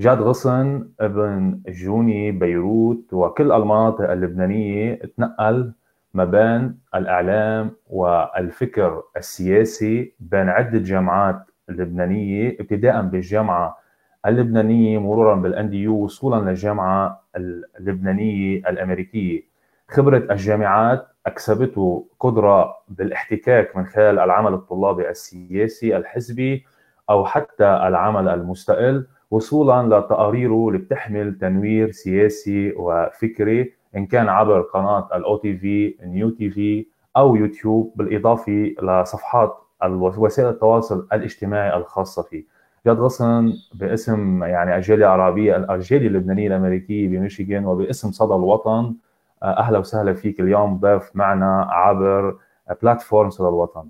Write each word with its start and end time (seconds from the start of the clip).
جاد 0.00 0.20
غصن 0.22 0.88
ابن 1.00 1.60
جوني 1.68 2.32
بيروت 2.32 3.12
وكل 3.12 3.52
المناطق 3.52 4.10
اللبنانية 4.10 4.94
تنقل 5.16 5.72
ما 6.14 6.24
بين 6.24 6.78
الإعلام 6.94 7.70
والفكر 7.86 9.02
السياسي 9.16 10.14
بين 10.20 10.48
عدة 10.48 10.78
جامعات 10.78 11.36
اللبنانية 11.68 12.56
ابتداء 12.60 13.02
بالجامعة 13.02 13.78
اللبنانية 14.26 14.98
مرورا 14.98 15.34
بالانديو 15.34 15.80
يو 15.80 16.04
وصولا 16.04 16.50
للجامعة 16.50 17.24
اللبنانية 17.36 18.58
الأمريكية. 18.58 19.42
خبرة 19.88 20.32
الجامعات 20.32 21.08
أكسبته 21.26 22.06
قدرة 22.20 22.74
بالاحتكاك 22.88 23.76
من 23.76 23.86
خلال 23.86 24.18
العمل 24.18 24.54
الطلابي 24.54 25.10
السياسي 25.10 25.96
الحزبي 25.96 26.64
أو 27.10 27.24
حتى 27.24 27.64
العمل 27.64 28.28
المستقل. 28.28 29.06
وصولا 29.30 29.98
لتقاريره 29.98 30.68
اللي 30.68 30.78
بتحمل 30.78 31.38
تنوير 31.38 31.90
سياسي 31.90 32.72
وفكري 32.76 33.72
إن 33.96 34.06
كان 34.06 34.28
عبر 34.28 34.60
قناة 34.60 35.08
ال 35.14 35.36
OTV 35.36 35.96
New 36.02 36.30
TV 36.30 36.86
أو 37.16 37.36
يوتيوب 37.36 37.92
بالإضافة 37.96 38.74
لصفحات 38.82 39.58
وسائل 39.84 40.48
التواصل 40.48 41.06
الاجتماعي 41.12 41.76
الخاصة 41.76 42.22
فيه. 42.22 42.44
جاد 42.86 43.00
غصن 43.00 43.52
باسم 43.74 44.44
يعني 44.44 44.76
الجالية 44.76 45.04
العربية 45.14 45.74
الجالية 45.74 46.06
اللبنانية 46.08 46.46
الأمريكية 46.48 47.08
بميشيغان 47.08 47.66
وباسم 47.66 48.10
صدى 48.10 48.34
الوطن 48.34 48.94
أهلا 49.42 49.78
وسهلا 49.78 50.14
فيك 50.14 50.40
اليوم 50.40 50.76
ضيف 50.80 51.10
معنا 51.14 51.62
عبر 51.70 52.38
بلاتفورم 52.82 53.30
صدى 53.30 53.48
الوطن. 53.48 53.88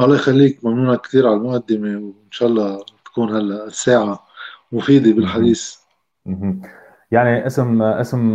الله 0.00 0.14
يخليك 0.14 0.64
ممنونة 0.64 0.96
كثير 0.96 1.26
على 1.26 1.36
المقدمة 1.36 1.88
وإن 1.96 2.30
شاء 2.30 2.48
الله 2.48 2.84
تكون 3.12 3.28
هلا 3.28 3.64
الساعة 3.64 4.20
مفيدة 4.72 5.12
بالحديث. 5.16 5.76
يعني 7.10 7.46
اسم 7.46 7.82
اسم 7.82 8.34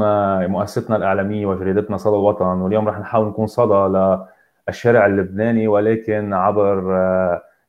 مؤسستنا 0.51 0.95
الإعلامية 0.95 1.45
وجريدتنا 1.45 1.97
صدى 1.97 2.15
الوطن 2.15 2.45
واليوم 2.45 2.87
رح 2.87 2.99
نحاول 2.99 3.27
نكون 3.27 3.47
صدى 3.47 3.97
للشارع 4.69 5.05
اللبناني 5.05 5.67
ولكن 5.67 6.33
عبر 6.33 6.99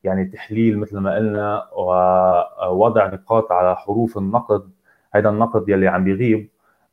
يعني 0.04 0.24
تحليل 0.24 0.78
مثل 0.78 0.98
ما 0.98 1.14
قلنا 1.14 1.62
ووضع 1.76 3.06
نقاط 3.06 3.52
على 3.52 3.76
حروف 3.76 4.18
النقد 4.18 4.70
هذا 5.14 5.28
النقد 5.28 5.68
يلي 5.68 5.88
عم 5.88 6.04
بيغيب 6.04 6.48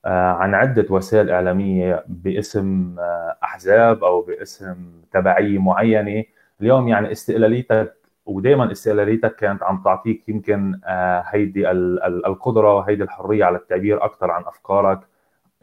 عن 0.06 0.54
عدة 0.54 0.86
وسائل 0.90 1.30
إعلامية 1.30 2.04
باسم 2.08 2.96
أحزاب 3.44 4.04
أو 4.04 4.22
باسم 4.22 4.76
تبعية 5.12 5.60
معينة. 5.60 6.24
اليوم 6.62 6.88
يعني 6.88 7.12
استقلاليتك 7.12 7.94
ودائما 8.26 8.72
استقلاليتك 8.72 9.36
كانت 9.36 9.64
عم 9.64 9.82
تعطيك 9.84 10.30
يمكن 10.30 10.80
آه، 10.86 11.24
هيدي 11.28 11.72
القدرة 11.72 12.76
وهيدي 12.76 13.04
الحرية 13.04 13.46
على 13.46 13.58
التعبير 13.58 14.06
أكثر 14.06 14.32
عن 14.32 14.44
أفكارك 14.46 15.00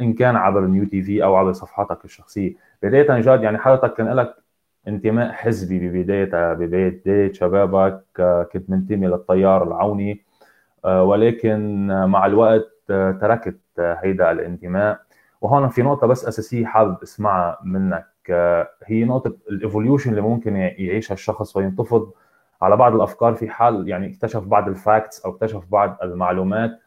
إن 0.00 0.12
كان 0.12 0.36
عبر 0.36 0.64
النيو 0.64 0.84
تي 0.84 1.02
في 1.02 1.24
أو 1.24 1.36
عبر 1.36 1.52
صفحاتك 1.52 2.04
الشخصية. 2.04 2.54
بداية 2.82 3.20
جاد 3.20 3.42
يعني 3.42 3.58
حضرتك 3.58 3.94
كان 3.94 4.08
لك 4.12 4.34
انتماء 4.88 5.32
حزبي 5.32 5.88
ببدايتها 5.88 6.54
ببداية 6.54 7.32
شبابك 7.32 8.04
آه، 8.20 8.42
كنت 8.42 8.70
منتمي 8.70 9.06
للتيار 9.06 9.62
العوني 9.68 10.24
آه، 10.84 11.04
ولكن 11.04 11.86
مع 12.06 12.26
الوقت 12.26 12.68
تركت 12.88 13.60
هيدا 13.78 14.30
الانتماء. 14.30 15.00
وهون 15.40 15.68
في 15.68 15.82
نقطة 15.82 16.06
بس 16.06 16.24
أساسية 16.24 16.66
حابب 16.66 17.02
أسمعها 17.02 17.58
منك 17.64 18.06
هي 18.84 19.04
نقطة 19.04 19.36
ال 19.50 19.56
evolution 19.56 20.10
اللي 20.10 20.20
ممكن 20.20 20.56
يعيشها 20.56 21.14
الشخص 21.14 21.56
وينتفض 21.56 22.12
على 22.62 22.76
بعض 22.76 22.94
الأفكار 22.94 23.34
في 23.34 23.48
حال 23.48 23.88
يعني 23.88 24.12
اكتشف 24.14 24.42
بعض 24.42 24.68
ال 24.68 24.77
facts 24.77 25.20
أو 25.20 25.30
اكتشف 25.30 25.62
بعض 25.70 25.98
المعلومات 26.02 26.80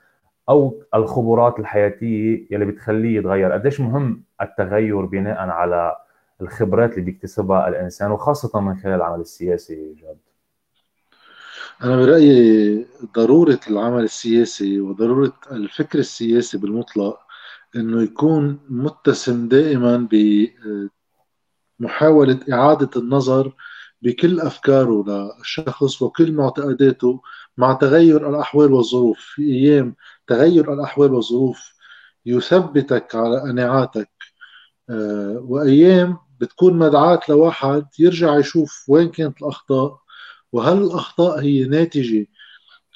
أو 0.50 0.82
الخبرات 0.96 1.60
الحياتية 1.60 2.48
يلي 2.52 2.66
بتخليه 2.66 3.20
يتغير. 3.20 3.52
قديش 3.52 3.80
مهم 3.80 4.24
التغير 4.42 5.06
بناء 5.06 5.38
على 5.38 5.96
الخبرات 6.42 6.92
اللي 6.92 7.02
بيكتسبها 7.02 7.68
الإنسان 7.68 8.12
وخاصة 8.12 8.60
من 8.60 8.76
خلال 8.76 8.94
العمل 8.94 9.20
السياسي 9.20 9.94
جد؟ 9.94 10.18
أنا 11.84 11.96
برأيي 11.98 12.86
ضرورة 13.16 13.60
العمل 13.70 14.04
السياسي 14.04 14.82
وضرورة 14.82 15.34
الفكر 15.52 16.00
السياسي 16.00 16.58
بالمطلق 16.58 17.20
إنه 17.76 18.04
يكون 18.04 18.60
متسم 18.70 19.48
دائما 19.48 20.08
بمحاولة 21.80 22.40
إعادة 22.54 22.90
النظر 22.96 23.52
بكل 24.06 24.40
أفكاره 24.40 25.04
للشخص 25.40 26.02
وكل 26.02 26.32
معتقداته 26.32 27.22
مع 27.58 27.74
تغير 27.74 28.30
الأحوال 28.30 28.74
والظروف. 28.74 29.20
في 29.20 29.42
أيام 29.44 29.96
تغير 30.28 30.74
الأحوال 30.74 31.14
والظروف 31.14 31.74
يثبتك 32.26 33.16
على 33.16 33.42
قناعاتك 33.42 34.10
آه، 34.90 35.40
وأيام 35.48 36.18
بتكون 36.40 36.74
مدعاة 36.78 37.20
لواحد 37.30 37.86
يرجع 38.00 38.38
يشوف 38.38 38.86
وين 38.90 39.10
كانت 39.10 39.42
الأخطاء 39.42 40.00
وهل 40.52 40.78
الأخطاء 40.78 41.40
هي 41.40 41.66
ناتجة 41.66 42.28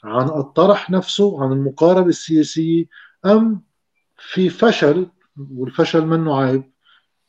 عن 0.03 0.25
الطرح 0.29 0.89
نفسه 0.89 1.43
عن 1.43 1.51
المقاربة 1.51 2.09
السياسية 2.09 2.85
أم 3.25 3.63
في 4.17 4.49
فشل 4.49 5.11
والفشل 5.51 6.05
منه 6.05 6.37
عيب 6.41 6.63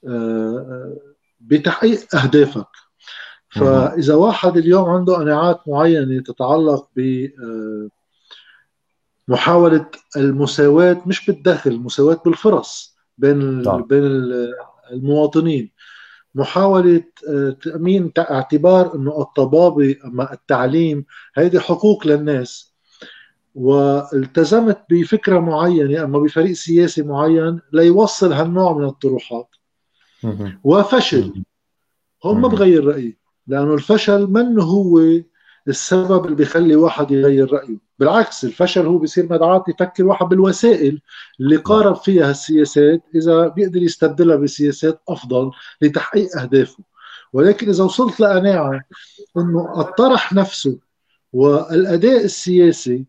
آه، 0.08 0.10
آه، 0.10 0.96
بتحقيق 1.40 2.16
أهدافك. 2.16 2.89
فإذا 3.50 4.14
واحد 4.14 4.56
اليوم 4.56 4.88
عنده 4.90 5.14
قناعات 5.16 5.60
معينة 5.68 6.22
تتعلق 6.22 6.88
ب 6.96 7.00
آه، 7.00 7.88
محاولة 9.28 9.86
المساواة 10.16 11.02
مش 11.06 11.26
بالدخل 11.26 11.70
المساواة 11.70 12.22
بالفرص 12.24 12.96
بين 13.18 13.62
طبعا. 13.62 13.82
بين 13.82 14.02
المواطنين. 14.92 15.70
محاولة 16.34 17.04
آه، 17.28 17.50
تأمين 17.50 18.12
اعتبار 18.18 18.94
إنه 18.94 19.20
الطبابة 19.20 19.96
أما 20.04 20.32
التعليم 20.32 21.04
هيدي 21.34 21.60
حقوق 21.60 22.06
للناس. 22.06 22.74
والتزمت 23.54 24.82
بفكرة 24.90 25.38
معينة 25.38 26.04
أما 26.04 26.18
بفريق 26.18 26.52
سياسي 26.52 27.02
معين 27.02 27.60
ليوصل 27.72 28.32
هالنوع 28.32 28.72
من 28.78 28.84
الطروحات. 28.84 29.48
وفشل. 30.64 31.44
هون 32.24 32.40
ما 32.40 32.48
بغير 32.48 32.84
رأيي. 32.84 33.19
لأنه 33.50 33.74
الفشل 33.74 34.26
من 34.26 34.60
هو 34.60 35.00
السبب 35.68 36.24
اللي 36.24 36.36
بيخلي 36.36 36.76
واحد 36.76 37.10
يغير 37.10 37.52
رأيه؟ 37.52 37.76
بالعكس 37.98 38.44
الفشل 38.44 38.86
هو 38.86 38.98
بيصير 38.98 39.24
مدعاة 39.32 39.64
يفكر 39.68 40.04
واحد 40.04 40.26
بالوسائل 40.26 41.00
اللي 41.40 41.56
قارب 41.56 41.96
فيها 41.96 42.30
السياسات 42.30 43.02
إذا 43.14 43.48
بيقدر 43.48 43.82
يستبدلها 43.82 44.36
بسياسات 44.36 45.02
أفضل 45.08 45.50
لتحقيق 45.82 46.38
أهدافه. 46.38 46.84
ولكن 47.32 47.68
إذا 47.68 47.84
وصلت 47.84 48.20
لقناعة 48.20 48.80
إنه 49.36 49.80
الطرح 49.80 50.32
نفسه 50.32 50.78
والأداء 51.32 52.24
السياسي 52.24 53.04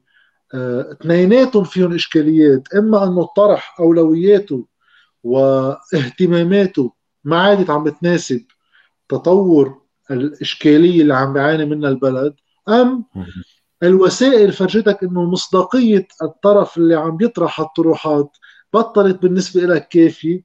آه، 0.54 0.92
اثنيناتهم 0.92 1.64
فيهم 1.64 1.94
إشكاليات 1.94 2.74
إما 2.76 3.04
إنه 3.04 3.22
الطرح 3.22 3.80
أولوياته 3.80 4.66
واهتماماته 5.24 6.94
ما 7.24 7.42
عادت 7.42 7.70
عم 7.70 7.84
بتناسب 7.84 8.46
تطور 9.10 9.81
الإشكالية 10.12 11.02
اللي 11.02 11.14
عم 11.14 11.34
بيعاني 11.34 11.66
منها 11.66 11.90
البلد 11.90 12.34
أم 12.70 13.06
الوسائل 13.84 14.52
فرجتك 14.52 15.04
إنه 15.04 15.24
مصداقية 15.32 16.08
الطرف 16.22 16.78
اللي 16.78 16.96
عم 16.96 17.18
يطرح 17.22 17.60
الطروحات 17.60 18.38
بطلت 18.74 19.22
بالنسبة 19.22 19.62
لك 19.62 19.88
كافية؟ 19.88 20.44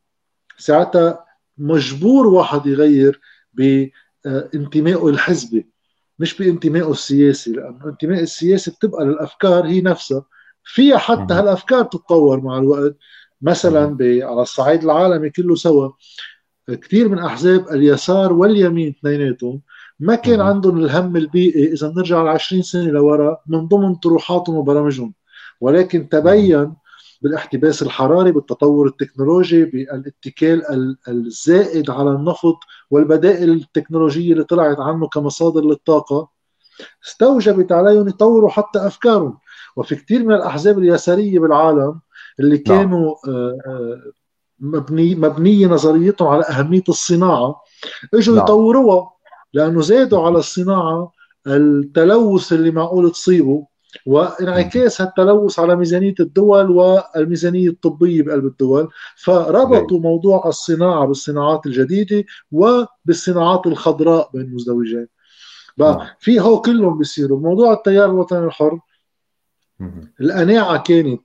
ساعتها 0.59 1.25
مجبور 1.59 2.27
واحد 2.27 2.67
يغير 2.67 3.21
بانتمائه 3.55 5.09
الحزبي 5.09 5.67
مش 6.19 6.39
بانتمائه 6.39 6.91
السياسي 6.91 7.53
لأنه 7.53 7.85
الانتماء 7.85 8.23
السياسي 8.23 8.71
بتبقى 8.71 9.05
للأفكار 9.05 9.67
هي 9.67 9.81
نفسها. 9.81 10.25
فيها 10.65 10.99
حتى 10.99 11.35
هالأفكار 11.35 11.83
تتطور 11.83 12.41
مع 12.41 12.59
الوقت. 12.59 12.97
مثلا 13.43 13.97
على 14.01 14.43
الصعيد 14.43 14.83
العالمي 14.85 15.31
كله 15.31 15.55
سوا 15.55 15.91
كثير 16.75 17.09
من 17.09 17.19
أحزاب 17.19 17.69
اليسار 17.69 18.33
واليمين 18.33 18.89
اثنيناتهم 18.89 19.61
ما 20.01 20.15
كان 20.15 20.41
عندهم 20.41 20.79
الهم 20.79 21.17
البيئي 21.17 21.73
إذا 21.73 21.89
بنرجع 21.89 22.23
ل 22.23 22.29
20 22.29 22.63
سنة 22.63 22.91
لورا 22.91 23.39
من 23.47 23.69
ضمن 23.69 23.95
طروحاتهم 23.95 24.57
وبرامجهم 24.57 25.15
ولكن 25.61 26.09
تبين 26.09 26.75
بالاحتباس 27.23 27.83
الحراري 27.83 28.33
بالتطور 28.33 28.87
التكنولوجي 28.87 29.65
بالاتكال 29.65 30.63
الزائد 31.09 31.91
على 31.91 32.11
النفط 32.11 32.57
والبدائل 32.91 33.51
التكنولوجية 33.51 34.33
اللي 34.33 34.45
طلعت 34.45 34.81
عنه 34.81 35.09
كمصادر 35.09 35.65
للطاقة 35.65 36.29
استوجبت 37.07 37.73
عليهم 37.73 38.09
يطوروا 38.09 38.51
حتى 38.51 38.87
أفكارهم 38.87 39.39
وفي 39.77 39.97
كثير 39.97 40.25
من 40.25 40.35
الأحزاب 40.35 40.79
اليسارية 40.79 41.39
بالعالم 41.39 42.01
اللي 42.41 42.63
نعم. 42.67 42.79
كانوا 42.79 43.15
نعم. 43.27 44.13
مبني 44.61 45.15
مبنية 45.15 45.67
نظريتهم 45.67 46.29
على 46.29 46.45
أهمية 46.45 46.83
الصناعة. 46.89 47.61
إجوا 48.15 48.35
نعم. 48.35 48.45
يطوروها 48.45 49.11
لأنه 49.53 49.81
زادوا 49.83 50.27
على 50.27 50.39
الصناعة 50.39 51.13
التلوث 51.47 52.53
اللي 52.53 52.71
معقول 52.71 53.11
تصيبه 53.13 53.67
وانعكاس 54.07 55.01
هالتلوث 55.01 55.59
على 55.59 55.77
ميزانية 55.77 56.15
الدول 56.21 56.71
والميزانية 56.71 57.69
الطبية 57.69 58.23
بقلب 58.23 58.47
الدول. 58.47 58.89
فربطوا 59.17 60.01
موضوع 60.01 60.49
الصناعة 60.49 61.07
بالصناعات 61.07 61.67
الجديدة 61.67 62.25
وبالصناعات 62.53 63.67
الخضراء 63.67 64.31
بين 64.35 64.43
المزدوجين 64.43 65.07
بقى 65.77 65.97
نعم. 65.97 66.07
في 66.21 66.41
هو 66.41 66.61
كلهم 66.61 66.99
بيصيروا. 66.99 67.41
موضوع 67.41 67.73
التيار 67.73 68.11
الوطني 68.11 68.45
الحر 68.47 68.79
القناعة 70.21 70.83
كانت 70.83 71.21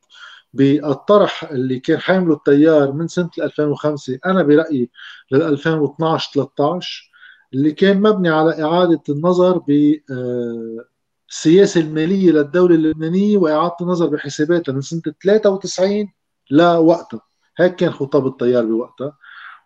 بالطرح 0.54 1.44
اللي 1.44 1.80
كان 1.80 1.98
حامله 2.00 2.34
التيار 2.34 2.92
من 2.92 3.08
سنة 3.08 3.30
2005 3.40 4.20
أنا 4.26 4.44
برأيي 4.44 4.90
لل 5.32 5.42
2012 5.42 6.32
13 6.34 7.12
اللي 7.54 7.72
كان 7.72 8.02
مبني 8.02 8.30
على 8.30 8.64
إعادة 8.64 9.02
النظر 9.10 9.58
ب 9.58 9.72
آه، 10.12 10.86
السياسة 11.30 11.82
المالية 11.82 12.32
للدولة 12.32 12.76
اللبنانية 12.76 13.38
وإعادة 13.38 13.76
النظر 13.82 14.08
بحساباتها 14.08 14.74
من 14.74 14.82
سنة 14.82 15.02
93 15.24 16.08
لوقتها. 16.52 17.22
هيك 17.58 17.76
كان 17.76 17.92
خطاب 17.92 18.28
التيار 18.28 18.66
بوقتها. 18.66 19.18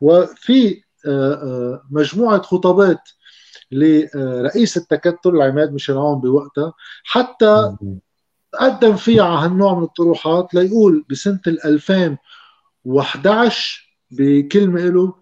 وفي 0.02 0.82
آه، 1.08 1.34
آه، 1.34 1.84
مجموعة 1.92 2.42
خطابات 2.42 3.10
لرئيس 3.72 4.78
التكتل 4.78 5.42
عماد 5.42 5.74
ميشيل 5.74 5.98
عون 5.98 6.22
بوقتها 6.22 6.74
حتى 7.04 7.76
قدم 8.56 8.96
فيها 8.96 9.24
على 9.24 9.46
هالنوع 9.46 9.76
من 9.76 9.84
الطروحات 9.84 10.54
ليقول 10.54 11.06
بسنة 11.10 11.40
2011 11.48 13.96
بكلمة 14.12 14.82
له 14.82 15.14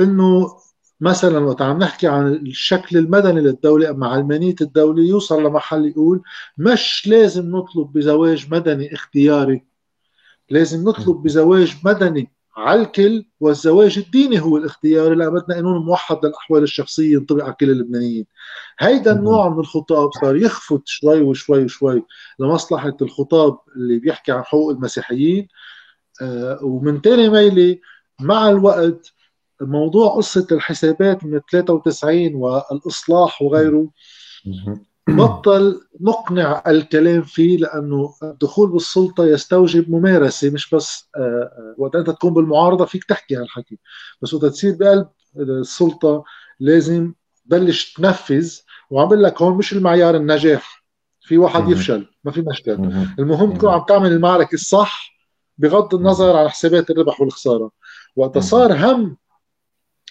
إنه 0.00 0.56
مثلا 1.00 1.38
وقت 1.38 1.62
عم 1.62 1.78
نحكي 1.78 2.06
عن 2.08 2.26
الشكل 2.32 2.96
المدني 2.96 3.40
للدولة 3.40 3.92
مع 3.92 4.12
علمانية 4.12 4.54
الدولة 4.60 5.02
يوصل 5.02 5.42
لمحل 5.46 5.86
يقول 5.86 6.22
مش 6.58 7.06
لازم 7.06 7.56
نطلب 7.56 7.92
بزواج 7.92 8.46
مدني 8.54 8.94
اختياري 8.94 9.64
لازم 10.50 10.88
نطلب 10.88 11.22
بزواج 11.22 11.76
مدني 11.84 12.30
على 12.56 12.80
الكل 12.82 13.24
والزواج 13.40 13.98
الديني 13.98 14.40
هو 14.40 14.56
الاختياري 14.56 15.14
لأن 15.14 15.30
بدنا 15.30 15.54
قانون 15.54 15.84
موحد 15.84 16.26
للأحوال 16.26 16.62
الشخصية 16.62 17.12
ينطبق 17.12 17.44
على 17.44 17.54
كل 17.60 17.70
اللبنانيين. 17.70 18.26
هيدا 18.78 19.12
النوع 19.12 19.48
من 19.48 19.58
الخطاب 19.58 20.10
صار 20.20 20.36
يخفت 20.36 20.82
شوي 20.84 21.20
وشوي 21.20 21.64
وشوي 21.64 22.04
لمصلحة 22.38 22.96
الخطاب 23.02 23.58
اللي 23.76 23.98
بيحكي 23.98 24.32
عن 24.32 24.42
حقوق 24.42 24.70
المسيحيين. 24.70 25.48
آه 26.22 26.58
ومن 26.62 27.02
تاني 27.02 27.28
ميلي 27.28 27.80
مع 28.20 28.50
الوقت 28.50 29.12
موضوع 29.60 30.16
قصة 30.16 30.46
الحسابات 30.52 31.24
من 31.24 31.40
93 31.52 32.34
والإصلاح 32.34 33.42
وغيره 33.42 33.90
بطل 35.08 35.80
نقنع 36.00 36.62
الكلام 36.66 37.22
فيه 37.22 37.58
لأنه 37.58 38.14
الدخول 38.22 38.70
بالسلطة 38.72 39.26
يستوجب 39.26 39.90
ممارسة 39.90 40.50
مش 40.50 40.74
بس 40.74 41.10
آه، 41.16 41.20
آه، 41.20 41.74
وقت 41.78 41.96
أنت 41.96 42.10
تكون 42.10 42.34
بالمعارضة 42.34 42.84
فيك 42.84 43.04
تحكي 43.04 43.36
هالحكي. 43.36 43.78
بس 44.22 44.34
وقت 44.34 44.44
تصير 44.44 44.76
بقلب 44.80 45.08
السلطة 45.36 46.24
لازم 46.60 47.12
تبلش 47.46 47.92
تنفذ. 47.92 48.58
وعم 48.90 49.08
بقول 49.08 49.22
لك 49.22 49.42
هون 49.42 49.58
مش 49.58 49.72
المعيار 49.72 50.16
النجاح 50.16 50.84
في 51.20 51.38
واحد 51.38 51.68
يفشل 51.68 52.06
ما 52.24 52.32
في 52.32 52.40
مشكلة. 52.42 53.06
المهم 53.18 53.54
تكون 53.54 53.70
عم 53.70 53.84
تعمل 53.88 54.12
المعركة 54.12 54.54
الصح 54.54 55.14
بغض 55.58 55.94
النظر 55.94 56.36
عن 56.36 56.48
حسابات 56.48 56.90
الربح 56.90 57.20
والخسارة. 57.20 57.70
وقت 58.16 58.38
صار 58.38 58.72
هم 58.72 59.16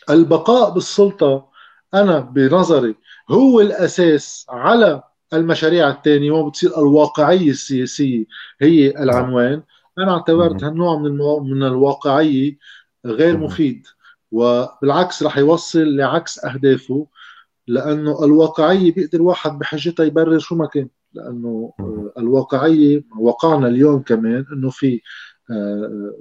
البقاء 0.10 0.70
بالسلطة 0.70 1.50
أنا 1.94 2.20
بنظري 2.20 2.96
هو 3.32 3.62
الأساس 3.62 4.46
على 4.50 5.04
المشاريع 5.34 5.90
الثانية 5.90 6.32
وبتصير 6.32 6.78
الواقعية 6.78 7.50
السياسية 7.50 8.26
هي 8.62 8.90
العنوان. 9.04 9.64
أنا 10.00 10.12
اعتبرت 10.14 10.64
هالنوع 10.64 10.98
من 11.00 11.06
المو... 11.06 11.40
من 11.40 11.64
الواقعية 11.64 12.58
غير 13.06 13.38
مفيد 13.38 13.88
وبالعكس 14.32 15.24
رح 15.24 15.38
يوصل 15.38 15.96
لعكس 15.96 16.46
أهدافه 16.46 17.08
لأنه 17.68 18.26
الواقعية 18.26 18.94
بيقدر 18.94 19.22
واحد 19.22 19.60
بحجتها 19.60 20.06
يبرر 20.06 20.40
شو 20.40 20.56
ما 20.56 20.66
كان. 20.66 20.90
لأنه 21.14 21.74
الواقعية 22.18 23.04
وقعنا 23.20 23.68
اليوم 23.68 24.02
كمان 24.02 24.46
أنه 24.54 24.70
في 24.70 25.02
آه، 25.52 26.14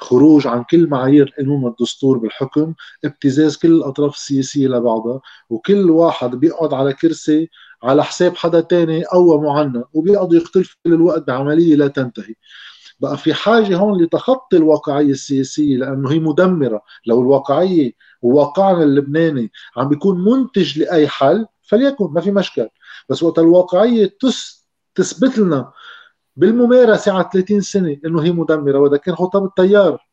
خروج 0.00 0.46
عن 0.46 0.64
كل 0.64 0.88
معايير 0.88 1.26
القانون 1.26 1.64
والدستور 1.64 2.18
بالحكم 2.18 2.74
ابتزاز 3.04 3.56
كل 3.56 3.72
الأطراف 3.72 4.14
السياسية 4.14 4.68
لبعضها 4.68 5.20
وكل 5.50 5.90
واحد 5.90 6.30
بيقعد 6.30 6.74
على 6.74 6.92
كرسي 6.92 7.50
على 7.82 8.04
حساب 8.04 8.36
حدا 8.36 8.60
تاني 8.60 9.02
أو 9.02 9.40
معنا 9.40 9.84
وبيقعدوا 9.92 10.36
يختلفوا 10.36 10.76
كل 10.84 10.92
الوقت 10.92 11.26
بعملية 11.26 11.76
لا 11.76 11.88
تنتهي. 11.88 12.34
بقى 13.00 13.16
في 13.18 13.34
حاجة 13.34 13.76
هون 13.76 14.02
لتخطي 14.02 14.56
الواقعية 14.56 15.10
السياسية 15.10 15.76
لأنه 15.76 16.12
هي 16.12 16.18
مدمرة. 16.18 16.82
لو 17.06 17.20
الواقعية 17.22 17.92
وواقعنا 18.22 18.82
اللبناني 18.82 19.52
عم 19.76 19.88
بيكون 19.88 20.24
منتج 20.24 20.78
لأي 20.78 21.08
حل 21.08 21.46
فليكن 21.62 22.04
ما 22.04 22.20
في 22.20 22.30
مشكل. 22.30 22.68
بس 23.08 23.22
وقت 23.22 23.38
الواقعية 23.38 24.16
تثبت 24.94 25.38
لنا 25.38 25.72
بالممارسة 26.38 27.12
على 27.12 27.28
30 27.32 27.60
سنة 27.60 27.96
إنه 28.04 28.22
هي 28.22 28.32
مدمرة 28.32 28.78
وهذا 28.78 28.96
كان 28.96 29.14
خطاب 29.14 29.44
التيار 29.44 30.06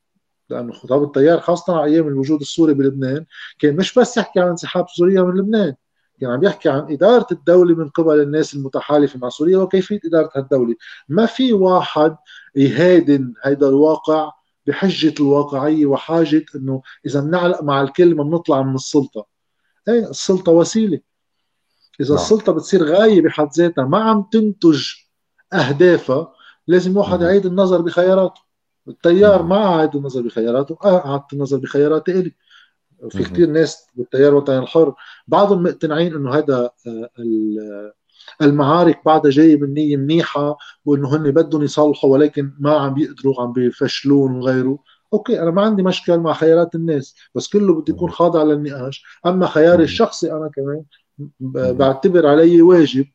لأنه 0.50 0.74
خطاب 0.74 1.04
التيار 1.04 1.40
خاصة 1.40 1.78
على 1.78 1.92
أيام 1.92 2.08
الوجود 2.08 2.42
السوري 2.42 2.74
بلبنان 2.74 3.26
كان 3.60 3.76
مش 3.76 4.00
بس 4.00 4.18
يحكي 4.18 4.40
عن 4.40 4.48
انسحاب 4.48 4.86
سوريا 4.90 5.22
من 5.22 5.38
لبنان 5.38 5.76
كان 6.22 6.30
عم 6.30 6.44
يحكي 6.44 6.70
عن 6.70 6.92
إدارة 6.92 7.28
الدولة 7.32 7.76
من 7.76 7.90
قبل 7.90 8.22
الناس 8.22 8.54
المتحالفة 8.54 9.20
مع 9.20 9.30
سوريا 9.30 9.58
وكيفية 9.58 10.00
إدارة 10.06 10.30
هالدولة. 10.36 10.76
ما 11.10 11.26
في 11.26 11.54
واحد 11.54 12.16
يهادن 12.56 13.34
هيدا 13.44 13.70
الواقع 13.70 14.32
بحجة 14.68 15.14
الواقعية 15.20 15.86
وحاجة 15.86 16.46
أنه 16.56 16.82
إذا 17.06 17.20
بنعلق 17.20 17.64
مع 17.64 17.82
الكل 17.82 18.16
ما 18.16 18.24
بنطلع 18.24 18.62
من 18.62 18.76
السلطة. 18.76 19.26
إيه 19.88 20.10
السلطة 20.10 20.52
وسيلة. 20.52 21.00
إذا 22.02 22.10
نعم. 22.10 22.24
السلطة 22.24 22.52
بتصير 22.52 22.84
غاية 22.84 23.22
بحد 23.22 23.50
ذاتها 23.58 23.86
ما 23.86 24.04
عم 24.04 24.26
تنتج 24.32 25.05
اهدافها 25.54 26.34
لازم 26.68 26.98
واحد 26.98 27.22
يعيد 27.22 27.46
النظر 27.46 27.82
بخياراته. 27.82 28.42
التيار 28.88 29.44
ما 29.44 29.58
عاد 29.58 29.96
النظر 29.96 30.22
بخياراته. 30.22 30.78
آه 30.84 31.08
عاد 31.08 31.22
النظر 31.34 31.58
بخياراتي 31.58 32.12
إلي. 32.12 32.36
في 33.10 33.24
كثير 33.24 33.50
ناس 33.50 33.88
بالتيار 33.96 34.30
الوطني 34.30 34.58
الحر 34.58 34.94
بعضهم 35.28 35.64
مقتنعين 35.64 36.16
إنه 36.16 36.34
هذا 36.34 36.70
آه، 36.88 37.94
المعارك 38.42 39.02
بعدها 39.06 39.32
جاية 39.32 39.58
من 39.58 39.74
نية 39.74 39.98
منيحة 39.98 40.58
وإنه 40.86 41.16
هن 41.16 41.32
بدهم 41.32 41.64
يصلحوا 41.64 42.10
ولكن 42.10 42.54
ما 42.60 42.72
عم 42.72 42.94
بيقدروا 42.94 43.42
عم 43.42 43.54
بيفشلون 43.54 44.36
وغيره. 44.36 44.80
أوكي 45.14 45.42
أنا 45.42 45.52
ما 45.52 45.62
عندي 45.62 45.84
مشكل 45.84 46.18
مع 46.18 46.34
خيارات 46.34 46.76
الناس 46.76 47.16
بس 47.36 47.48
كله 47.48 47.82
بده 47.82 47.94
يكون 47.94 48.12
خاضع 48.12 48.44
للنقاش. 48.44 49.06
أما 49.26 49.48
خياري 49.48 49.84
الشخصي 49.84 50.32
أنا 50.32 50.50
كمان 50.56 50.84
بعتبر 51.74 52.28
علي 52.28 52.62
واجب 52.62 53.06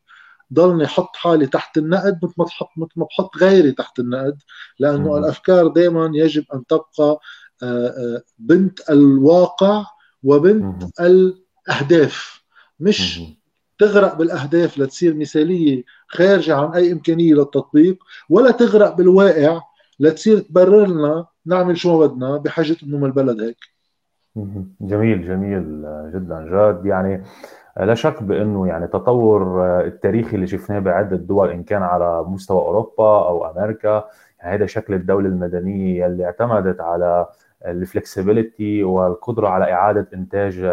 ضلني 0.53 0.85
أحط 0.85 1.15
حالي 1.15 1.47
تحت 1.47 1.77
النقد 1.77 2.19
مثل 2.23 2.33
ما 2.37 2.45
تحط 2.45 2.69
مثل 2.77 2.91
ما 2.95 3.05
بحط 3.05 3.37
غيري 3.37 3.71
تحت 3.71 3.99
النقد 3.99 4.37
لأنه 4.79 5.09
مم. 5.09 5.17
الأفكار 5.17 5.67
دائما 5.67 6.11
يجب 6.13 6.45
أن 6.53 6.65
تبقى 6.65 7.19
آه، 7.63 7.87
آه، 7.87 8.21
بنت 8.39 8.89
الواقع 8.89 9.85
وبنت 10.23 10.83
مم. 10.83 10.91
الأهداف 10.99 12.43
مش 12.79 13.19
مم. 13.19 13.35
تغرق 13.79 14.13
بالأهداف 14.17 14.77
لتصير 14.77 15.13
مثالية 15.13 15.83
خارجة 16.07 16.55
عن 16.55 16.73
أي 16.73 16.91
إمكانية 16.91 17.33
للتطبيق 17.33 17.97
ولا 18.29 18.51
تغرق 18.51 18.95
بالواقع 18.95 19.61
لتصير 19.99 20.39
تبرر 20.39 20.87
لنا 20.87 21.25
نعمل 21.45 21.77
شو 21.77 21.99
ما 21.99 22.05
بدنا 22.07 22.37
بحاجة 22.37 22.77
انه 22.83 23.05
البلد 23.05 23.41
هيك 23.41 23.57
جميل 24.81 25.27
جميل 25.27 25.63
جدا 26.13 26.47
جاد 26.51 26.85
يعني 26.85 27.23
لا 27.77 27.93
شك 27.93 28.23
بأنه 28.23 28.67
يعني 28.67 28.87
تطور 28.87 29.65
التاريخي 29.81 30.35
اللي 30.35 30.47
شفناه 30.47 30.79
بعدة 30.79 31.17
دول 31.17 31.49
إن 31.49 31.63
كان 31.63 31.83
على 31.83 32.23
مستوى 32.27 32.57
أوروبا 32.61 33.27
أو 33.27 33.51
أمريكا 33.51 34.05
يعني 34.39 34.55
هذا 34.55 34.65
شكل 34.65 34.93
الدولة 34.93 35.27
المدنية 35.29 36.05
اللي 36.05 36.25
اعتمدت 36.25 36.81
على 36.81 37.25
الفلكسبيليتي 37.65 38.83
والقدرة 38.83 39.47
على 39.47 39.71
إعادة 39.73 40.07
إنتاج 40.13 40.69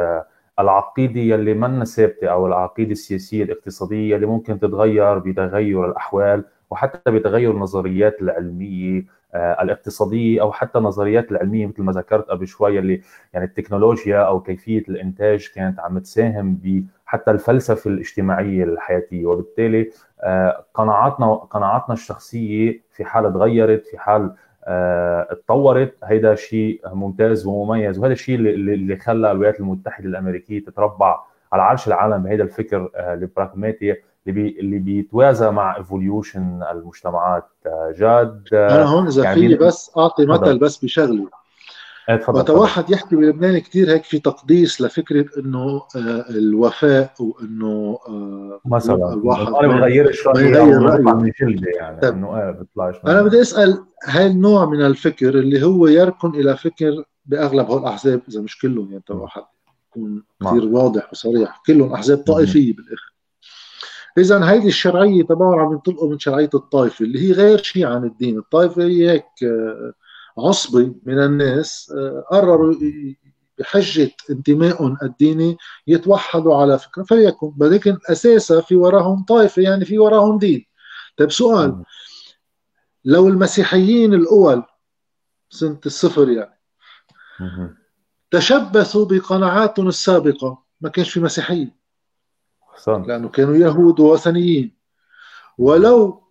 العقيدة 0.58 1.20
يلي 1.20 1.54
منا 1.54 1.84
ثابتة 1.84 2.28
أو 2.28 2.46
العقيدة 2.46 2.92
السياسية 2.92 3.44
الاقتصادية 3.44 4.16
اللي 4.16 4.26
ممكن 4.26 4.60
تتغير 4.60 5.18
بتغير 5.18 5.86
الأحوال 5.90 6.44
وحتى 6.70 7.10
بتغير 7.10 7.50
النظريات 7.50 8.22
العلمية 8.22 8.98
آه، 9.00 9.04
الاقتصادية 9.34 10.40
أو 10.40 10.52
حتى 10.52 10.78
النظريات 10.78 11.32
العلمية 11.32 11.66
مثل 11.66 11.82
ما 11.82 11.92
ذكرت 11.92 12.28
قبل 12.28 12.46
شوي 12.46 12.78
اللي 12.78 13.00
يعني 13.32 13.46
التكنولوجيا 13.46 14.18
أو 14.18 14.40
كيفية 14.40 14.82
الإنتاج 14.88 15.48
كانت 15.54 15.80
عم 15.80 15.98
تساهم 15.98 16.54
ب 16.54 16.84
حتى 17.06 17.30
الفلسفة 17.30 17.90
الاجتماعية 17.90 18.64
الحياتية. 18.64 19.26
وبالتالي 19.26 19.90
آه، 20.20 20.64
قناعاتنا 20.74 21.34
قناعاتنا 21.34 21.94
الشخصية 21.94 22.80
في 22.92 23.04
حال 23.04 23.32
تغيرت 23.32 23.86
في 23.86 23.98
حال 23.98 24.34
اتطورت 25.30 25.94
آه، 26.02 26.06
هيدا 26.06 26.34
شيء 26.34 26.80
ممتاز 26.92 27.46
ومميز. 27.46 27.98
وهذا 27.98 28.12
الشيء 28.12 28.36
اللي 28.38 28.96
خلى 28.96 29.30
الولايات 29.30 29.60
المتحدة 29.60 30.08
الأمريكية 30.08 30.64
تتربع 30.64 31.20
على 31.52 31.62
عرش 31.62 31.88
العالم 31.88 32.22
بهذا 32.22 32.42
الفكر 32.42 32.90
البراغماتي. 32.96 33.94
اللي 34.28 34.42
بي 34.42 34.60
اللي 34.60 34.78
بيتوازى 34.78 35.50
مع 35.50 35.76
evolution 35.76 36.62
المجتمعات. 36.72 37.48
جاد 37.98 38.48
أنا 38.52 38.84
هون 38.84 39.06
إذا 39.06 39.24
يعني 39.24 39.48
في 39.48 39.54
بس 39.54 39.90
أعطي 39.96 40.26
مثل 40.26 40.58
بس 40.58 40.84
بشغله 40.84 41.28
إيه، 42.08 42.24
وقت 42.28 42.50
واحد 42.50 42.90
يحكي 42.90 43.16
بلبنان 43.16 43.58
كثير 43.58 43.90
هيك 43.90 44.04
في 44.04 44.18
تقديس 44.18 44.80
لفكرة 44.80 45.26
إنه 45.38 45.82
آه، 45.96 46.24
الوفاء 46.30 47.12
وإنه 47.20 47.98
آه، 48.08 48.60
مثلا 48.64 49.12
الواحد 49.12 49.52
ما 49.52 49.80
بغير 49.80 50.22
بغير 50.26 50.82
رأيه. 50.82 51.14
من 51.14 51.32
جلده 51.40 51.70
يعني 51.76 52.00
طيب. 52.00 52.12
إنه 52.12 52.36
إيه 52.36 52.50
بيطلعش 52.50 52.94
أنا 53.06 53.22
بدي 53.22 53.40
أسأل 53.40 53.84
هاي 54.04 54.26
النوع 54.26 54.64
من 54.64 54.82
الفكر 54.82 55.28
اللي 55.28 55.62
هو 55.66 55.86
يركن 55.86 56.28
إلى 56.34 56.56
فكر 56.56 57.04
بأغلب 57.26 57.66
هول 57.66 57.82
الأحزاب 57.82 58.20
إذا 58.28 58.40
مش 58.40 58.58
كلهم 58.58 58.92
يعني 58.92 59.04
واحد 59.10 59.42
يكون 59.90 60.22
كثير 60.40 60.64
واضح 60.64 61.12
وصريح 61.12 61.62
كلهم 61.66 61.92
أحزاب 61.92 62.18
طائفية 62.18 62.72
بالآخر. 62.76 63.17
إذا 64.18 64.50
هيدي 64.50 64.68
الشرعية 64.68 65.22
تبعهم 65.22 65.58
عم 65.58 65.72
ينطلقوا 65.72 66.10
من 66.10 66.18
شرعية 66.18 66.50
الطائفة 66.54 67.04
اللي 67.04 67.28
هي 67.28 67.32
غير 67.32 67.62
شيء 67.62 67.86
عن 67.86 68.04
الدين. 68.04 68.38
الطائفة 68.38 68.82
هي 68.82 69.10
هيك 69.10 69.24
آه، 69.42 69.92
عصبة 70.38 70.94
من 71.06 71.22
الناس 71.22 71.92
آه، 71.96 72.24
قرروا 72.30 72.74
بحجة 73.58 74.10
انتمائهم 74.30 74.96
الديني 75.02 75.56
يتوحدوا 75.86 76.56
على 76.56 76.78
فكرة. 76.78 77.02
فليكن 77.02 77.52
ولكن 77.60 77.98
أساسا 78.10 78.60
في 78.60 78.76
وراهم 78.76 79.24
طائفة 79.24 79.62
يعني 79.62 79.84
في 79.84 79.98
وراهم 79.98 80.38
دين. 80.38 80.66
طيب 81.16 81.30
سؤال 81.30 81.84
لو 83.04 83.28
المسيحيين 83.28 84.14
الأول 84.14 84.62
سنة 85.50 85.80
الصفر 85.86 86.28
يعني 86.28 86.58
تشبثوا 88.30 89.04
بقناعاتهم 89.04 89.88
السابقة 89.88 90.62
ما 90.80 90.88
كانش 90.88 91.10
في 91.10 91.20
مسيحية 91.20 91.77
لأنه 92.86 93.28
كانوا 93.28 93.56
يهود 93.56 94.00
ووثنيين 94.00 94.72
ولو 95.58 96.22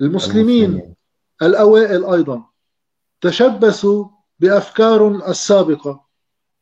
المسلمين, 0.00 0.64
المسلمين. 0.64 0.94
الأوائل 1.42 2.04
أيضا 2.04 2.44
تشبثوا 3.20 4.04
بأفكار 4.40 5.30
السابقة 5.30 6.04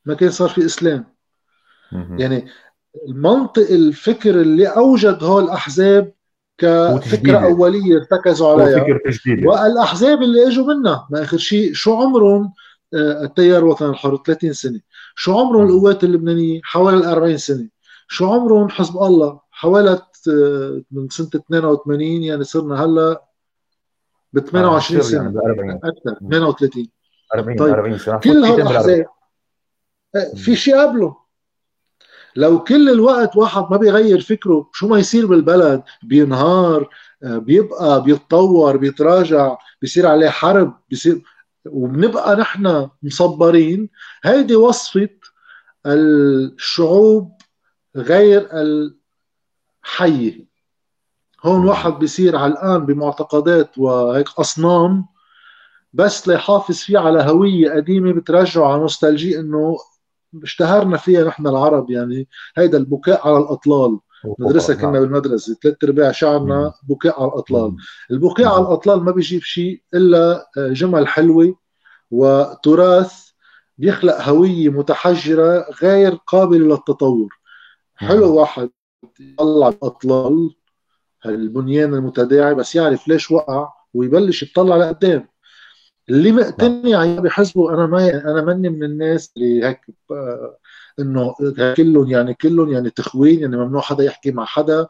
ما 0.04 0.14
كان 0.14 0.30
صار 0.30 0.49
في 0.49 0.64
إسلام. 0.64 1.14
يعني 2.20 2.46
المنطق 3.08 3.70
الفكر 3.70 4.40
اللي 4.40 4.66
أوجد 4.66 5.25
هول 5.25 5.44
الأحزاب 5.44 6.12
كفكرة 6.58 7.38
أولية 7.38 7.96
ارتكزوا 7.96 8.52
عليها. 8.52 9.00
والأحزاب 9.46 10.23
اللي 10.23 10.46
إجوا 10.49 10.75
منها 10.75 11.08
ما 11.11 11.23
آخر 11.23 11.37
شيء 11.37 11.73
شو 11.73 11.94
عمرهم 11.94 12.52
آه، 12.94 13.23
التيار 13.25 13.58
الوطني 13.58 13.88
الحر 13.88 14.16
30 14.26 14.52
سنة. 14.52 14.80
شو 15.14 15.38
عمرهم 15.38 15.66
القوات 15.66 16.04
اللبنانية؟ 16.04 16.61
حوالي 16.64 16.96
ال 16.96 17.04
40 17.04 17.37
سنة. 17.37 17.68
شو 18.14 18.33
عمرهم 18.33 18.68
حزب 18.68 18.97
الله؟ 18.97 19.40
حوالي 19.50 19.90
آه، 20.28 20.83
من 20.90 21.09
سنة 21.09 21.28
82 21.35 22.02
يعني 22.02 22.44
صرنا 22.44 22.85
هلأ 22.85 23.25
ب 24.33 24.38
28 24.38 25.02
سنة. 25.02 25.42
يعني 25.56 25.80
أكثر 25.85 26.18
38 26.30 26.88
40 27.35 27.59
طيب 27.59 27.75
40 27.75 27.99
سنة. 27.99 28.18
كل 28.18 28.44
هالاحزاب 28.44 29.06
آه، 30.16 30.35
في 30.37 30.56
شيء 30.56 30.76
قبله. 30.76 31.16
لو 32.37 32.64
كل 32.64 32.90
الوقت 32.90 33.37
واحد 33.37 33.64
ما 33.71 33.76
بيغير 33.76 34.21
فكره 34.21 34.71
شو 34.73 34.88
ما 34.88 34.99
يصير 34.99 35.26
بالبلد؟ 35.26 35.83
بينهار 36.02 36.88
آه، 37.23 37.38
بيبقى 37.38 38.02
بيتطور 38.02 38.76
بيتراجع 38.76 39.56
بيصير 39.83 40.06
عليه 40.06 40.28
حرب 40.28 40.75
بيصير 40.90 41.23
وبنبقى 41.66 42.37
نحن 42.37 42.88
مصبرين. 43.02 43.90
هيدي 44.25 44.56
وصفة 44.56 45.09
الشعوب 45.87 47.33
غير 47.96 48.48
الحية 49.84 50.46
هون 51.44 51.66
واحد 51.66 51.92
بيصير 51.92 52.36
علقان 52.36 52.86
بمعتقدات 52.86 53.78
وهيك 53.78 54.28
أصنام 54.38 55.06
بس 55.92 56.28
ليحافظ 56.28 56.74
فيه 56.74 56.98
على 56.98 57.22
هوية 57.22 57.70
قديمة 57.70 58.12
بترجعه 58.12 58.72
على 58.72 58.80
نوستالجي 58.80 59.40
إنه 59.40 59.76
اشتهرنا 60.42 60.96
فيها 60.96 61.24
نحن 61.24 61.46
العرب. 61.46 61.90
يعني 61.90 62.28
هيدا 62.56 62.78
البكاء 62.78 63.28
على 63.28 63.38
الأطلال. 63.38 63.98
ندرسها 64.40 64.76
كنا 64.76 65.00
بالمدرسة 65.00 65.56
ثلاث 65.62 65.84
أرباع 65.84 66.12
شعرنا 66.12 66.72
بكاء 66.88 67.22
على 67.22 67.28
الأطلال. 67.32 67.76
البكاء 68.10 68.46
على 68.46 68.62
الأطلال 68.62 69.04
ما 69.04 69.12
بيجيب 69.12 69.42
شيء 69.42 69.82
إلا 69.94 70.46
جمل 70.56 71.08
حلوة 71.08 71.54
وتراث 72.10 73.30
بيخلق 73.78 74.20
هوية 74.20 74.68
متحجرة 74.68 75.66
غير 75.82 76.14
قابلة 76.14 76.66
للتطور. 76.66 77.28
حلو 77.96 78.34
واحد 78.40 78.70
يطلع 79.20 79.68
الأطلال 79.68 80.54
البنيان 81.26 81.94
المتداعي 81.94 82.54
بس 82.54 82.74
يعرف 82.74 83.08
ليش 83.08 83.30
وقع 83.30 83.72
ويبلش 83.94 84.42
يطلع 84.42 84.76
لقدام. 84.76 85.28
اللي 86.10 86.32
مقتنع 86.32 86.88
يعني 86.88 87.20
بحسبه 87.20 87.74
أنا 87.74 87.86
ما 87.86 88.10
أنا 88.30 88.42
ماني 88.42 88.68
من 88.68 88.84
الناس 88.84 89.32
اللي 89.36 89.64
هيك 89.66 89.80
إنه 90.98 91.34
كلهم 91.76 92.10
يعني 92.10 92.34
كلهم 92.34 92.72
يعني 92.72 92.90
تخوين 92.90 93.40
يعني 93.40 93.56
ممنوع 93.56 93.80
حدا 93.80 94.04
يحكي 94.04 94.30
مع 94.30 94.44
حدا. 94.44 94.86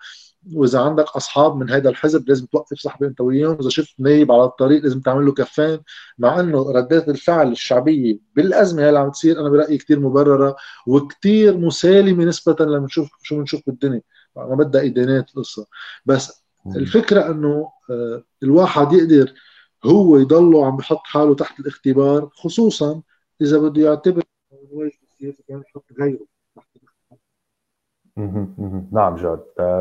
وإذا 0.53 0.81
عندك 0.81 1.05
أصحاب 1.17 1.57
من 1.57 1.71
هذا 1.71 1.89
الحزب 1.91 2.29
لازم 2.29 2.47
توقف 2.47 2.79
صاحبي 2.79 3.07
انت 3.07 3.21
وياهم 3.21 3.57
اذا 3.61 3.69
شفت 3.69 3.95
نايب 4.01 4.33
على 4.33 4.45
الطريق 4.45 4.83
لازم 4.83 5.01
تعمل 5.01 5.27
له 5.27 5.33
كفان 5.33 5.81
مع 6.19 6.41
إنه 6.41 6.73
ردات 6.73 7.09
الفعل 7.09 7.53
الشعبية 7.53 8.19
بالأزمة 8.37 8.89
اللي 8.89 8.99
عم 8.99 9.11
تصير 9.11 9.41
أنا 9.41 9.49
برأيي 9.49 9.79
كثير 9.79 10.01
مبررة 10.01 10.57
وكثير 10.87 11.57
مسالمة 11.57 12.25
نسبة 12.25 12.57
لما 12.61 12.79
نشوف 12.79 13.11
شو 13.23 13.37
بنشوف 13.39 13.61
بالدنيا. 13.67 14.03
ما 14.37 14.55
بدها 14.55 14.85
إدانات 14.85 15.31
القصة 15.31 15.67
بس 16.07 16.45
الفكرة 16.77 17.31
إنه 17.31 17.71
آه، 17.91 18.25
الواحد 18.43 18.93
يقدر 18.93 19.33
هو 19.85 20.17
يضله 20.19 20.67
عم 20.67 20.77
بحط 20.77 21.01
حاله 21.05 21.35
تحت 21.35 21.61
الاختبار 21.61 22.31
خصوصا 22.35 23.03
إذا 23.43 23.59
بده 23.59 23.83
يعتبر 23.83 24.23
كان 25.49 25.63
يحط 25.69 25.85
غيره. 26.01 26.27
نعم 28.93 29.15
جاد. 29.15 29.41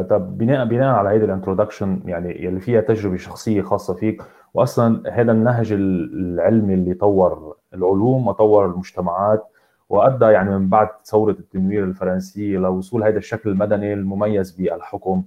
طب 0.09 0.37
بناء 0.37 0.65
بناء 0.65 0.95
على 0.95 1.09
هيدي 1.09 1.25
الانترودكشن 1.25 1.99
يعني 2.05 2.43
يلي 2.43 2.59
فيها 2.59 2.81
تجربة 2.81 3.17
شخصية 3.17 3.61
خاصة 3.61 3.93
فيك 3.93 4.21
واصلا 4.53 5.03
هذا 5.11 5.31
النهج 5.31 5.71
العلمي 5.71 6.73
اللي 6.73 6.93
طور 6.93 7.55
العلوم 7.73 8.27
وطور 8.27 8.65
المجتمعات 8.65 9.47
وأدى 9.89 10.25
يعني 10.25 10.59
من 10.59 10.69
بعد 10.69 10.87
ثورة 11.05 11.31
التنوير 11.31 11.83
الفرنسية 11.83 12.57
لوصول 12.57 13.03
هذا 13.03 13.17
الشكل 13.17 13.49
المدني 13.49 13.93
المميز 13.93 14.51
بالحكم 14.51 15.23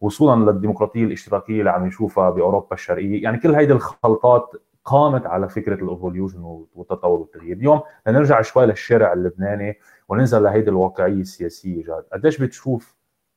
وصولا 0.00 0.50
للديمقراطية 0.50 1.04
الاشتراكية 1.04 1.58
اللي 1.58 1.70
عم 1.70 1.86
نشوفها 1.86 2.30
بأوروبا 2.30 2.74
الشرقية. 2.74 3.22
يعني 3.22 3.38
كل 3.38 3.54
هيدي 3.54 3.72
الخلطات 3.72 4.50
قامت 4.84 5.26
على 5.26 5.48
فكرة 5.48 5.84
الايفوليوشن 5.84 6.64
والتطور 6.74 7.20
والتغيير. 7.20 7.56
اليوم 7.56 7.80
لنرجع 8.06 8.40
شوي 8.42 8.66
للشارع 8.66 9.12
اللبناني. 9.12 9.78
وننزل 10.08 10.42
لهيدي 10.42 10.70
الواقعيه 10.70 11.20
السياسيه 11.20 11.84
جاد. 11.84 12.04
قديش 12.12 12.38
بتشوف 12.38 12.96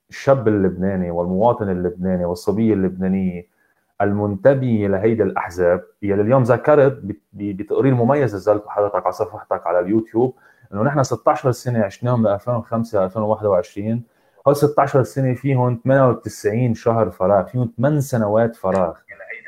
الشاب 0.10 0.48
اللبناني 0.48 1.12
والمواطن 1.12 1.70
اللبناني 1.70 2.26
والصبيه 2.26 2.74
اللبنانيه 2.74 3.48
المنتميه 4.02 4.88
لهيدي 4.88 5.24
الأحزاب 5.24 5.84
يلي 6.02 6.22
اليوم 6.22 6.44
ذكرت 6.44 7.02
بتقرير 7.34 7.94
مميز 7.94 8.36
نزلته 8.36 8.70
حضرتك 8.70 9.04
على 9.04 9.12
صفحتك 9.12 9.68
على 9.68 9.80
اليوتيوب 9.80 10.36
إنه 10.74 10.84
نحن 10.84 11.04
16 11.04 11.52
سنة 11.52 11.84
عشناهم 11.84 12.24
ب 12.24 12.28
2005 12.28 13.06
2021 13.06 14.04
هول 14.48 14.56
16 14.56 15.04
سنة 15.04 15.34
فيهم 15.34 15.80
98 15.84 16.74
شهر 16.74 17.10
فراغ 17.10 17.46
فيهم 17.46 17.72
8 17.78 18.00
سنوات 18.00 18.56
فراغ. 18.56 18.94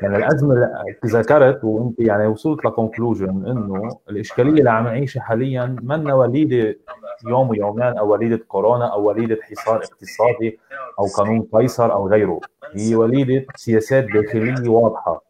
يعني 0.04 0.18
الأزمة 0.18 0.54
اللي 0.54 0.96
تذكرت 1.02 1.64
وأنت 1.64 2.00
يعني 2.00 2.28
وصلت 2.28 2.66
لكونكلوجن 2.66 3.30
إنه 3.30 3.90
الإشكالية 4.10 4.52
اللي 4.60 4.70
عم 4.70 4.84
نعيشها 4.84 5.22
حاليا 5.22 5.76
منا 5.82 6.14
وليدة 6.14 6.76
يوم 7.28 7.50
ويومين 7.50 7.98
أو 7.98 8.12
وليدة 8.12 8.38
كورونا 8.48 8.94
أو 8.94 9.08
وليدة 9.08 9.38
حصار 9.42 9.76
اقتصادي 9.76 10.60
أو 11.00 11.06
قانون 11.18 11.48
قيصر 11.54 11.94
أو 11.94 12.08
غيره. 12.10 12.40
هي 12.76 12.96
وليدة 12.96 13.46
سياسات 13.56 14.04
داخلية 14.04 14.70
واضحة. 14.70 15.24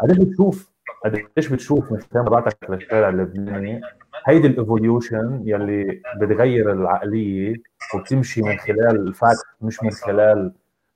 قديش 0.00 0.18
بتشوف؟ 0.18 0.70
قديش 1.04 1.48
بتشوف 1.48 1.92
من 1.92 1.98
متابعتك 1.98 2.56
للشارع 2.70 3.08
اللبناني 3.08 3.80
هيدي 4.26 4.46
ال 4.46 4.56
evolution 4.56 5.42
يلي 5.44 6.02
بتغير 6.20 6.72
العقلية 6.72 7.54
وبتمشي 7.94 8.42
من 8.42 8.56
خلال 8.58 8.96
ال 9.08 9.15
fact 9.15 9.44
مش 9.60 9.82
من 9.82 9.90
خلال 9.90 10.52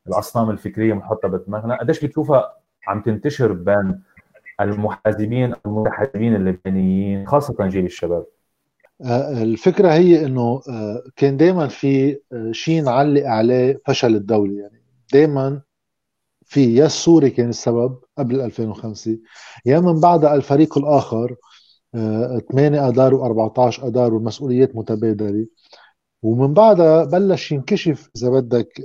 الأصنام 0.06 0.50
الفكرية 0.50 0.94
محطة 0.94 1.28
بدماغنا 1.28 1.76
قديش 1.80 2.04
بتشوفها 2.04 2.52
عم 2.88 3.03
تنتشر 3.03 3.53
بين 3.53 4.00
المحازبين 4.61 5.54
المتحزبين 5.67 6.37
اللبنانيين 6.37 7.26
خاصة 7.26 7.67
جيل 7.67 7.85
الشباب. 7.85 8.26
آه، 9.05 9.43
الفكرة 9.43 9.93
هي 9.93 10.26
إنه 10.26 10.61
آه، 10.71 11.03
كان 11.17 11.37
دائما 11.37 11.69
في 11.69 12.19
آه، 12.33 12.53
شيء 12.53 12.83
نعلق 12.83 13.26
عليه 13.26 13.81
فشل 13.87 14.14
الدولة. 14.14 14.61
يعني 14.62 14.83
دائما 15.12 15.62
في 16.47 16.75
يا 16.75 16.87
السوري 16.87 17.31
كان 17.31 17.49
السبب 17.49 17.99
قبل 18.19 18.41
2005 18.41 19.19
يا 19.67 19.81
من 19.81 20.00
بعدها 20.00 20.35
الفريق 20.35 20.79
الآخر 20.79 21.37
8 22.53 22.88
اذار 22.88 23.19
و14 23.19 23.85
اذار 23.85 24.14
والمسؤوليات 24.14 24.76
متبادلة. 24.76 25.47
ومن 26.23 26.55
بعدها 26.55 27.05
بلش 27.05 27.53
ينكشف 27.53 28.11
إذا 28.17 28.31
بدك 28.31 28.81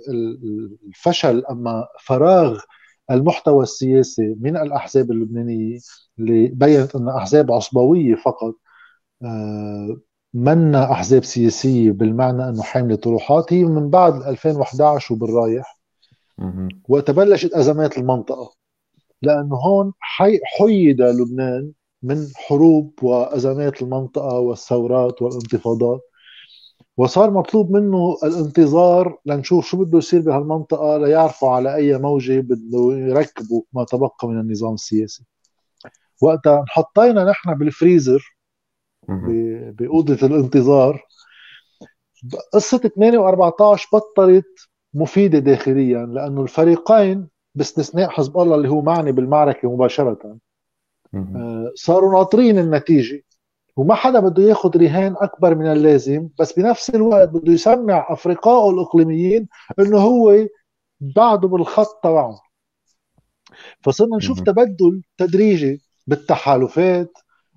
الفشل. 0.87 1.45
أما 1.45 1.87
فراغ 1.99 2.59
المحتوى 3.11 3.63
السياسي 3.63 4.35
من 4.41 4.57
الأحزاب 4.57 5.11
اللبنانية 5.11 5.79
اللي 6.19 6.47
بينت 6.47 6.95
انها 6.95 7.17
أحزاب 7.17 7.51
عصبوية 7.51 8.15
فقط 8.15 8.55
آه، 9.23 9.97
منا 10.33 10.91
أحزاب 10.91 11.23
سياسية 11.23 11.91
بالمعنى 11.91 12.49
أنه 12.49 12.63
حاملة 12.63 12.95
طروحات 12.95 13.53
هي 13.53 13.63
من 13.63 13.89
بعد 13.89 14.23
2011 14.23 15.13
وبالرايح 15.15 15.79
وقت 16.89 17.11
بلشت 17.11 17.53
أزمات 17.53 17.97
المنطقة. 17.97 18.53
لأنه 19.21 19.55
هون 19.55 19.93
حيد 20.57 21.01
لبنان 21.01 21.71
من 22.03 22.27
حروب 22.35 23.03
وأزمات 23.03 23.81
المنطقة 23.81 24.39
والثورات 24.39 25.21
والانتفاضات. 25.21 26.01
وصار 26.99 27.31
مطلوب 27.31 27.71
منه 27.71 28.17
الانتظار 28.23 29.17
لنشوف 29.25 29.67
شو 29.67 29.77
بده 29.77 29.97
يصير 29.97 30.21
بهالمنطقة 30.21 30.97
ليعرفوا 30.97 31.49
على 31.51 31.75
أي 31.75 31.97
موجة 31.97 32.39
بده 32.39 32.97
يركبوا 32.97 33.61
ما 33.73 33.83
تبقى 33.83 34.15
من 34.23 34.39
النظام 34.39 34.73
السياسي. 34.73 35.23
وقتها 36.21 36.59
انحطينا 36.61 37.23
نحن 37.23 37.53
بالفريزر 37.53 38.35
بأوضة 39.71 40.27
الانتظار. 40.27 41.03
قصة 42.53 42.77
8 42.77 43.19
و14 43.19 43.87
بطلت 43.93 44.69
مفيدة 44.93 45.39
داخليا 45.39 46.05
لأنه 46.05 46.41
الفريقين 46.41 47.27
باستثناء 47.55 48.09
حزب 48.09 48.37
الله 48.37 48.55
اللي 48.55 48.69
هو 48.69 48.81
معني 48.81 49.11
بالمعركة 49.11 49.73
مباشرة 49.73 50.37
آه، 51.35 51.71
صاروا 51.75 52.11
ناطرين 52.13 52.59
النتيجة. 52.59 53.23
وما 53.79 53.95
حدا 53.95 54.19
بده 54.19 54.43
ياخذ 54.43 54.77
رهان 54.77 55.15
أكبر 55.17 55.55
من 55.55 55.67
اللازم 55.67 56.29
بس 56.39 56.59
بنفس 56.59 56.89
الوقت 56.89 57.29
بده 57.29 57.53
يسمع 57.53 58.07
افرقائه 58.09 58.69
الإقليميين 58.69 59.47
إنه 59.79 59.97
هو 59.97 60.47
بعده 60.99 61.47
بالخط 61.47 62.03
تبعه 62.03 62.41
فصرنا 63.81 64.17
نشوف 64.17 64.39
تبدل 64.39 65.01
تدريجي 65.17 65.81
بالتحالفات 66.07 67.11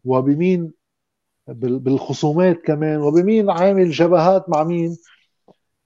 وبمين 0.05 0.73
بالخصومات 1.49 2.61
كمان 2.65 3.01
وبمين 3.01 3.51
عامل 3.51 3.91
جبهات 3.91 4.49
مع 4.49 4.65
مين. 4.65 4.97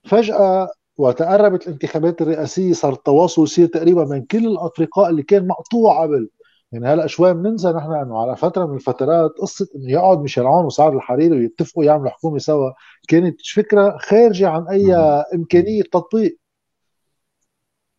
فجأة 0.05 0.69
وتقربت 0.99 1.67
الانتخابات 1.67 2.23
الرئاسية 2.23 2.73
صار 2.73 2.93
التواصل 2.93 3.43
يصير 3.43 3.67
تقريبا 3.67 4.05
من 4.05 4.25
كل 4.25 4.47
الأفرقاء 4.47 5.11
اللي 5.11 5.23
كان 5.23 5.47
مقطوع 5.47 6.03
قبل. 6.03 6.29
يعني 6.77 6.95
هلا 6.95 7.07
شوي 7.07 7.35
بننسى 7.35 7.69
نحن 7.69 7.93
إنه 7.93 8.19
على 8.23 8.37
فترة 8.37 8.67
من 8.67 8.75
الفترات 8.75 9.31
قصة 9.31 9.69
إنه 9.77 9.93
يقعد 9.93 10.19
ميشيل 10.19 10.47
عون 10.47 10.65
وسعد 10.65 10.95
الحريري 10.95 11.37
ويتفقوا 11.37 11.85
يعملوا 11.85 12.11
حكومة 12.11 12.39
سوا. 12.39 12.71
كانت 13.09 13.41
فكرة 13.41 13.97
خارجة 14.01 14.49
عن 14.49 14.69
أي 14.69 14.95
إمكانية 15.35 15.83
تطبيق. 15.83 16.39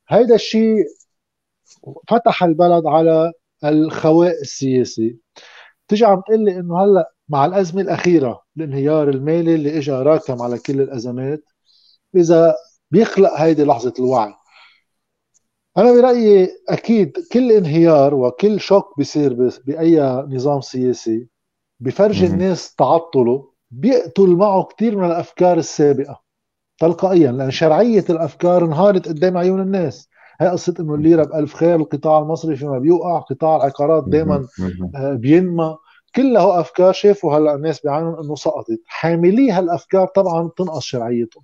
هيدا 0.10 0.36
الشيء 0.36 0.86
فتح 2.10 2.44
البلد 2.44 2.86
على 2.86 3.34
الخواء 3.66 4.42
السياسي. 4.42 5.18
تجي 5.88 6.06
عم 6.06 6.22
تقول 6.22 6.46
لي 6.46 6.60
إنه 6.60 6.84
هلا 6.84 7.14
مع 7.30 7.46
الأزمة 7.46 7.82
الأخيرة 7.82 8.44
الانهيار 8.58 9.10
المالي 9.10 9.56
اللي 9.56 9.78
اجى 9.78 9.92
راكم 9.92 10.42
على 10.42 10.60
كل 10.60 10.82
الأزمات 10.82 11.44
إذا 12.16 12.56
بيخلق 12.92 13.34
هيدي 13.34 13.64
لحظة 13.64 13.94
الوعي. 14.00 14.34
أنا 15.78 15.92
برأيي 15.92 16.50
أكيد 16.70 17.18
كل 17.32 17.52
انهيار 17.52 18.16
وكل 18.16 18.60
شوك 18.60 18.98
بيصير 18.98 19.52
بأي 19.66 20.00
نظام 20.30 20.62
سياسي 20.62 21.28
بفرجي 21.80 22.26
الناس 22.26 22.76
تعطله 22.76 23.52
بيقتل 23.72 24.28
معه 24.28 24.64
كثير 24.64 24.98
من 24.98 25.06
الأفكار 25.06 25.58
السابقة 25.58 26.22
تلقائيا 26.80 27.32
لأن 27.32 27.52
شرعية 27.52 28.06
الأفكار 28.10 28.66
انهارت 28.66 29.08
قدام 29.08 29.38
عيون 29.38 29.62
الناس. 29.62 30.10
هي 30.42 30.48
قصة 30.48 30.74
إنه 30.80 30.96
الليره 30.96 31.24
بألف 31.24 31.54
خير 31.54 31.76
القطاع 31.76 32.20
المصري 32.20 32.56
فيما 32.56 32.80
بيوقع 32.80 33.20
قطاع 33.20 33.56
العقارات 33.56 34.04
دائما 34.08 34.48
آه، 34.96 35.14
بينمى. 35.14 35.78
كلها 36.16 36.60
أفكار 36.60 36.94
شافوا 36.94 37.38
هلأ 37.38 37.56
الناس 37.56 37.80
بيعانوا 37.80 38.24
إنه 38.24 38.36
سقطت. 38.36 38.82
حاملي 38.86 39.52
هالأفكار 39.52 40.08
طبعا 40.08 40.50
تنقص 40.58 40.84
شرعيتهم. 40.84 41.44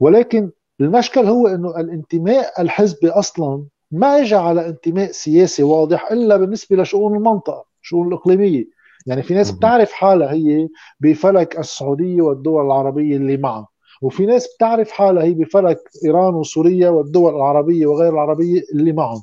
ولكن 0.00 0.50
المشكل 0.80 1.26
هو 1.26 1.46
إنه 1.46 1.80
الانتماء 1.80 2.62
الحزبي 2.62 3.08
أصلا 3.08 3.64
ما 3.90 4.20
اجى 4.20 4.34
على 4.34 4.68
انتماء 4.68 5.10
سياسي 5.10 5.62
واضح 5.62 6.12
إلا 6.12 6.36
بالنسبة 6.36 6.76
لشؤون 6.76 7.16
المنطقة، 7.16 7.64
الشؤون 7.82 8.08
الإقليمية، 8.08 8.64
يعني 9.06 9.22
في 9.22 9.34
ناس 9.34 9.50
بتعرف 9.50 9.92
حالها 9.92 10.32
هي 10.32 10.68
بفلك 11.00 11.58
السعودية 11.58 12.22
والدول 12.22 12.66
العربية 12.66 13.16
اللي 13.16 13.36
معها، 13.36 13.68
وفي 14.02 14.26
ناس 14.26 14.54
بتعرف 14.56 14.90
حالها 14.90 15.22
هي 15.22 15.34
بفلك 15.34 15.78
إيران 16.04 16.34
وسوريا 16.34 16.90
والدول 16.90 17.34
العربية 17.34 17.86
وغير 17.86 18.12
العربية 18.12 18.62
اللي 18.74 18.92
معهم. 18.92 19.22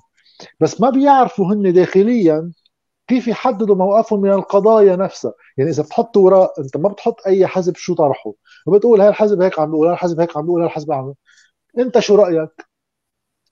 بس 0.59 0.81
ما 0.81 0.89
بيعرفوا 0.89 1.53
هن 1.53 1.73
داخليا 1.73 2.51
كيف 3.07 3.27
يحددوا 3.27 3.75
موقفهم 3.75 4.21
من 4.21 4.31
القضايا 4.31 4.95
نفسها. 4.95 5.33
يعني 5.57 5.69
إذا 5.69 5.83
بتحط 5.83 6.17
وراء 6.17 6.53
أنت 6.59 6.77
ما 6.77 6.89
بتحط 6.89 7.21
أي 7.27 7.47
حزب 7.47 7.75
شو 7.75 7.93
طرحه. 7.95 8.33
وبتقول 8.67 9.01
هاي 9.01 9.09
الحزب 9.09 9.41
هيك 9.41 9.59
عم 9.59 9.71
بيقول 9.71 9.87
هاي 9.87 9.93
الحزب 9.93 10.19
هيك 10.19 10.37
عم 10.37 10.43
بيقول 10.43 10.61
هاي 10.61 10.67
الحزب 10.67 10.91
عم 10.91 11.13
انت 11.77 11.99
شو 11.99 12.15
رأيك؟ 12.15 12.67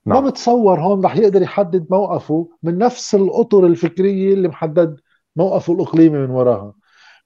نعم. 0.06 0.24
ما 0.24 0.30
بتصور 0.30 0.80
هون 0.80 1.06
رح 1.06 1.16
يقدر 1.18 1.42
يحدد 1.42 1.88
موقفه 1.90 2.50
من 2.64 2.78
نفس 2.78 3.16
الأطر 3.16 3.66
الفكرية 3.66 4.34
اللي 4.34 4.48
محدد 4.48 5.00
موقفه 5.36 5.74
الإقليمي 5.74 6.18
من 6.18 6.30
وراها. 6.30 6.74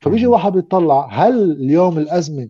فبيجي 0.01 0.27
واحد 0.27 0.51
بيطلع 0.51 1.07
هل 1.11 1.51
اليوم 1.51 1.97
الأزمة 1.97 2.49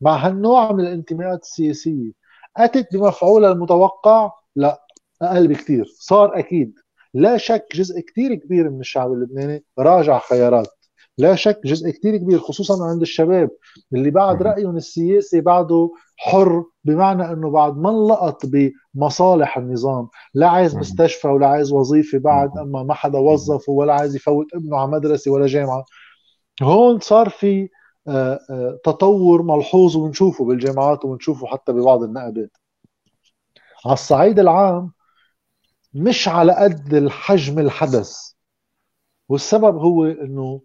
مع 0.00 0.16
هالنوع 0.16 0.72
من 0.72 0.80
الانتماءات 0.80 1.42
السياسية 1.42 2.12
أتت 2.56 2.96
بمفعولها 2.96 3.52
المتوقع؟ 3.52 4.30
لا 4.56 4.82
أقل 5.22 5.48
بكثير 5.48 5.84
صار 5.98 6.38
أكيد. 6.38 6.78
لا 7.14 7.36
شك 7.36 7.66
جزء 7.74 8.00
كثير 8.00 8.34
كبير 8.34 8.70
من 8.70 8.80
الشعب 8.80 9.12
اللبناني 9.12 9.64
راجع 9.78 10.18
خيارات 10.18 10.75
لا 11.18 11.34
شك 11.34 11.60
جزء 11.64 11.90
كثير 11.90 12.16
كبير 12.16 12.38
خصوصا 12.38 12.84
عند 12.90 13.00
الشباب. 13.00 13.50
اللي 13.92 14.10
بعد 14.10 14.42
رايهم 14.42 14.76
السياسي 14.76 15.40
بعده 15.40 15.90
حر 16.16 16.64
بمعنى 16.84 17.32
إنه 17.32 17.50
بعد 17.50 17.76
ما 17.76 17.90
انلقط 17.90 18.42
بمصالح 18.46 19.58
النظام 19.58 20.08
لا 20.34 20.48
عايز 20.48 20.76
مستشفى 20.76 21.28
ولا 21.28 21.46
عايز 21.46 21.72
وظيفة 21.72 22.18
بعد 22.18 22.58
أما 22.58 22.82
ما 22.82 22.94
حدا 22.94 23.18
وظفه 23.18 23.72
ولا 23.72 23.94
عايز 23.94 24.16
يفوت 24.16 24.46
ابنه 24.54 24.76
على 24.76 24.90
مدرسة 24.90 25.30
ولا 25.30 25.46
جامعة. 25.46 25.84
هون 26.62 27.00
صار 27.00 27.28
في 27.28 27.68
آه، 28.08 28.40
آه، 28.50 28.78
تطور 28.84 29.42
ملحوظ 29.42 29.96
ونشوفه 29.96 30.44
بالجامعات 30.44 31.04
ونشوفه 31.04 31.46
حتى 31.46 31.72
ببعض 31.72 32.02
النقابات. 32.02 32.50
على 33.86 33.92
الصعيد 33.94 34.38
العام 34.38 34.92
مش 35.94 36.28
على 36.28 36.52
قد 36.54 36.94
الحجم 36.94 37.58
الحدث 37.58 38.32
والسبب 39.28 39.76
هو 39.76 40.04
إنه 40.04 40.60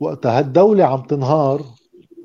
وقتها 0.00 0.38
هالدولة 0.38 0.84
عم 0.84 1.02
تنهار 1.02 1.62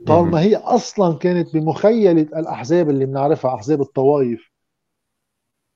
طالما 0.07 0.41
هي 0.41 0.55
أصلا 0.55 1.17
كانت 1.17 1.53
بمخيلة 1.53 2.21
الأحزاب 2.21 2.89
اللي 2.89 3.05
بنعرفها 3.05 3.55
أحزاب 3.55 3.81
الطوائف. 3.81 4.49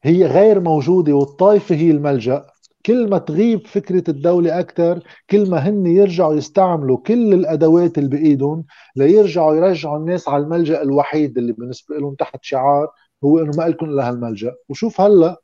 هي 0.04 0.26
غير 0.26 0.60
موجودة 0.60 1.14
والطائفة 1.14 1.76
هي 1.76 1.92
الملجأ. 1.92 2.46
كل 2.86 3.10
ما 3.10 3.18
تغيب 3.18 3.68
فكرة 3.68 4.04
الدولة 4.10 4.60
أكثر 4.60 5.04
كل 5.30 5.50
ما 5.50 5.58
هن 5.58 5.86
يرجعوا 5.86 6.34
يستعملوا 6.34 6.98
كل 6.98 7.34
الأدوات 7.34 7.98
اللي 7.98 8.10
بإيدهم 8.10 8.66
ليرجعوا 8.96 9.56
يرجعوا 9.56 9.98
الناس 9.98 10.30
على 10.30 10.44
الملجأ 10.44 10.82
الوحيد 10.82 11.38
اللي 11.38 11.54
بالنسبة 11.54 11.98
لهم 11.98 12.16
تحت 12.16 12.40
شعار 12.44 12.88
هو 13.24 13.40
إنه 13.40 13.52
ما 13.58 13.64
لكم 13.64 13.86
إلا 13.86 14.10
هالملجأ. 14.10 14.56
وشوف 14.70 15.02
هلأ 15.02 15.42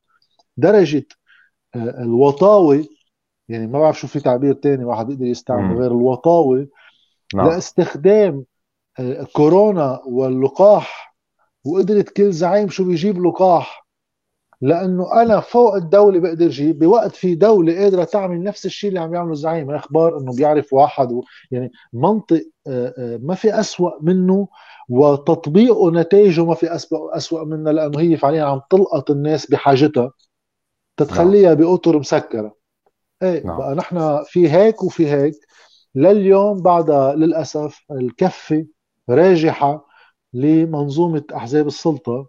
درجة 0.57 1.05
آه، 1.75 2.03
الوطاوة 2.03 2.85
يعني 3.49 3.67
ما 3.67 3.79
بعرف 3.79 3.99
شو 3.99 4.07
في 4.07 4.19
تعبير 4.19 4.53
تاني 4.53 4.85
واحد 4.85 5.09
يقدر 5.09 5.25
يستعمله 5.25 5.79
غير 5.79 5.91
الوطاوة 5.91 6.67
نعم. 7.35 7.47
لاستخدام 7.47 8.45
آه، 8.99 9.23
كورونا 9.33 10.01
واللقاح 10.05 11.15
وقدرت 11.65 12.09
كل 12.09 12.31
زعيم 12.31 12.69
شو 12.69 12.83
بيجيب 12.83 13.25
لقاح. 13.25 13.89
لأنه 14.61 15.21
أنا 15.21 15.39
فوق 15.39 15.75
الدولة 15.75 16.19
بقدر 16.19 16.45
أجيب 16.45 16.79
بوقت 16.79 17.15
في 17.15 17.35
دولة 17.35 17.73
قادرة 17.75 18.03
تعمل 18.03 18.43
نفس 18.43 18.65
الشيء 18.65 18.89
اللي 18.89 18.99
عم 18.99 19.13
يعمله 19.13 19.31
الزعيم. 19.31 19.71
أخبار 19.71 20.17
إنه 20.17 20.35
بيعرف 20.35 20.73
واحد 20.73 21.11
و... 21.11 21.23
يعني 21.51 21.71
منطق 21.93 22.41
آه، 22.67 23.19
ما 23.23 23.35
في 23.35 23.59
أسوأ 23.59 23.91
منه 24.01 24.47
وتطبيقه 24.89 25.91
نتائجه 25.91 26.45
ما 26.45 26.55
في 26.55 26.75
أسوأ 26.93 27.43
منه 27.43 27.71
لأنه 27.71 27.99
هي 27.99 28.17
فعليا 28.17 28.43
عم 28.43 28.61
تلقط 28.69 29.11
الناس 29.11 29.51
بحاجتها 29.51 30.11
تتخليها 30.97 31.55
نعم. 31.55 31.57
بأطر 31.57 31.99
مسكرة. 31.99 32.58
إيه 33.23 33.43
نعم. 33.45 33.57
بقى 33.57 33.75
نحن 33.75 34.23
في 34.25 34.49
هيك 34.49 34.83
وفي 34.83 35.07
هيك 35.11 35.33
لليوم 35.95 36.61
بعدها 36.61 37.15
للأسف 37.15 37.81
الكفة 37.91 38.65
راجحة 39.09 39.85
لمنظومة 40.33 41.23
أحزاب 41.35 41.67
السلطة 41.67 42.27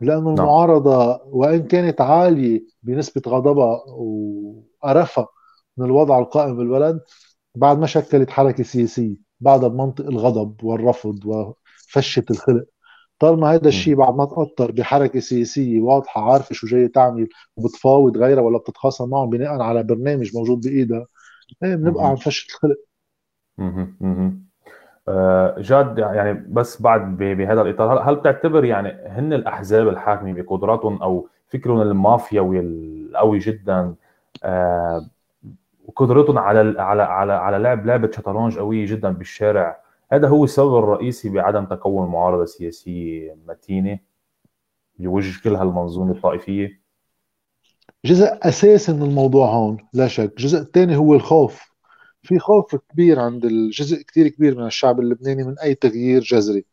لأنه 0.00 0.20
نعم. 0.20 0.40
المعارضة 0.40 1.20
وإن 1.26 1.66
كانت 1.66 2.00
عالية 2.00 2.64
بنسبة 2.82 3.22
غضبها 3.28 3.84
وقرفها 3.88 5.26
من 5.76 5.86
الوضع 5.86 6.18
القائم 6.18 6.56
بالبلد 6.56 7.00
بعد 7.54 7.78
ما 7.78 7.86
شكلت 7.86 8.30
حركة 8.30 8.62
سياسية 8.64 9.16
بعدها 9.40 9.68
بمنطق 9.68 10.06
الغضب 10.06 10.64
والرفض 10.64 11.18
وفشه 11.26 12.24
الخلق 12.30 12.64
طالما 13.18 13.54
هذا 13.54 13.68
الشيء 13.68 13.94
بعد 13.94 14.14
ما 14.14 14.24
تأطر 14.24 14.72
بحركة 14.72 15.20
سياسية 15.20 15.80
واضحة 15.80 16.32
عارفة 16.32 16.54
شو 16.54 16.66
جاي 16.66 16.88
تعمل 16.88 17.28
وبتفاوض 17.56 18.16
غيرها 18.18 18.42
ولا 18.42 18.58
بتتخاصم 18.58 19.10
معهم 19.10 19.30
بناء 19.30 19.60
على 19.62 19.82
برنامج 19.82 20.36
موجود 20.36 20.60
بإيدها. 20.60 21.06
إيه 21.62 21.74
بنبقى 21.76 22.06
عم 22.06 22.16
فشل 22.16 22.46
الخلق 22.50 22.76
آه، 25.08 25.54
جاد 25.58 25.98
يعني 25.98 26.32
بس 26.48 26.82
بعد 26.82 27.16
بهذا 27.16 27.62
الإطار 27.62 28.10
هل 28.10 28.16
بتعتبر 28.16 28.64
يعني 28.64 29.08
هن 29.08 29.32
الأحزاب 29.32 29.88
الحاكمة 29.88 30.32
بقدراتهم 30.32 31.02
أو 31.02 31.28
فكرهم 31.48 31.80
المافياوي 31.80 32.60
القوي 32.60 33.38
جدا 33.38 33.94
آه، 34.44 35.06
وقدرتهم 35.86 36.38
على 36.38 36.80
على 36.82 37.02
على 37.02 37.32
على 37.32 37.58
لعب 37.58 37.86
لعبة 37.86 38.10
شطرنج 38.10 38.58
قوية 38.58 38.86
جدا 38.86 39.10
بالشارع 39.10 39.83
هذا 40.14 40.28
هو 40.28 40.44
السبب 40.44 40.76
الرئيسي 40.76 41.28
بعدم 41.28 41.64
تكون 41.64 42.08
معارضة 42.08 42.44
سياسية 42.44 43.36
متينة 43.46 43.98
بوجه 44.98 45.40
كل 45.44 45.54
هالمنظومة 45.54 46.12
الطائفية. 46.12 46.80
جزء 48.04 48.26
أساسي 48.42 48.92
من 48.92 49.02
الموضوع 49.02 49.46
هون 49.48 49.76
لا 49.92 50.08
شك. 50.08 50.32
الجزء 50.38 50.58
الثاني 50.58 50.96
هو 50.96 51.14
الخوف. 51.14 51.74
في 52.22 52.38
خوف 52.38 52.76
كبير 52.76 53.20
عند 53.20 53.44
الجزء 53.44 54.02
كثير 54.02 54.28
كبير 54.28 54.58
من 54.58 54.66
الشعب 54.66 55.00
اللبناني 55.00 55.44
من 55.44 55.58
أي 55.58 55.74
تغيير 55.74 56.22
جذري. 56.22 56.64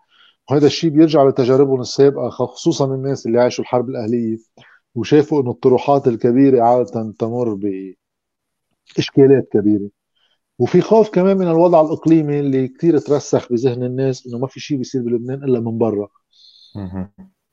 وهذا 0.51 0.67
الشيء 0.67 0.89
بيرجع 0.89 1.23
لتجاربهم 1.23 1.81
السابقة 1.81 2.29
خصوصا 2.29 2.85
الناس 2.95 3.25
اللي 3.25 3.39
عاشوا 3.39 3.63
الحرب 3.63 3.89
الأهلية 3.89 4.37
وشافوا 4.95 5.41
إنه 5.41 5.51
الطروحات 5.51 6.07
الكبيرة 6.07 6.63
عادة 6.63 7.13
تمر 7.19 7.53
بإشكالات 8.93 9.49
كبيرة. 9.53 10.00
وفي 10.61 10.81
خوف 10.81 11.09
كمان 11.09 11.37
من 11.37 11.47
الوضع 11.47 11.81
الإقليمي 11.81 12.39
اللي 12.39 12.67
كثير 12.67 12.97
ترسخ 12.97 13.51
بذهن 13.51 13.83
الناس 13.83 14.27
إنه 14.27 14.37
ما 14.37 14.47
في 14.47 14.59
شيء 14.59 14.77
بيصير 14.77 15.01
بلبنان 15.01 15.43
إلا 15.43 15.59
من 15.59 15.77
برا. 15.77 16.07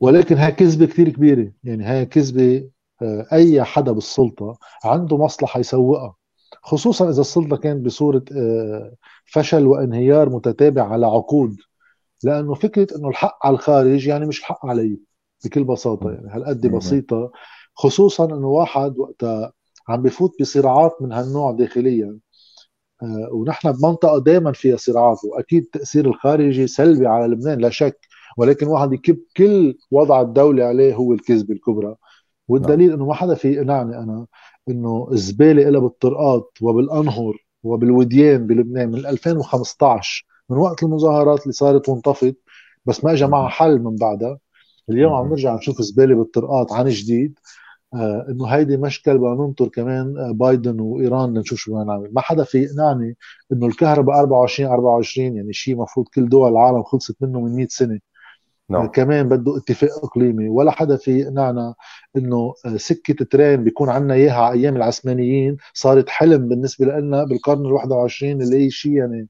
ولكن 0.00 0.36
هاي 0.36 0.52
كذبة 0.52 0.86
كثير 0.86 1.08
كبيرة. 1.08 1.52
يعني 1.64 1.84
هاي 1.84 2.06
كذبة 2.06 2.70
آه، 3.02 3.26
أي 3.32 3.64
حدا 3.64 3.92
بالسلطة 3.92 4.58
عنده 4.84 5.16
مصلحة 5.16 5.60
يسوقها. 5.60 6.14
خصوصا 6.62 7.10
إذا 7.10 7.20
السلطة 7.20 7.56
كانت 7.56 7.86
بصورة 7.86 8.24
آه، 8.32 8.94
فشل 9.32 9.66
وانهيار 9.66 10.28
متتابع 10.28 10.82
على 10.82 11.06
عقود. 11.06 11.56
لأنه 12.24 12.54
فكرة 12.54 12.96
إنه 12.96 13.08
الحق 13.08 13.46
على 13.46 13.54
الخارج 13.54 14.06
يعني 14.06 14.26
مش 14.26 14.38
الحق 14.38 14.66
علي 14.66 14.98
بكل 15.44 15.64
بساطة 15.64 16.10
يعني. 16.10 16.28
هالقد 16.30 16.66
بسيطة. 16.66 17.32
خصوصا 17.74 18.24
إنه 18.24 18.48
واحد 18.48 18.98
وقتها 18.98 19.52
عم 19.88 20.02
بفوت 20.02 20.32
بصراعات 20.40 20.96
من 21.00 21.12
هالنوع 21.12 21.52
داخليا. 21.52 22.18
ونحن 23.32 23.72
بمنطقة 23.72 24.18
دائما 24.18 24.52
فيها 24.52 24.76
صراعات 24.76 25.18
وأكيد 25.24 25.62
التاثير 25.62 26.06
الخارجي 26.06 26.66
سلبي 26.66 27.06
على 27.06 27.26
لبنان 27.26 27.58
لا 27.58 27.70
شك. 27.70 27.98
ولكن 28.38 28.66
واحد 28.66 28.92
يكب 28.92 29.18
كل 29.36 29.74
وضع 29.90 30.20
الدولة 30.20 30.64
عليه 30.64 30.94
هو 30.94 31.12
الكذبة 31.12 31.54
الكبرى. 31.54 31.96
والدليل 32.48 32.92
إنه 32.92 33.06
ما 33.06 33.14
حدا 33.14 33.34
في 33.34 33.52
يقنعني 33.52 33.98
أنا 33.98 34.26
إنه 34.68 35.08
الزبالة 35.12 35.70
لها 35.70 35.80
بالطرقات 35.80 36.50
وبالأنهر 36.62 37.34
وبالوديان 37.62 38.46
بلبنان 38.46 38.90
من 38.90 39.06
2015 39.06 40.26
من 40.50 40.56
وقت 40.58 40.82
المظاهرات 40.82 41.42
اللي 41.42 41.52
صارت 41.52 41.88
وانطفت. 41.88 42.36
بس 42.86 43.04
ما 43.04 43.12
اجى 43.12 43.26
معها 43.26 43.48
حل 43.48 43.78
من 43.78 43.96
بعدها. 43.96 44.38
اليوم 44.90 45.12
عم 45.12 45.28
نرجع 45.28 45.54
نشوف 45.56 45.82
زبالة 45.82 46.14
بالطرقات 46.14 46.72
عن 46.72 46.88
جديد. 46.88 47.38
آه 47.38 47.67
إنه 47.94 48.46
هيدي 48.46 48.76
مشكل 48.76 49.18
بدنا 49.18 49.34
ننطر 49.34 49.68
كمان 49.68 50.18
آه 50.18 50.32
بايدن 50.32 50.80
وإيران 50.80 51.34
لنشوف 51.34 51.58
شو 51.58 51.72
بدنا 51.72 51.84
نعمل. 51.84 52.10
ما 52.14 52.20
حدا 52.20 52.44
في 52.44 52.58
يقنعني 52.58 53.16
إنه 53.52 53.66
الكهرباء 53.66 54.20
24 54.20 54.70
24 54.70 55.36
يعني 55.36 55.52
شيء 55.52 55.76
مفروض 55.76 56.06
كل 56.14 56.28
دول 56.28 56.52
العالم 56.52 56.82
خلصت 56.82 57.16
منه 57.22 57.40
من 57.40 57.56
100 57.56 57.66
سنة. 57.70 57.98
نعم. 58.70 58.86
كمان 58.86 59.28
بده 59.28 59.56
اتفاق 59.56 60.04
إقليمي. 60.04 60.48
ولا 60.48 60.70
حدا 60.70 60.96
في 60.96 61.18
يقنعنا 61.20 61.74
إنه 62.16 62.54
آه، 62.66 62.76
سكة 62.76 63.24
ترين 63.24 63.64
بيكون 63.64 63.88
عندنا 63.88 64.14
إياها 64.14 64.34
على 64.42 64.60
أيام 64.60 64.76
العثمانيين 64.76 65.56
صارت 65.74 66.08
حلم 66.08 66.48
بالنسبة 66.48 66.86
لنا 66.86 67.24
بالقرن 67.24 67.78
ال21 67.78 68.22
اللي 68.22 68.64
هي 68.66 68.70
شيء 68.70 68.92
يعني 68.92 69.28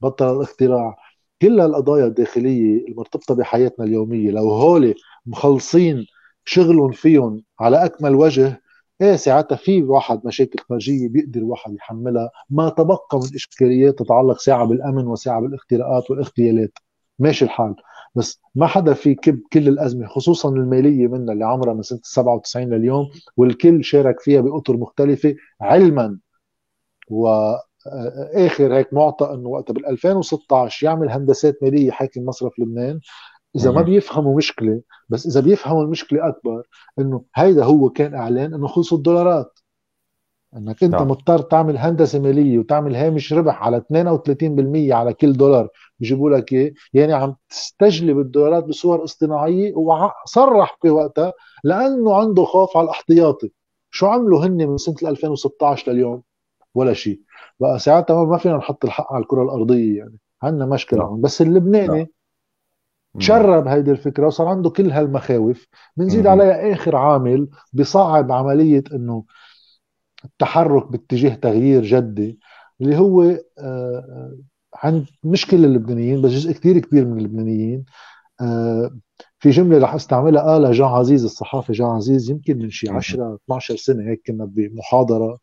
بطل 0.00 0.36
الاختراع. 0.36 0.96
كل 1.42 1.60
القضايا 1.60 2.06
الداخلية 2.06 2.88
المرتبطة 2.88 3.34
بحياتنا 3.34 3.84
اليومية 3.84 4.30
لو 4.30 4.50
هول 4.50 4.94
مخلصين 5.26 6.06
شغلهم 6.44 6.90
فيهم 6.92 7.42
على 7.60 7.84
أكمل 7.84 8.14
وجه 8.14 8.60
إيه 9.00 9.16
ساعتها 9.16 9.56
في 9.56 9.82
واحد 9.82 10.20
مشاكل 10.26 10.58
خارجيه 10.68 11.08
بيقدر 11.08 11.44
واحد 11.44 11.74
يحملها؟ 11.74 12.30
ما 12.50 12.68
تبقى 12.68 12.98
من 13.14 13.34
إشكاليات 13.34 13.98
تتعلق 13.98 14.38
ساعة 14.38 14.64
بالأمن 14.64 15.06
وساعة 15.06 15.40
بالاختراقات 15.40 16.10
والاغتيالات. 16.10 16.72
ماشي 17.18 17.44
الحال. 17.44 17.74
بس 18.14 18.40
ما 18.54 18.66
حدا 18.66 18.94
في 18.94 19.14
كب 19.14 19.40
كل 19.52 19.68
الأزمة 19.68 20.06
خصوصا 20.06 20.48
المالية 20.48 21.06
منها 21.06 21.32
اللي 21.34 21.44
عمرها 21.44 21.74
من 21.74 21.82
سنة 21.82 22.00
97 22.02 22.70
لليوم 22.74 23.10
والكل 23.36 23.84
شارك 23.84 24.20
فيها 24.20 24.40
بأطر 24.40 24.76
مختلفة 24.76 25.34
علما. 25.60 26.18
و 27.10 27.28
آخر 28.34 28.76
هيك 28.76 28.94
معطى 28.94 29.34
إنه 29.34 29.48
وقت 29.48 29.72
بال 29.72 29.86
2016 29.86 30.86
يعمل 30.86 31.10
هندسات 31.10 31.58
مالية 31.62 31.90
حاكم 31.90 32.24
مصرف 32.24 32.58
لبنان. 32.58 33.00
إذا 33.56 33.70
ما 33.70 33.82
بيفهموا 33.82 34.36
مشكلة 34.36 34.80
بس 35.08 35.26
إذا 35.26 35.40
بيفهموا 35.40 35.82
المشكلة 35.84 36.28
أكبر 36.28 36.62
إنه 36.98 37.24
هيدا 37.34 37.64
هو 37.64 37.90
كان 37.90 38.14
إعلان 38.14 38.54
إنه 38.54 38.66
خلصوا 38.66 38.98
الدولارات. 38.98 39.58
إنك 40.56 40.84
أنت 40.84 40.94
نعم. 40.94 41.08
مضطر 41.08 41.38
تعمل 41.38 41.76
هندسة 41.78 42.18
مالية 42.18 42.58
وتعمل 42.58 42.96
هامش 42.96 43.32
ربح 43.32 43.62
على 43.62 43.80
32% 43.80 44.92
على 44.92 45.14
كل 45.14 45.32
دولار 45.32 45.68
بيجيبوا 45.98 46.30
لك 46.30 46.52
إياه 46.52 46.72
يعني 46.94 47.12
عم 47.12 47.36
تستجلب 47.48 48.18
الدولارات 48.18 48.64
بصور 48.64 49.04
اصطناعية 49.04 49.74
وصرح 49.74 50.78
بوقتها 50.84 51.32
لأنه 51.64 52.14
عنده 52.16 52.44
خوف 52.44 52.76
على 52.76 52.84
الاحتياطي. 52.84 53.50
شو 53.90 54.06
عملوا 54.06 54.46
هن 54.46 54.66
من 54.68 54.76
سنة 54.76 54.96
2016 55.10 55.92
لليوم؟ 55.92 56.22
ولا 56.74 56.92
شيء. 56.92 57.20
بقى 57.60 57.78
ساعتها 57.78 58.24
ما 58.24 58.38
فينا 58.38 58.56
نحط 58.56 58.84
الحق 58.84 59.12
على 59.12 59.22
الكرة 59.22 59.42
الأرضية 59.42 59.98
يعني. 59.98 60.18
عندنا 60.42 60.66
مشكلة 60.66 60.98
نعم. 61.04 61.20
بس 61.20 61.42
اللبناني 61.42 61.98
نعم. 61.98 62.06
تشرب 63.18 63.68
هيدي 63.68 63.90
الفكرة 63.90 64.26
وصار 64.26 64.46
عنده 64.48 64.70
كل 64.70 64.90
هالمخاوف 64.90 65.66
بنزيد 65.96 66.26
عليها 66.26 66.72
آخر 66.72 66.96
عامل 66.96 67.48
بصعب 67.72 68.32
عملية 68.32 68.84
إنه 68.94 69.24
التحرك 70.24 70.92
باتجاه 70.92 71.34
تغيير 71.34 71.82
جدي 71.82 72.40
اللي 72.80 72.96
هو 72.96 73.22
آه، 73.22 73.40
آه، 73.58 74.36
عند 74.74 75.06
مش 75.24 75.46
كل 75.46 75.64
اللبنانيين 75.64 76.22
بس 76.22 76.30
جزء 76.30 76.52
كثير 76.52 76.78
كبير 76.78 77.04
من 77.04 77.18
اللبنانيين 77.18 77.84
آه، 78.40 78.98
في 79.38 79.50
جملة 79.50 79.78
رح 79.78 79.94
أستعملها 79.94 80.42
قالها 80.42 80.72
جان 80.72 80.86
عزيز 80.88 81.24
الصحافي 81.24 81.72
جان 81.72 81.86
عزيز 81.86 82.30
يمكن 82.30 82.58
من 82.58 82.70
شي 82.70 82.88
10 82.88 83.34
12 83.44 83.76
سنة 83.76 84.10
هيك 84.10 84.22
كنا 84.26 84.44
بمحاضرة. 84.44 85.38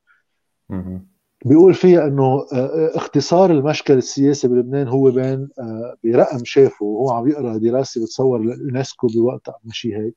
بيقول 1.46 1.74
فيها 1.74 2.08
إنه 2.08 2.46
اختصار 2.96 3.52
المشكل 3.52 3.94
السياسي 3.94 4.48
بلبنان 4.48 4.88
هو 4.88 5.12
بين 5.12 5.50
برقم 6.04 6.46
شافه 6.46 6.86
وهو 6.86 7.12
عم 7.12 7.28
يقرأ 7.28 7.58
دراسة 7.58 8.02
بتصور 8.02 8.40
اليونسكو 8.40 9.08
بوقتها 9.08 9.56
مشي 9.66 9.96
هيك 9.96 10.16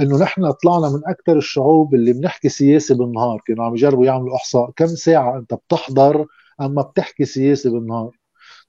إنه 0.00 0.18
نحن 0.18 0.50
طلعنا 0.52 0.88
من 0.88 1.00
أكثر 1.06 1.36
الشعوب 1.36 1.94
اللي 1.94 2.12
بنحكي 2.12 2.48
سياسي 2.48 2.94
بالنهار 2.94 3.42
كانوا 3.46 3.64
عم 3.64 3.74
يجربوا 3.74 4.06
يعملوا 4.06 4.36
إحصاء. 4.36 4.70
كم 4.76 4.86
ساعة 4.86 5.38
أنت 5.38 5.54
بتحضر 5.54 6.26
أما 6.60 6.82
بتحكي 6.82 7.24
سياسي 7.24 7.70
بالنهار؟ 7.70 8.10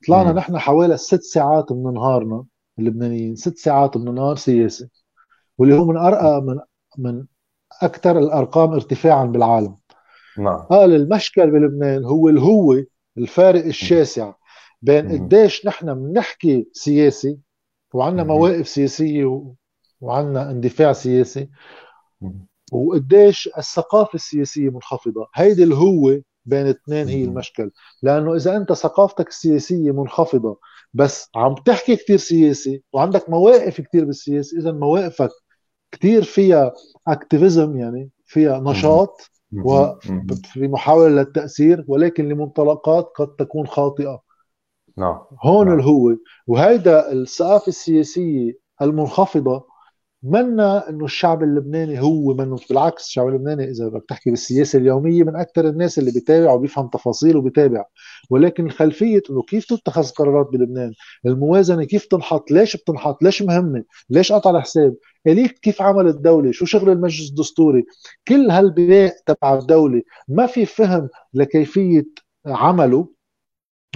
طلعنا 0.08 0.34
نحن 0.34 0.58
حوالي 0.58 0.98
ست 0.98 1.22
ساعات 1.22 1.72
من 1.72 1.94
نهارنا 1.94 2.46
اللبنانيين 2.80 3.36
ست 3.36 3.58
ساعات 3.58 3.98
من 3.98 4.08
النهار 4.08 4.36
سياسي 4.36 4.88
واللي 5.58 5.76
هو 5.76 5.86
من 5.86 5.98
أرقى 5.98 6.42
من 6.42 6.60
من 6.98 7.26
أكثر 7.82 8.20
الأرقام 8.20 8.74
ارتفاعا 8.74 9.26
بالعالم. 9.26 9.76
نعم. 10.40 10.60
قال 10.60 10.96
المشكل 10.96 11.52
بلبنان 11.52 12.06
هو 12.06 12.30
الهو 12.30 12.84
الفارق 13.18 13.66
الشاسع 13.66 14.34
بين 14.82 15.12
قديش 15.12 15.66
نحن 15.66 15.94
بنحكي 15.94 16.68
سياسي 16.74 17.40
وعندنا 17.94 18.24
مواقف 18.24 18.68
سياسية 18.68 19.54
وعندنا 20.02 20.52
اندفاع 20.52 20.94
سياسي 20.94 21.50
وقديش 22.72 23.50
الثقافة 23.58 24.16
السياسية 24.16 24.70
منخفضة. 24.70 25.28
هيدي 25.36 25.64
الهوة 25.64 26.22
بين 26.46 26.68
اثنين 26.68 27.08
هي 27.08 27.24
المشكل. 27.24 27.72
لأنه 28.02 28.36
إذا 28.36 28.58
أنت 28.58 28.74
ثقافتك 28.74 29.28
السياسية 29.28 29.92
منخفضة 29.92 30.60
بس 30.94 31.30
عم 31.36 31.56
تحكي 31.56 31.96
كثير 31.96 32.18
سياسي 32.18 32.84
وعندك 32.94 33.30
مواقف 33.30 33.82
كثير 33.82 34.06
بالسياسة 34.06 34.58
إذا 34.58 34.72
مواقفك 34.72 35.30
كثير 35.92 36.24
فيها 36.24 36.74
اكتيفيزم 37.08 37.78
يعني 37.78 38.10
فيها 38.26 38.60
نشاط 38.60 39.32
وفي 39.54 40.68
محاولة 40.68 41.08
للتأثير 41.10 41.86
ولكن 41.88 42.28
لمنطلقات 42.30 43.12
قد 43.16 43.36
تكون 43.36 43.68
خاطئة. 43.68 44.22
نعم. 44.98 45.20
هون 45.44 45.68
نعم. 45.68 45.80
الهوة 45.80 46.20
وهيدا 46.48 47.12
الثقافة 47.12 47.68
السياسية 47.68 48.54
المنخفضة 48.82 49.69
منا 50.24 50.90
إنه 50.90 51.06
الشعب 51.06 51.44
اللبناني 51.44 52.02
هو 52.02 52.34
منه 52.34 52.58
بالعكس 52.70 53.06
الشعب 53.06 53.28
اللبناني 53.28 53.64
إذا 53.72 53.88
بدك 53.88 54.06
تحكي 54.10 54.30
بالسياسة 54.30 54.80
اليومية 54.80 55.24
من 55.24 55.36
أكثر 55.36 55.68
الناس 55.70 56.00
اللي 56.00 56.12
بيتابع 56.12 56.54
وبيفهم 56.54 56.88
تفاصيل 56.88 57.38
وبيتابع. 57.38 57.86
ولكن 58.30 58.70
خلفية 58.70 59.22
إنه 59.30 59.42
كيف 59.44 59.66
تتخذ 59.66 60.10
قرارات 60.10 60.50
بلبنان؟ 60.54 60.94
الموازنة 61.26 61.84
كيف 61.84 62.06
تنحط؟ 62.06 62.52
ليش 62.52 62.78
بتنحط؟ 62.78 63.24
ليش 63.24 63.42
مهمة؟ 63.42 63.84
ليش 64.10 64.32
قطع 64.32 64.50
الحساب؟ 64.50 64.96
اليه 65.28 65.48
كيف 65.48 65.82
عمل 65.82 66.08
الدولة 66.08 66.52
شو 66.52 66.66
شغل 66.66 66.90
المجلس 66.90 67.30
الدستوري؟ 67.30 67.86
كل 68.28 68.52
هالبناء 68.52 69.14
تبع 69.26 69.58
الدولة 69.58 70.02
ما 70.28 70.46
في 70.46 70.66
فهم 70.66 71.10
لكيفية 71.34 72.06
عمله. 72.46 73.08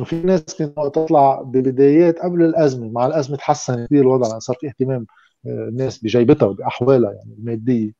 وفي 0.01 0.15
ناس 0.15 0.43
كانت 0.59 0.77
تطلع 0.77 1.41
ببدايات 1.41 2.19
قبل 2.19 2.43
الأزمة 2.43 2.89
مع 2.89 3.07
الأزمة 3.07 3.37
تحسن 3.37 3.85
كثير 3.85 4.01
الوضع 4.01 4.39
صار 4.39 4.55
في 4.59 4.67
اهتمام 4.67 5.05
الناس 5.45 6.03
بجيبتها 6.03 6.45
وبأحوالها 6.45 7.11
يعني 7.11 7.35
المادية. 7.39 7.91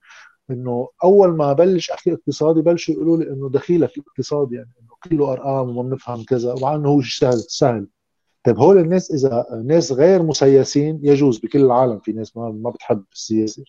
إنه 0.52 0.90
أول 1.04 1.30
ما 1.38 1.54
بلش 1.54 1.92
احكي 1.92 2.14
اقتصادي 2.14 2.62
بلشوا 2.62 2.94
يقولوا 2.96 3.18
لي 3.18 3.30
إنه 3.30 3.50
دخيلك 3.50 3.92
اقتصاد 4.08 4.52
يعني 4.52 4.70
إنه 4.82 4.90
كله 5.04 5.34
أرقام 5.34 5.78
وما 5.78 5.90
بنفهم 5.90 6.24
كذا 6.24 6.54
ومع 6.54 6.76
إنه 6.76 6.90
هو 6.90 7.02
سهل 7.02 7.40
سهل. 7.48 7.88
طيب 8.44 8.58
هول 8.58 8.78
الناس 8.78 9.12
إذا 9.12 9.46
ناس 9.66 9.92
غير 9.92 10.24
مسيسين 10.24 11.00
يجوز 11.04 11.40
بكل 11.40 11.62
العالم 11.62 12.00
في 12.00 12.12
ناس 12.12 12.38
ما 12.38 12.50
ما 12.50 12.70
بتحب 12.70 13.04
السياسة. 13.14 13.64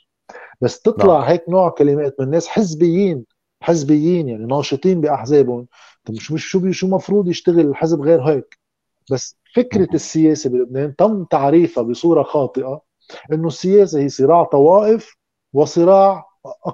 بس 0.61 0.81
تطلع 0.81 1.19
نعم. 1.19 1.29
هيك 1.29 1.49
نوع 1.49 1.69
كلمات 1.71 2.21
من 2.21 2.31
ناس 2.31 2.49
حزبيين 2.49 3.25
حزبيين 3.61 4.29
يعني 4.29 4.47
ناشطين 4.47 5.01
بأحزابهم. 5.01 5.67
طيب 6.05 6.17
مش 6.17 6.33
مش 6.33 6.45
شو 6.47 6.71
شو 6.73 6.87
المفروض 6.87 7.29
يشتغل 7.29 7.61
الحزب 7.61 8.01
غير 8.01 8.23
هيك؟ 8.23 8.59
بس 9.11 9.37
فكرة 9.55 9.89
السياسة 9.95 10.51
بلبنان 10.51 10.97
تم 10.97 11.25
تعريفها 11.25 11.83
بصورة 11.85 12.23
خاطئة 12.23 12.81
إنه 13.33 13.47
السياسة 13.47 14.01
هي 14.01 14.09
صراع 14.09 14.45
طوائف 14.45 15.17
وصراع 15.53 16.25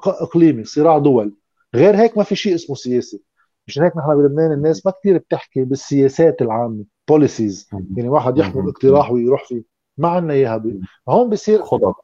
إقليمي 0.05 0.65
صراع 0.65 0.99
دول. 0.99 1.35
غير 1.75 1.97
هيك 1.97 2.19
ما 2.19 2.25
في 2.25 2.37
شيء 2.37 2.55
اسمه 2.55 2.77
سياسة. 2.77 3.21
مشان 3.67 3.83
هيك 3.83 3.97
نحن 3.97 4.17
بلبنان 4.17 4.53
الناس 4.53 4.87
ما 4.87 4.93
كثير 4.93 5.19
بتحكي 5.19 5.65
بالسياسات 5.65 6.43
العامة 6.43 6.85
بوليسيز 7.09 7.69
يعني 7.97 8.09
واحد 8.09 8.39
يحمل 8.39 8.69
اقتراح 8.69 9.11
ويروح 9.11 9.49
فيه. 9.49 9.63
ما 9.99 10.09
عندنا 10.09 10.33
إياها 10.35 10.63
هون 11.09 11.31
بصير 11.31 11.63
خطط 11.63 11.95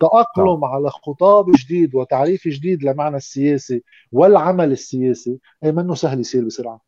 تأقلم 0.00 0.60
نعم. 0.60 0.64
على 0.64 0.90
خطاب 0.90 1.46
جديد 1.58 1.94
وتعريف 1.94 2.48
جديد 2.48 2.84
لمعنى 2.84 3.16
السياسي 3.16 3.84
والعمل 4.12 4.72
السياسي 4.72 5.40
أي 5.64 5.72
منه 5.72 5.94
سهل 5.94 6.20
يصير 6.20 6.44
بسرعة. 6.44 6.80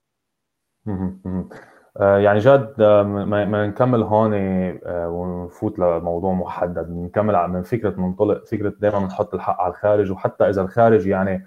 آه، 1.97 2.19
يعني 2.19 2.39
جد 2.39 2.75
آه، 2.81 3.03
ما 3.03 3.67
نكمل 3.67 4.03
هون 4.03 4.35
آه، 4.35 5.09
ونفوت 5.09 5.79
لموضوع 5.79 6.33
محدد. 6.33 6.91
نكمل 6.91 7.49
من 7.49 7.63
فكرة 7.63 8.01
منطلق 8.01 8.45
فكرة 8.47 8.73
دائما 8.81 8.99
بنحط 8.99 9.35
الحق 9.35 9.61
على 9.61 9.71
الخارج 9.71 10.11
وحتى 10.11 10.49
إذا 10.49 10.63
الخارج 10.63 11.07
يعني 11.07 11.47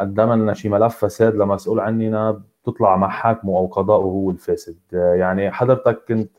قدم 0.00 0.32
لنا 0.32 0.54
شي 0.54 0.68
ملف 0.68 0.96
فساد 0.96 1.34
لمسؤول 1.34 1.80
عننا 1.80 2.42
بتطلع 2.62 2.96
محاكمه 2.96 3.58
أو 3.58 3.66
قضاؤه 3.66 4.04
هو 4.04 4.30
الفاسد. 4.30 4.76
يعني 4.92 5.50
حضرتك 5.50 6.04
كنت 6.08 6.30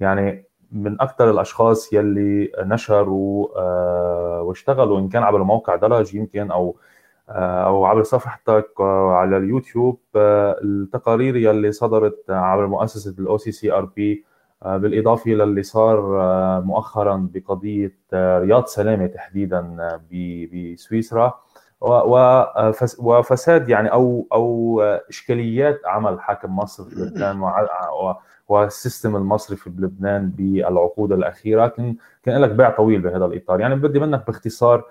يعني 0.00 0.49
من 0.72 1.00
أكثر 1.00 1.30
الأشخاص 1.30 1.92
يلي 1.92 2.52
نشروا 2.58 3.48
واشتغلوا 4.40 4.98
إن 4.98 5.08
كان 5.08 5.22
عبر 5.22 5.42
موقع 5.42 5.76
درج 5.76 6.14
يمكن 6.14 6.50
أو 6.50 6.76
آه، 7.30 7.66
أو 7.66 7.84
عبر 7.84 8.02
صفحتك 8.02 8.80
على 9.10 9.36
اليوتيوب 9.36 10.00
آه، 10.16 10.56
التقارير 10.62 11.36
يلي 11.36 11.72
صدرت 11.72 12.24
عبر 12.28 12.66
مؤسسة 12.66 13.14
ال 13.18 13.38
OCCRP 13.38 14.24
بالإضافة 14.64 15.30
للي 15.30 15.62
صار 15.62 16.20
آه، 16.20 16.60
مؤخرا 16.60 17.28
بقضية 17.34 17.96
رياض 18.14 18.66
سلامة 18.66 19.06
تحديدا 19.06 19.76
بسويسرا. 20.12 21.40
وفساد 22.98 23.68
يعني 23.68 23.92
أو 23.92 24.26
أو 24.32 24.80
إشكاليات 24.82 25.80
عمل 25.86 26.20
حاكم 26.20 26.56
مصر 26.56 26.84
في 26.84 26.96
لبنان 27.00 27.42
والسيستم 28.50 29.16
المصري 29.16 29.56
في 29.56 29.70
لبنان 29.70 30.30
بالعقود 30.30 31.12
الأخيرة. 31.12 31.66
كان 31.68 31.96
كان 32.22 32.40
لك 32.40 32.50
بيع 32.50 32.70
طويل 32.70 33.00
بهذا 33.00 33.24
الإطار. 33.24 33.60
يعني 33.60 33.74
بدي 33.74 33.98
منك 33.98 34.26
باختصار 34.26 34.84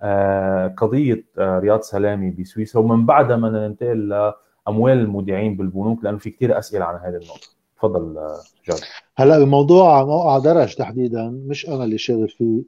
آه، 0.00 0.68
قضية 0.68 1.24
آه، 1.38 1.58
رياض 1.58 1.80
سلامي 1.80 2.30
بسويسرا 2.30 2.82
ومن 2.82 3.06
بعدها 3.06 3.36
بدنا 3.36 3.68
ننتقل 3.68 4.08
لأموال 4.08 4.98
المودعين 4.98 5.56
بالبنوك 5.56 6.04
لأنه 6.04 6.18
في 6.18 6.30
كثير 6.30 6.58
أسئلة 6.58 6.84
عن 6.84 6.94
هذه 6.94 7.16
النقطه 7.16 7.48
تفضل 7.76 8.18
آه، 8.18 8.36
جاد. 8.68 8.78
هلا 9.16 9.38
بموضوع 9.38 10.04
موقع 10.04 10.38
درج 10.38 10.74
تحديدا. 10.74 11.28
مش 11.46 11.68
أنا 11.68 11.84
اللي 11.84 11.98
شاغل 11.98 12.28
فيه 12.28 12.62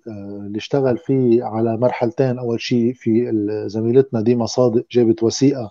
اللي 0.46 0.58
اشتغل 0.58 0.98
فيه 0.98 1.44
على 1.44 1.76
مرحلتين. 1.76 2.38
أول 2.38 2.60
شيء 2.60 2.92
في 2.94 3.32
زميلتنا 3.66 4.20
ديما 4.20 4.46
صادق 4.46 4.86
جابت 4.90 5.22
وثيقة 5.22 5.70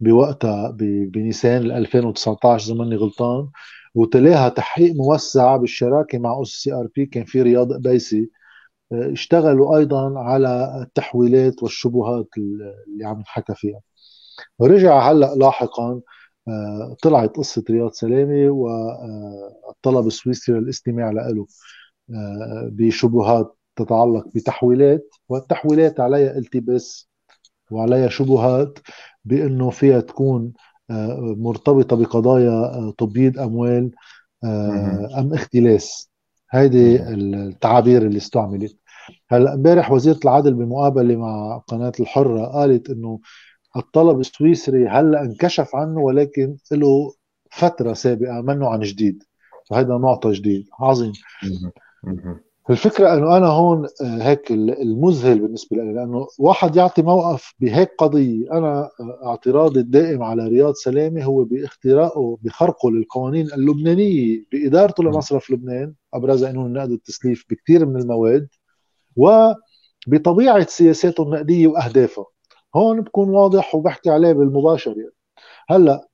بوقتها 0.00 0.70
بنيسان 0.80 1.70
2019 1.70 2.66
إذا 2.66 2.78
ماني 2.78 2.96
غلطان. 2.96 3.48
وتلاها 3.94 4.48
تحقيق 4.48 4.94
موسع 4.94 5.56
بالشراكة 5.56 6.18
مع 6.18 6.30
OCCRP 6.32 7.06
كان 7.06 7.24
في 7.24 7.42
رياض 7.42 7.72
قبيسي 7.72 8.30
اشتغلوا 8.92 9.78
أيضا 9.78 10.18
على 10.18 10.82
التحويلات 10.82 11.62
والشبهات 11.62 12.28
اللي 12.38 13.04
عم 13.04 13.20
نحكى 13.20 13.54
فيها. 13.54 13.80
رجع 14.62 15.10
هلأ 15.10 15.34
لاحقا 15.34 16.00
آه، 16.48 16.96
طلعت 17.02 17.36
قصة 17.36 17.64
رياض 17.70 17.92
سلامة 17.92 18.50
والطلب 18.50 20.06
السويسري 20.06 20.60
للاستماع 20.60 21.10
له 21.10 21.46
آه، 22.10 22.68
بشبهات 22.72 23.56
تتعلق 23.76 24.28
بتحويلات 24.34 25.08
والتحويلات 25.28 26.00
عليها 26.00 26.38
التباس 26.38 27.08
وعليها 27.70 28.08
شبهات 28.08 28.78
بأنه 29.24 29.70
فيها 29.70 30.00
تكون 30.00 30.52
آه، 30.92 31.34
مرتبطة 31.38 31.96
بقضايا 31.96 32.92
تبييض 32.98 33.38
أموال 33.38 33.90
أم 35.18 35.34
اختلاس. 35.34 36.10
هيدي 36.50 37.02
التعابير 37.02 38.02
اللي 38.02 38.16
استعملت. 38.16 38.76
هلا 39.30 39.54
امبارح 39.54 39.92
وزيرة 39.92 40.18
العدل 40.24 40.54
بمقابلة 40.54 41.16
مع 41.16 41.58
قناة 41.58 41.92
الحرة 42.00 42.46
قالت 42.46 42.90
إنه 42.90 43.20
الطلب 43.76 44.20
السويسري 44.20 44.88
هلا 44.88 45.22
انكشف 45.22 45.76
عنه 45.76 46.00
ولكن 46.00 46.56
له 46.72 47.12
فترة 47.50 47.92
سابقة 47.92 48.40
منه 48.40 48.68
عن 48.68 48.80
جديد. 48.80 49.22
فهذا 49.70 49.96
معطى 49.96 50.32
جديد. 50.32 50.66
عظيم. 50.80 51.12
الفكرة 52.70 53.14
أنه 53.14 53.36
أنا 53.36 53.46
هون 53.46 53.84
آه، 53.84 54.22
هيك 54.22 54.50
المذهل 54.50 55.38
بالنسبة 55.38 55.76
لي 55.76 55.92
لأنه 55.92 56.28
واحد 56.38 56.76
يعطي 56.76 57.02
موقف 57.02 57.54
بهيك 57.60 57.90
قضية. 57.98 58.52
أنا 58.52 58.90
آه، 59.00 59.28
اعتراضي 59.28 59.80
الدائم 59.80 60.22
على 60.22 60.48
رياض 60.48 60.74
سلامة 60.74 61.24
هو 61.24 61.44
باختراقه 61.44 62.38
بخرقه 62.42 62.90
للقوانين 62.90 63.52
اللبنانية 63.52 64.44
بإدارته 64.52 65.04
لمصرف 65.04 65.50
لبنان 65.50 65.94
أبرز 66.14 66.44
قانون 66.44 66.66
النقد 66.66 66.90
والتسليف 66.90 67.44
بكثير 67.50 67.86
من 67.86 68.00
المواد 68.00 68.48
وبطبيعة 69.16 70.66
سياساته 70.66 71.22
النقدية 71.22 71.66
واهدافها 71.66 72.26
هون 72.76 73.00
بكون 73.00 73.28
واضح 73.28 73.74
وبحكي 73.74 74.10
عليه 74.10 74.32
بالمباشر 74.32 74.90
يعني 74.98 75.12
هلأ 75.68 76.08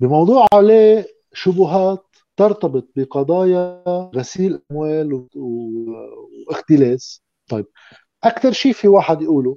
بموضوع 0.00 0.46
عليه 0.54 1.06
شبهات 1.32 2.11
ترتبط 2.42 2.88
بقضايا 2.96 3.82
غسيل 4.16 4.62
أموال 4.70 5.26
واختلاس. 6.48 7.22
طيب 7.48 7.66
أكثر 8.24 8.52
شيء 8.52 8.72
في 8.72 8.88
واحد 8.88 9.22
يقوله 9.22 9.56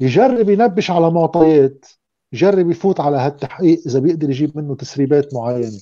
يجرب 0.00 0.50
ينبش 0.50 0.90
على 0.90 1.10
معطيات 1.10 1.86
يجرب 2.32 2.70
يفوت 2.70 3.00
على 3.00 3.16
هالتحقيق 3.16 3.80
إذا 3.86 4.00
بيقدر 4.00 4.30
يجيب 4.30 4.58
منه 4.58 4.74
تسريبات 4.76 5.34
معينة. 5.34 5.78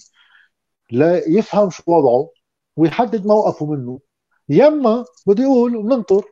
لا 0.90 1.28
يفهم 1.28 1.70
شو 1.70 1.82
وضعه 1.86 2.30
ويحدد 2.76 3.26
موقفه 3.26 3.66
منه. 3.66 4.00
يما 4.48 5.04
بده 5.26 5.42
يقول 5.42 5.82
بننطر 5.82 6.24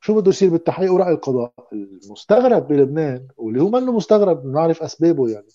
شو 0.00 0.14
بده 0.14 0.28
يصير 0.28 0.50
بالتحقيق 0.50 0.92
ورأي 0.92 1.12
القضاء. 1.12 1.52
المستغرب 1.72 2.68
بلبنان 2.68 3.28
واللي 3.36 3.62
هو 3.62 3.70
منه 3.70 3.92
مستغرب 3.92 4.42
بنعرف 4.42 4.82
أسبابه 4.82 5.28
يعني. 5.28 5.48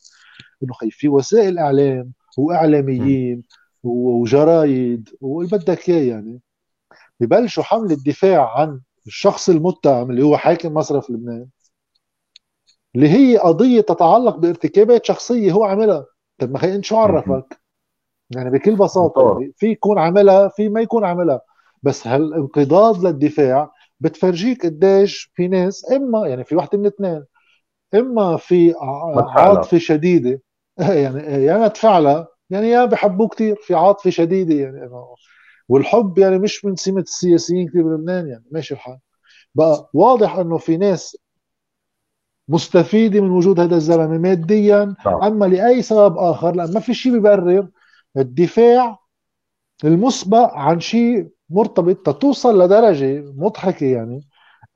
إنه 0.63 0.73
خي 0.73 0.91
في 0.91 1.09
وسائل 1.09 1.57
إعلام 1.57 2.13
وإعلاميين 2.37 3.43
وجرايد 3.87 5.09
واللي 5.21 5.57
بدك 5.57 5.89
إياه 5.89 6.03
يعني. 6.15 6.41
ببلشوا 7.19 7.63
حملة 7.63 7.93
الدفاع 7.93 8.59
عن 8.59 8.81
الشخص 9.07 9.49
المتهم 9.49 10.11
اللي 10.11 10.23
هو 10.23 10.37
حاكم 10.37 10.73
مصرف 10.73 11.09
لبنان 11.09 11.47
اللي 12.95 13.09
هي 13.09 13.37
قضية 13.37 13.81
تتعلق 13.81 14.37
بارتكابات 14.37 15.05
شخصية 15.05 15.51
هو 15.51 15.63
عملها. 15.63 16.05
طيب 16.37 16.51
ما 16.51 16.59
خي 16.59 16.75
انت 16.75 16.85
شو 16.85 16.97
عرفك؟ 16.97 17.59
يعني 18.35 18.49
بكل 18.49 18.75
بساطة 18.75 19.39
يعني 19.39 19.53
في 19.57 19.67
يكون 19.67 19.99
عملها 19.99 20.47
في 20.47 20.69
ما 20.69 20.81
يكون 20.81 21.05
عملها. 21.05 21.41
بس 21.83 22.07
هالانقضاض 22.07 23.05
للدفاع 23.05 23.71
بتفرجيك 23.99 24.65
قديش 24.65 25.31
في 25.35 25.47
ناس 25.47 25.91
إما 25.91 26.27
يعني 26.27 26.43
في 26.43 26.55
وحده 26.55 26.77
من 26.77 26.85
اثنين 26.85 27.25
إما 27.95 28.37
في 28.37 28.73
عاطفة 29.27 29.77
شديدة. 29.77 30.41
يعني 31.03 31.45
يا 31.45 31.67
تفعلها 31.67 32.27
يعني 32.49 32.69
يا 32.69 32.85
بحبوه 32.85 33.27
كثير 33.27 33.55
في 33.55 33.75
عاطفة 33.75 34.09
شديدة 34.09 34.55
يعني. 34.55 34.89
والحب 35.69 36.17
يعني 36.17 36.39
مش 36.39 36.65
من 36.65 36.75
سمة 36.75 37.01
السياسيين 37.01 37.67
كثير 37.69 37.83
بلبنان 37.83 38.27
يعني 38.27 38.43
ماشي 38.51 38.73
الحال. 38.73 38.97
بقى 39.55 39.89
واضح 39.93 40.35
إنه 40.35 40.57
في 40.57 40.77
ناس 40.77 41.17
مستفيدة 42.49 43.21
من 43.21 43.29
وجود 43.29 43.59
هذا 43.59 43.75
الزلمة 43.75 44.17
ماديا 44.17 44.95
نعم. 45.05 45.23
أما 45.23 45.45
لأي 45.45 45.81
سبب 45.81 46.17
آخر 46.17 46.55
لأن 46.55 46.73
ما 46.73 46.79
في 46.79 46.93
شيء 46.93 47.11
بيبرر 47.11 47.67
الدفاع 48.17 48.99
المسبق 49.83 50.53
عن 50.53 50.79
شيء 50.79 51.29
مرتبط 51.49 51.95
تتوصل 51.95 52.61
لدرجة 52.61 53.21
مضحكة 53.35 53.85
يعني 53.85 54.27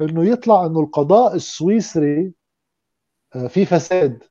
إنه 0.02 0.26
يطلع 0.26 0.66
إنه 0.66 0.80
القضاء 0.80 1.36
السويسري 1.36 2.34
آه، 3.36 3.48
في 3.48 3.66
فساد. 3.66 4.24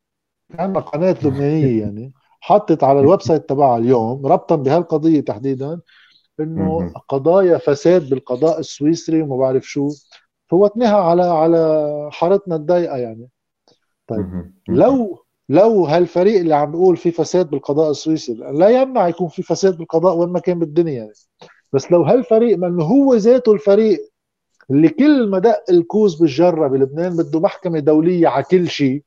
عندنا 0.59 0.81
قناة 0.81 1.17
لبنانية 1.25 1.81
يعني. 1.81 2.13
حطت 2.41 2.85
على 2.85 3.01
ال 3.01 3.23
website 3.23 3.49
تبعها 3.49 3.79
اليوم 3.79 4.27
ربطا 4.27 4.57
بهالقضية 4.57 5.21
تحديدا 5.21 5.81
إنه 6.41 6.93
قضايا 7.09 7.59
فساد 7.59 8.11
بالقضاء 8.11 8.59
السويسري 8.59 9.23
وما 9.23 9.37
بعرف 9.37 9.65
شو 9.65 9.89
فوتناها 10.51 10.97
على 10.97 11.23
على 11.23 12.09
حارتنا 12.13 12.57
الضيقة 12.57 12.97
يعني. 12.97 13.29
طيب 14.07 14.53
لو 14.69 15.25
لو 15.49 15.85
هالفريق 15.85 16.41
اللي 16.41 16.55
عم 16.55 16.71
بيقول 16.71 16.97
في 16.97 17.11
فساد 17.11 17.51
بالقضاء 17.51 17.91
السويسري 17.91 18.37
لا 18.53 18.69
يمنع 18.69 19.09
يكون 19.09 19.29
في 19.29 19.43
فساد 19.43 19.77
بالقضاء 19.77 20.17
وين 20.17 20.29
ما 20.29 20.41
كان 20.41 20.59
بالدنيا 20.59 20.93
يعني. 20.93 21.13
بس 21.73 21.93
لو 21.93 22.03
هالفريق 22.03 22.59
ما 22.59 22.67
إنه 22.67 22.85
هو 22.85 23.15
ذاته 23.15 23.53
الفريق 23.53 24.11
اللي 24.71 24.89
كل 24.89 25.29
ما 25.31 25.39
دق 25.39 25.65
الكوز 25.71 26.15
بالجرة 26.15 26.69
بلبنان 26.69 27.17
بده 27.17 27.41
محكمة 27.41 27.79
دولية 27.79 28.29
على 28.29 28.45
كل 28.45 28.69
شيء 28.69 29.03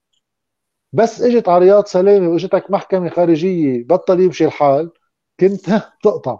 بس 0.93 1.21
إجت 1.21 1.49
على 1.49 1.65
رياض 1.65 1.85
سلامه 1.85 2.27
وإجتك 2.29 2.71
محكمة 2.71 3.09
خارجية 3.09 3.85
بطل 3.87 4.19
يمشي 4.19 4.45
الحال. 4.45 4.91
كنت 5.39 5.65
تقطع. 6.03 6.39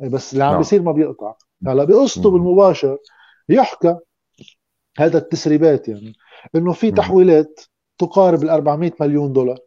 بس 0.00 0.32
اللي 0.32 0.44
عم 0.44 0.50
نعم. 0.50 0.58
بيصير 0.58 0.82
ما 0.82 0.92
بيقطع. 0.92 1.34
هلا 1.66 1.84
بقصته 1.84 2.30
بالمباشر. 2.30 2.98
يحكى 3.48 3.96
هذا 4.98 5.18
التسريبات 5.18 5.88
يعني 5.88 6.12
إنه 6.54 6.72
في 6.72 6.90
تحويلات 6.90 7.60
تقارب 7.98 8.42
ال 8.42 8.48
400 8.48 8.92
مليون 9.00 9.32
دولار. 9.32 9.58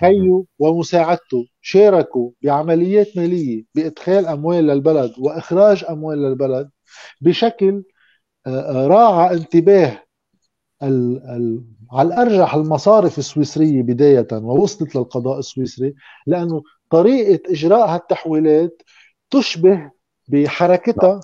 خيو 0.00 0.46
ومساعدته 0.58 1.46
شاركوا 1.60 2.30
بعمليات 2.42 3.16
مالية 3.16 3.64
بإدخال 3.74 4.26
أموال 4.26 4.66
للبلد 4.66 5.12
وإخراج 5.18 5.84
أموال 5.90 6.18
للبلد 6.22 6.70
بشكل 7.20 7.84
آه، 8.46 8.50
آه، 8.84 8.86
راعى 8.86 9.34
انتباه 9.34 10.02
ال 10.82 11.22
ال 11.26 11.62
على 11.92 12.08
الأرجح 12.08 12.54
المصارف 12.54 13.18
السويسرية 13.18 13.82
بداية 13.82 14.26
ووصلت 14.32 14.96
للقضاء 14.96 15.38
السويسري 15.38 15.94
لأنه 16.26 16.62
طريقة 16.90 17.52
إجراء 17.52 17.86
هالتحويلات 17.94 18.82
تشبه 19.30 19.90
بحركتها 20.28 21.20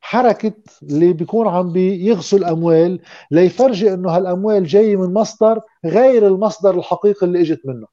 حركة 0.00 0.52
اللي 0.82 1.12
بيكون 1.12 1.48
عم 1.48 1.72
بيغسل 1.72 2.44
أموال 2.44 3.00
ليفرجي 3.30 3.94
أنه 3.94 4.10
هالأموال 4.16 4.64
جاية 4.66 4.96
من 4.96 5.14
مصدر 5.14 5.60
غير 5.84 6.26
المصدر 6.26 6.78
الحقيقي 6.78 7.26
اللي 7.26 7.40
إجت 7.40 7.60
منه. 7.66 7.86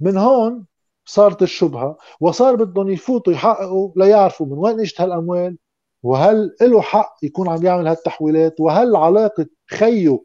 من 0.00 0.16
هون 0.16 0.64
صارت 1.04 1.42
الشبهة 1.42 1.96
وصار 2.20 2.56
بدهم 2.56 2.90
يفوتوا 2.90 3.32
يحققوا 3.32 3.90
ليعرفوا 3.96 4.46
من 4.46 4.52
وين 4.58 4.80
إجت 4.80 5.00
هالأموال 5.00 5.56
وهل 6.02 6.56
له 6.62 6.80
حق 6.80 7.16
يكون 7.22 7.48
عم 7.48 7.64
يعمل 7.66 7.86
هالتحويلات 7.88 8.60
وهل 8.60 8.96
علاقة 8.96 9.46
خيه 9.70 10.20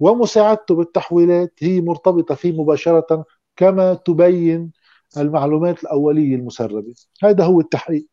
ومساعدته 0.00 0.74
بالتحويلات 0.74 1.52
هي 1.60 1.80
مرتبطة 1.80 2.34
فيه 2.34 2.52
مباشرة 2.62 3.24
كما 3.56 3.94
تبين 3.94 4.72
المعلومات 5.16 5.82
الأولية 5.84 6.36
المسربة. 6.36 6.94
هذا 7.24 7.44
هو 7.44 7.60
التحقيق. 7.60 8.06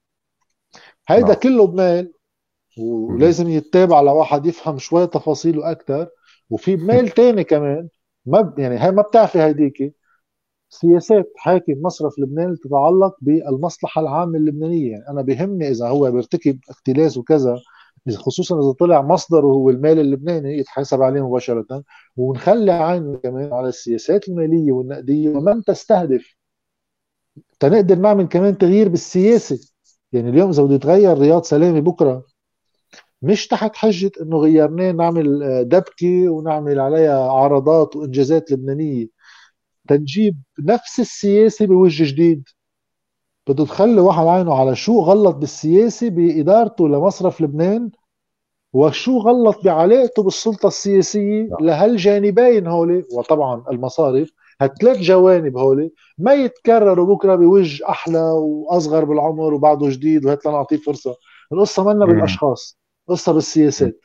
هيدا 1.07 1.27
نعم. 1.27 1.35
كله 1.35 1.67
بمال 1.67 2.13
ولازم 2.79 3.49
يتابع 3.49 4.01
لواحد 4.01 4.45
يفهم 4.45 4.77
شوي 4.77 5.07
تفاصيله 5.07 5.71
أكثر 5.71 6.07
وفي 6.49 6.75
بميل 6.75 7.09
تاني 7.17 7.43
كمان 7.43 7.89
ما 8.25 8.53
يعني 8.57 8.79
هي 8.79 8.91
ما 8.91 9.01
بتعرفي 9.01 9.39
هيديك 9.39 9.95
سياسات 10.69 11.33
حاكم 11.37 11.73
مصرف 11.81 12.19
لبنان 12.19 12.57
تتعلق 12.63 13.15
بالمصلحة 13.21 14.01
العامة 14.01 14.37
اللبنانية. 14.37 14.91
يعني 14.91 15.09
أنا 15.09 15.21
بهمني 15.21 15.69
إذا 15.69 15.87
هو 15.87 16.11
بيرتكب 16.11 16.59
اختلاس 16.69 17.17
وكذا 17.17 17.59
خصوصا 18.15 18.59
إذا 18.59 18.71
طلع 18.71 19.01
مصدره 19.01 19.47
هو 19.47 19.69
المال 19.69 19.99
اللبناني 19.99 20.57
يتحاسب 20.57 21.01
عليه 21.01 21.27
مباشرة 21.27 21.83
ونخلي 22.17 22.71
عين 22.71 23.17
كمان 23.23 23.53
على 23.53 23.67
السياسات 23.67 24.29
المالية 24.29 24.71
والنقدية 24.71 25.29
ومن 25.29 25.63
تستهدف. 25.63 26.35
تنقدر 27.59 27.95
نعمل 27.95 28.25
كمان 28.27 28.57
تغيير 28.57 28.89
بالسياسة. 28.89 29.59
يعني 30.11 30.29
اليوم 30.29 30.49
إذا 30.49 30.63
بده 30.63 30.75
يتغير 30.75 31.17
رياض 31.17 31.43
سلامه 31.43 31.79
بكرة 31.79 32.25
مش 33.21 33.47
تحت 33.47 33.75
حجة 33.75 34.11
إنه 34.21 34.37
غيرناه 34.37 34.91
نعمل 34.91 35.43
آه، 35.43 35.61
دبكة 35.61 36.29
ونعمل 36.29 36.79
عليها 36.79 37.31
عرضات 37.31 37.95
وإنجازات 37.95 38.51
لبنانية. 38.51 39.07
تنجيب 39.87 40.41
نفس 40.59 40.99
السياسة 40.99 41.65
بوجه 41.65 42.03
جديد. 42.11 42.43
بده 43.47 43.65
تخلي 43.65 44.01
واحد 44.01 44.27
عينه 44.27 44.53
على 44.53 44.75
شو 44.75 44.99
غلط 44.99 45.35
بالسياسة 45.35 46.09
بإدارته 46.09 46.87
لمصرف 46.87 47.41
لبنان 47.41 47.91
وشو 48.73 49.17
غلط 49.17 49.63
بعلاقته 49.65 50.23
بالسلطة 50.23 50.67
السياسية 50.67 51.41
نعم. 51.43 51.65
لهالجانبين 51.65 52.67
هولي 52.67 53.03
وطبعا 53.13 53.63
المصارف 53.71 54.31
هالثلاث 54.61 54.97
جوانب 54.97 55.57
هولي 55.57 55.91
ما 56.17 56.33
يتكرروا 56.33 57.15
بكرة 57.15 57.35
بوجه 57.35 57.89
أحلى 57.89 58.19
وأصغر 58.21 59.05
بالعمر 59.05 59.53
وبعده 59.53 59.89
جديد 59.89 60.25
وهات 60.25 60.45
لنعطيه 60.45 60.77
فرصة. 60.77 61.15
القصة 61.51 61.83
منا 61.83 62.05
بالأشخاص 62.05 62.79
قصه 63.07 63.31
بالسياسات. 63.33 63.99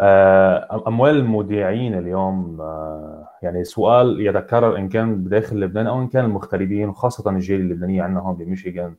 أموال 0.00 1.16
المودعين 1.16 1.98
اليوم 1.98 2.60
آه، 2.60 3.28
يعني 3.42 3.64
سؤال 3.64 4.20
يتكرر 4.20 4.76
إن 4.76 4.88
كان 4.88 5.24
بداخل 5.24 5.60
لبنان 5.60 5.86
أو 5.86 6.02
إن 6.02 6.08
كان 6.08 6.24
المغتربين 6.24 6.88
وخاصة 6.88 7.30
الجاليه 7.30 7.62
اللبنانيه 7.62 8.02
عندنا 8.02 8.20
هون 8.20 8.34
بميشيغان. 8.36 8.94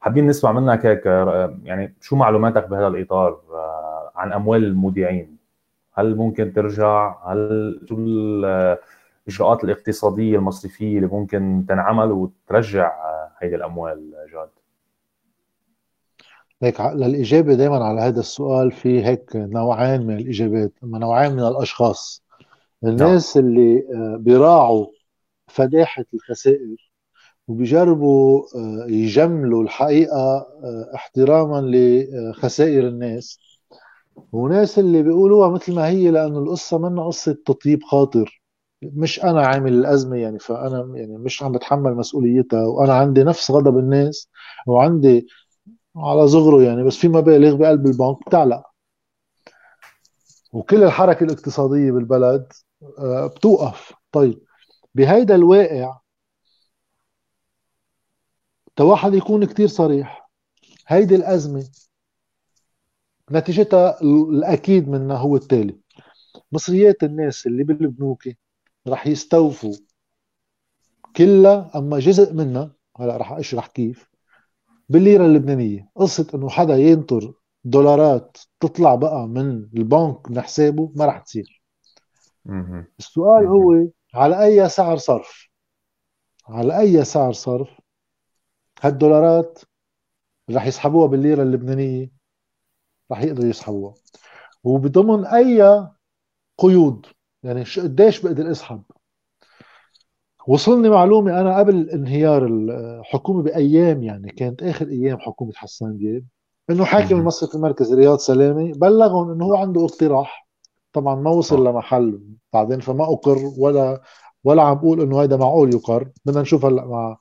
حابين 0.00 0.26
نسمع 0.26 0.52
منك 0.52 0.86
هيك 0.86 1.06
آه، 1.06 1.58
يعني 1.64 1.94
شو 2.00 2.16
معلوماتك 2.16 2.68
بهذا 2.68 2.86
الإطار 2.86 3.40
عن 4.16 4.32
أموال 4.32 4.64
المودعين؟ 4.64 5.36
هل 5.94 6.16
ممكن 6.16 6.52
ترجع؟ 6.52 7.16
هل 7.26 7.80
شو 7.88 7.96
الاجراءات 7.98 9.64
الاقتصادية 9.64 10.36
المصرفية 10.38 10.96
اللي 10.96 11.08
ممكن 11.08 11.64
تنعمل 11.68 12.12
وترجع 12.12 12.92
هيدي 13.38 13.56
الأموال 13.56 14.12
جاد؟ 14.32 14.48
هيك 16.62 16.80
للإجابة 16.80 17.54
دائما 17.54 17.84
على 17.84 18.00
هذا 18.00 18.20
السؤال 18.20 18.72
في 18.72 19.04
هيك 19.04 19.30
نوعين 19.36 20.06
من 20.06 20.16
الإجابات 20.16 20.72
أما 20.84 20.98
نوعين 20.98 21.32
من 21.32 21.46
الأشخاص. 21.46 22.22
الناس 22.84 23.36
نعم. 23.36 23.46
اللي 23.46 23.78
آه، 23.94 24.16
بيراعوا 24.16 24.86
فداحة 25.48 26.04
الخسائر 26.14 26.92
وبيجربوا 27.48 28.42
آه، 28.56 28.86
يجملوا 28.88 29.62
الحقيقة 29.62 30.36
آه، 30.64 30.90
احتراما 30.94 31.60
لخسائر 31.60 32.88
الناس. 32.88 33.38
وناس 34.32 34.78
اللي 34.78 35.02
بيقولوها 35.02 35.48
مثل 35.48 35.74
ما 35.74 35.88
هي 35.88 36.10
لأنه 36.10 36.38
القصة 36.38 36.78
منا 36.78 37.06
قصة 37.06 37.36
تطيب 37.46 37.82
خاطر. 37.82 38.42
مش 38.82 39.24
أنا 39.24 39.46
عامل 39.46 39.72
الأزمة 39.72 40.16
يعني 40.16 40.38
فأنا 40.38 40.92
يعني 40.94 41.18
مش 41.18 41.42
عم 41.42 41.52
بتحمل 41.52 41.94
مسؤوليتها 41.94 42.66
وأنا 42.66 42.94
عندي 42.94 43.24
نفس 43.24 43.50
غضب 43.50 43.78
الناس 43.78 44.28
وعندي 44.66 45.26
على 45.96 46.28
صغره 46.28 46.62
يعني 46.62 46.82
بس 46.84 46.96
في 46.96 47.08
مبالغ 47.08 47.56
بقلب 47.56 47.86
البنك 47.86 48.26
بتعلق. 48.26 48.62
وكل 50.52 50.82
الحركة 50.84 51.24
الاقتصادية 51.24 51.92
بالبلد 51.92 52.52
آه، 52.98 53.26
بتوقف. 53.26 53.92
طيب 54.12 54.42
بهيدا 54.94 55.34
الواقع 55.34 55.98
واحد 58.80 59.14
يكون 59.14 59.44
كتير 59.44 59.66
صريح. 59.66 60.30
هيدي 60.86 61.14
الأزمة 61.14 61.68
نتيجتها 63.32 64.00
الأكيد 64.02 64.88
منها 64.88 65.16
هو 65.16 65.36
التالي. 65.36 65.80
مصريات 66.52 67.02
الناس 67.02 67.46
اللي 67.46 67.64
بالبنوك 67.64 68.28
رح 68.88 69.06
يستوفوا 69.06 69.74
كلها 71.16 71.70
أما 71.74 71.98
جزء 71.98 72.32
منها 72.32 72.70
هلا 73.00 73.16
رح 73.16 73.32
أشرح 73.32 73.66
كيف. 73.66 74.11
بالليرة 74.92 75.26
اللبنانية. 75.26 75.90
قصة 75.96 76.26
إنه 76.34 76.48
حدا 76.48 76.76
ينطر 76.76 77.34
دولارات 77.64 78.38
تطلع 78.60 78.94
بقى 78.94 79.26
من 79.28 79.50
البنك 79.50 80.30
من 80.30 80.40
حسابه 80.40 80.92
ما 80.96 81.06
رح 81.06 81.18
تصير. 81.18 81.62
السؤال 82.98 83.46
هو 83.46 83.88
على 84.14 84.44
أي 84.44 84.68
سعر 84.68 84.96
صرف؟ 84.96 85.48
على 86.48 86.80
أي 86.80 87.04
سعر 87.04 87.32
صرف 87.32 87.68
هالدولارات 88.80 89.58
رح 90.50 90.66
يسحبوها 90.66 91.06
بالليرة 91.06 91.42
اللبنانية؟ 91.42 92.10
رح 93.12 93.22
يقدروا 93.22 93.48
يسحبوها. 93.50 93.94
وبضمن 94.64 95.26
أي 95.26 95.88
قيود 96.58 97.06
يعني 97.42 97.62
قديش 97.62 98.20
بقدر 98.20 98.50
أسحب؟ 98.50 98.82
وصلني 100.46 100.88
معلومة 100.88 101.40
أنا 101.40 101.58
قبل 101.58 101.90
انهيار 101.90 102.46
الحكومة 102.46 103.42
بأيام 103.42 104.02
يعني 104.02 104.32
كانت 104.32 104.62
آخر 104.62 104.86
أيام 104.86 105.18
حكومة 105.18 105.52
حسان 105.54 105.96
دياب 105.96 106.24
إنه 106.70 106.84
حاكم 106.84 107.16
المصرف 107.16 107.54
المركزي 107.54 107.94
رياض 107.94 108.18
سلامة 108.18 108.72
بلغهم 108.72 109.30
إنه 109.30 109.44
هو 109.44 109.54
عنده 109.54 109.84
اقتراح. 109.84 110.48
طبعا 110.92 111.14
ما 111.14 111.30
وصل 111.30 111.66
آه. 111.66 111.70
لمحل 111.70 112.20
بعدين 112.52 112.80
فما 112.80 113.04
أقر 113.04 113.52
ولا 113.58 114.02
ولا 114.44 114.62
عم 114.62 114.74
بقول 114.74 115.00
إنه 115.00 115.22
هذا 115.22 115.36
معقول 115.36 115.74
يقر. 115.74 116.08
بدنا 116.24 116.40
نشوف 116.42 116.64
هلأ 116.64 116.86
مع 116.86 117.18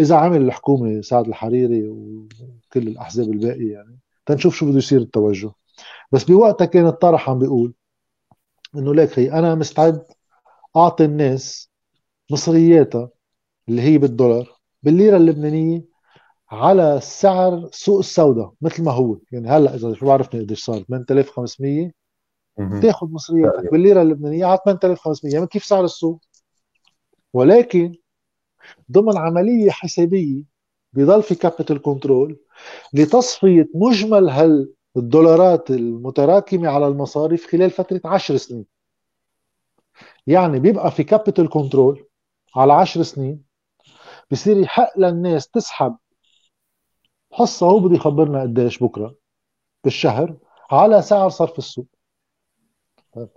إذا 0.00 0.16
عمل 0.16 0.42
الحكومة 0.42 1.00
سعد 1.00 1.28
الحريري 1.28 1.88
وكل 1.88 2.88
الأحزاب 2.88 3.30
الباقية 3.30 3.72
يعني. 3.72 3.98
تنشوف 4.26 4.54
شو 4.54 4.66
بده 4.66 4.78
يصير 4.78 5.00
التوجه. 5.00 5.50
بس 6.12 6.24
بوقتها 6.24 6.64
كان 6.64 6.86
الطرح 6.86 7.30
عم 7.30 7.38
بيقول 7.38 7.74
إنه 8.76 8.94
ليك 8.94 9.18
هي 9.18 9.32
أنا 9.32 9.54
مستعد 9.54 10.02
أعطي 10.76 11.04
الناس 11.04 11.73
مصرياتها 12.30 13.10
اللي 13.68 13.82
هي 13.82 13.98
بالدولار 13.98 14.58
بالليرة 14.82 15.16
اللبنانية 15.16 15.84
على 16.50 17.00
سعر 17.02 17.68
سوق 17.72 17.98
السوداء 17.98 18.52
مثل 18.60 18.82
ما 18.84 18.92
هو. 18.92 19.18
يعني 19.32 19.48
هلأ 19.48 19.74
إذا 19.74 19.94
شو 19.94 20.06
بعرفني 20.06 20.40
قديش 20.40 20.64
صار؟ 20.64 20.82
8500 20.88 21.90
تاخذ 22.80 23.06
مصرياتك 23.06 23.70
بالليرة 23.72 24.02
اللبنانية 24.02 24.46
على 24.46 24.58
8500 24.64 25.34
يعني 25.34 25.46
كيف 25.46 25.64
سعر 25.64 25.84
السوق؟ 25.84 26.20
ولكن 27.32 27.94
ضمن 28.92 29.16
عملية 29.16 29.70
حسابية 29.70 30.42
بضل 30.92 31.22
في 31.22 31.34
capital 31.34 31.82
control 31.82 32.38
لتصفية 32.92 33.68
مجمل 33.74 34.28
هالدولارات 34.96 35.70
المتراكمة 35.70 36.68
على 36.68 36.86
المصارف 36.86 37.46
خلال 37.46 37.70
فترة 37.70 38.00
10 38.04 38.36
سنين. 38.36 38.66
يعني 40.26 40.58
بيبقى 40.60 40.90
في 40.90 41.04
capital 41.04 41.48
control 41.48 42.06
على 42.56 42.72
10 42.72 43.02
سنين 43.02 43.44
بصير 44.30 44.56
يحق 44.56 44.98
للناس 44.98 45.48
تسحب 45.48 45.96
حصة 47.32 47.66
هو 47.66 47.78
بده 47.80 47.94
يخبرنا 47.96 48.42
قديش 48.42 48.82
بكرة 48.82 49.14
بالشهر 49.84 50.36
على 50.70 51.02
سعر 51.02 51.28
صرف 51.28 51.58
السوق. 51.58 51.86
طيب. 53.14 53.28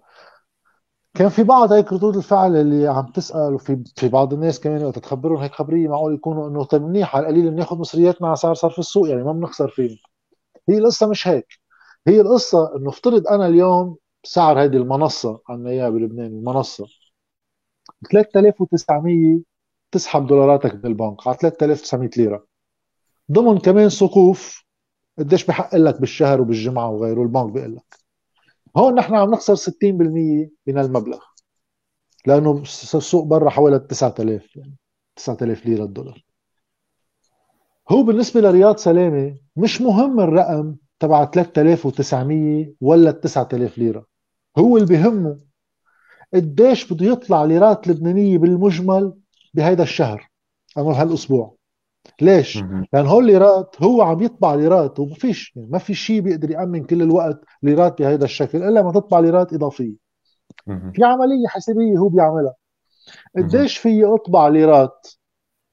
كان 1.14 1.30
في 1.30 1.44
بعض 1.44 1.72
هيك 1.72 1.94
ردود 1.94 2.16
الفعل 2.18 2.56
اللي 2.56 2.88
عم 2.88 3.06
تسأل 3.12 3.54
وفي 3.54 3.84
في 3.96 4.08
بعض 4.10 4.34
الناس 4.34 4.60
كمان 4.60 4.86
وقت 4.86 5.00
تخبرهم 5.00 5.38
هيك 5.38 5.54
خبرية 5.54 5.88
معقول 5.88 6.14
يكونوا 6.14 6.50
إنه 6.50 6.64
طيب 6.64 6.82
منيح 6.82 7.16
على 7.16 7.24
القليل 7.28 7.52
بناخذ 7.52 7.78
مصرياتنا 7.78 8.28
على 8.28 8.36
سعر 8.36 8.54
صرف 8.54 8.80
السوق 8.80 9.10
يعني 9.10 9.24
ما 9.24 9.32
بنخسر 9.34 9.68
فيه 9.70 9.98
هي 10.70 10.78
القصة 10.78 11.08
مش 11.10 11.28
هيك. 11.28 11.48
هي 12.08 12.22
القصة 12.22 12.76
إنه 12.76 12.90
افترض 12.90 13.28
أنا 13.28 13.48
اليوم 13.48 13.98
سعر 14.24 14.64
هذه 14.64 14.78
المنصة 14.78 15.42
عنا 15.50 15.70
اياها 15.70 15.90
بلبنان 15.90 16.26
المنصة 16.28 16.88
3900 18.12 19.42
تسحب 19.92 20.28
دولاراتك 20.28 20.76
بالبنك 20.76 21.28
على 21.28 21.38
3900 21.38 22.10
ليرة. 22.18 22.46
ضمن 23.32 23.58
كمان 23.58 23.90
سقوف 23.90 24.66
قديش 25.20 25.46
بحق 25.46 25.76
لك 25.76 26.00
بالشهر 26.00 26.42
وبالجمعة 26.42 26.90
وغيره 26.90 27.22
البنك 27.22 27.52
بيقول 27.52 27.76
لك. 27.76 27.96
هون 28.78 28.96
نحن 28.96 29.16
عم 29.16 29.32
نخسر 29.32 29.56
60% 29.56 30.50
من 30.68 30.78
المبلغ 30.78 31.20
لأنه 32.26 32.62
السوق 32.62 33.26
برا 33.26 33.50
حوالي 33.50 33.80
9000 33.80 34.56
يعني 34.56 34.76
9000 35.16 35.66
ليرة 35.66 35.84
الدولار. 35.84 36.24
هو 37.90 38.04
بالنسبة 38.04 38.42
لرياض 38.42 38.78
سلامة 38.78 39.38
مش 39.56 39.82
مهم 39.82 40.20
الرقم 40.20 40.76
تبع 41.00 41.26
3900 41.26 42.74
ولا 42.82 43.12
9000 43.12 43.78
ليرة 43.78 44.06
هو 44.58 44.78
اللي 44.78 44.88
بهمه 44.88 45.47
قديش 46.34 46.94
بده 46.94 47.06
يطلع 47.06 47.44
ليرات 47.44 47.88
لبنانيه 47.88 48.38
بالمجمل 48.38 49.14
بهيدا 49.54 49.84
الشهر 49.84 50.30
أو 50.78 50.92
هالأسبوع. 50.92 51.56
ليش؟ 52.22 52.58
لأن 52.94 53.08
هول 53.08 53.24
الليرات 53.24 53.76
هو 53.82 54.02
عم 54.02 54.24
يطبع 54.24 54.56
ليرات 54.56 55.00
وما 55.00 55.16
فيش 55.16 55.54
يعني 55.56 55.68
ما 55.72 55.78
في 55.78 55.94
شيء 55.94 56.22
بيقدر 56.22 56.52
يأمن 56.52 56.84
كل 56.84 57.02
الوقت 57.02 57.40
ليرات 57.64 58.00
بهذا 58.02 58.26
الشكل 58.26 58.64
إلا 58.64 58.82
ما 58.82 58.92
تطبع 58.92 59.20
ليرات 59.20 59.54
إضافية. 59.54 59.96
في 60.94 61.04
عملية 61.04 61.48
حسابية 61.48 61.98
هو 61.98 62.10
بيعملها. 62.10 62.54
قديش 63.38 63.78
في 63.78 64.06
اطبع 64.06 64.48
ليرات 64.48 65.08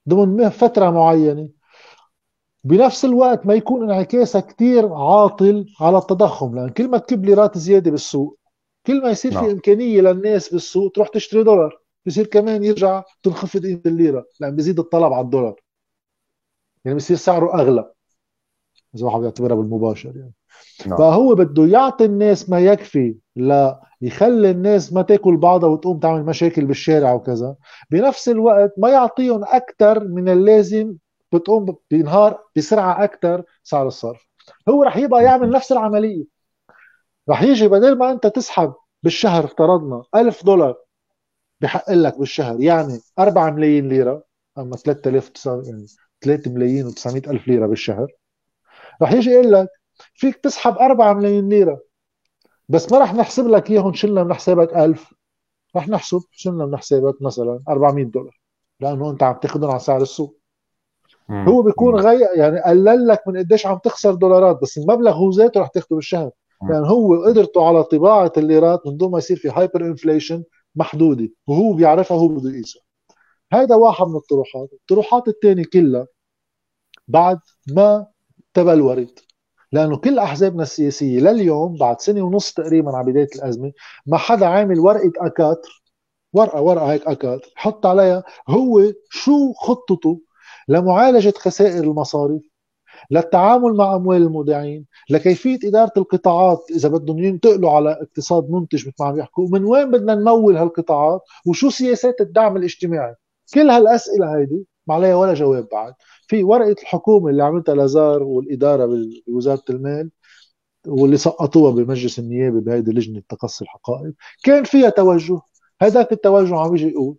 ضمن 0.08 0.48
فترة 0.48 0.90
معينة 0.90 1.48
بنفس 2.64 3.04
الوقت 3.04 3.46
ما 3.46 3.54
يكون 3.54 3.82
انعكاسها 3.90 4.40
كتير 4.40 4.94
عاطل 4.94 5.66
على 5.80 5.98
التضخم 5.98 6.54
لأن 6.54 6.68
كل 6.68 6.88
ما 6.88 6.98
تكب 6.98 7.24
ليرات 7.24 7.58
زيادة 7.58 7.90
بالسوق 7.90 8.38
كل 8.86 9.02
ما 9.02 9.10
يصير 9.10 9.34
نعم. 9.34 9.44
في 9.44 9.52
إمكانية 9.52 10.00
للناس 10.00 10.52
بالسوق 10.52 10.92
تروح 10.92 11.08
تشتري 11.08 11.42
دولار 11.42 11.80
بصير 12.06 12.26
كمان 12.26 12.64
يرجع 12.64 13.02
تنخفض 13.22 13.62
قيمة 13.62 13.80
الليرة 13.86 14.26
لأن 14.40 14.56
بيزيد 14.56 14.78
الطلب 14.78 15.12
على 15.12 15.24
الدولار. 15.24 15.60
يعني 16.84 16.96
بصير 16.96 17.16
سعره 17.16 17.54
أغلى. 17.54 17.92
إذا 18.94 19.06
واحد 19.06 19.20
بيعتبرها 19.20 19.56
بالمباشر 19.56 20.16
يعني. 20.16 20.32
نعم. 20.86 20.98
فهو 20.98 21.34
بده 21.34 21.66
يعطي 21.66 22.04
الناس 22.04 22.50
ما 22.50 22.60
يكفي 22.60 23.16
ليخلي 23.36 24.50
الناس 24.50 24.92
ما 24.92 25.02
تاكل 25.02 25.36
بعضها 25.36 25.68
وتقوم 25.68 25.98
تعمل 25.98 26.24
مشاكل 26.24 26.66
بالشارع 26.66 27.12
وكذا. 27.12 27.56
بنفس 27.90 28.28
الوقت 28.28 28.74
ما 28.78 28.90
يعطيهم 28.90 29.44
أكثر 29.44 30.08
من 30.08 30.28
اللازم 30.28 30.94
بتقوم 31.32 31.76
بينهار 31.90 32.38
بسرعة 32.56 33.04
أكثر 33.04 33.42
سعر 33.62 33.86
الصرف. 33.86 34.28
هو 34.68 34.82
رح 34.82 34.96
يبقى 34.96 35.24
يعمل 35.24 35.50
نفس 35.50 35.72
العملية. 35.72 36.33
رح 37.28 37.42
يجي 37.42 37.68
بدل 37.68 37.98
ما 37.98 38.10
انت 38.10 38.26
تسحب 38.26 38.74
بالشهر 39.02 39.44
افترضنا 39.44 40.02
1000 40.14 40.44
دولار 40.44 40.76
بحق 41.60 41.90
لك 41.90 42.18
بالشهر 42.18 42.60
يعني 42.60 43.00
4 43.18 43.50
ملايين 43.50 43.88
ليرة 43.88 44.24
أما 44.58 44.76
3000 44.76 45.30
يعني 45.46 45.86
3 46.20 46.50
ملايين 46.50 46.90
و900 46.90 47.28
ألف 47.28 47.48
ليرة 47.48 47.66
بالشهر 47.66 48.12
رح 49.02 49.12
يجي 49.12 49.30
يقول 49.30 49.52
لك 49.52 49.68
فيك 50.14 50.36
تسحب 50.36 50.78
4 50.78 51.12
ملايين 51.12 51.48
ليرة 51.48 51.80
بس 52.68 52.92
ما 52.92 52.98
رح 52.98 53.14
نحسب 53.14 53.48
لك 53.48 53.70
إياهم 53.70 53.92
شلنا 53.94 54.24
من 54.24 54.34
حسابك 54.34 54.76
1000 54.76 55.14
رح 55.76 55.88
نحسب 55.88 56.20
شلنا 56.30 56.66
من 56.66 56.76
حسابك 56.76 57.22
مثلا 57.22 57.60
400 57.68 58.04
دولار 58.04 58.40
لأنه 58.80 59.10
أنت 59.10 59.22
عم 59.22 59.34
تاخذهم 59.34 59.70
على 59.70 59.78
سعر 59.78 60.02
السوق. 60.02 60.38
هو 61.48 61.62
بيكون 61.62 61.94
غي 61.96 62.20
يعني 62.36 62.60
قلل 62.60 63.06
لك 63.08 63.28
من 63.28 63.36
قديش 63.38 63.66
عم 63.66 63.78
تخسر 63.78 64.14
دولارات 64.14 64.58
بس 64.62 64.78
المبلغ 64.78 65.12
هو 65.12 65.30
ذاته 65.30 65.60
رح 65.60 65.68
تاخده 65.68 65.96
بالشهر. 65.96 66.30
يعني 66.70 66.88
هو 66.88 67.24
قدرته 67.24 67.66
على 67.68 67.84
طباعة 67.84 68.32
الليرات 68.36 68.86
من 68.86 68.96
دون 68.96 69.10
ما 69.10 69.18
يصير 69.18 69.36
في 69.36 69.48
hyperinflation 69.50 70.44
محدودة 70.74 71.28
وهو 71.46 71.72
بيعرفها 71.72 72.16
هو 72.16 72.28
بده 72.28 72.50
يقيسها 72.50 72.82
هذا 73.52 73.74
واحد 73.76 74.06
من 74.06 74.16
الطروحات. 74.16 74.68
الطروحات 74.72 75.28
الثانية 75.28 75.64
كلها 75.72 76.06
بعد 77.08 77.38
ما 77.76 78.06
تبلورت 78.54 79.24
لأنه 79.72 79.96
كل 79.96 80.18
أحزابنا 80.18 80.62
السياسية 80.62 81.20
لليوم 81.20 81.76
بعد 81.76 82.00
سنة 82.00 82.22
ونص 82.22 82.52
تقريبا 82.52 82.96
على 82.96 83.12
بداية 83.12 83.28
الأزمة 83.36 83.72
ما 84.06 84.16
حدا 84.16 84.46
عامل 84.46 84.80
ورقة 84.80 85.12
A 85.18 85.27
quatre 85.27 85.82
ورقة 86.32 86.60
ورقة 86.62 86.92
هيك 86.92 87.06
A 87.06 87.13
quatre 87.13 87.52
حط 87.56 87.86
عليها 87.86 88.24
هو 88.48 88.92
شو 89.10 89.52
خطته 89.52 90.20
لمعالجة 90.68 91.34
خسائر 91.38 91.84
المصارف 91.84 92.42
للتعامل 93.10 93.72
مع 93.74 93.94
أموال 93.96 94.22
المودعين 94.22 94.86
لكيفية 95.10 95.58
إدارة 95.64 95.92
القطاعات 95.96 96.64
إذا 96.70 96.88
بدهم 96.88 97.18
ينتقلوا 97.18 97.70
على 97.70 97.92
اقتصاد 97.92 98.50
منتج 98.50 98.88
مثل 98.88 98.96
ما 99.00 99.06
عم 99.06 99.18
يحكوا 99.18 99.48
من 99.48 99.64
وين 99.64 99.90
بدنا 99.90 100.14
نمول 100.14 100.56
هالقطاعات؟ 100.56 101.20
وشو 101.46 101.70
سياسات 101.70 102.20
الدعم 102.20 102.56
الاجتماعي؟ 102.56 103.14
كل 103.54 103.70
هالأسئلة 103.70 104.36
هيدي 104.36 104.66
ما 104.86 104.94
عليها 104.94 105.14
ولا 105.14 105.34
جواب 105.34 105.68
بعد. 105.72 105.94
في 106.28 106.42
ورقة 106.42 106.76
الحكومة 106.82 107.30
اللي 107.30 107.44
عملتها 107.44 107.74
لازار 107.74 108.22
والإدارة 108.22 108.88
بوزارة 109.26 109.62
المال 109.70 110.10
واللي 110.86 111.16
سقطوها 111.16 111.72
بمجلس 111.72 112.18
النيابة 112.18 112.60
بهيدي 112.60 112.90
لجنة 112.92 113.22
تقصي 113.28 113.64
الحقائق 113.64 114.12
كان 114.44 114.64
فيها 114.64 114.90
توجه. 114.90 115.40
هذاك 115.82 116.12
التوجه 116.12 116.56
عم 116.56 116.74
يجي 116.74 116.88
يقول 116.88 117.16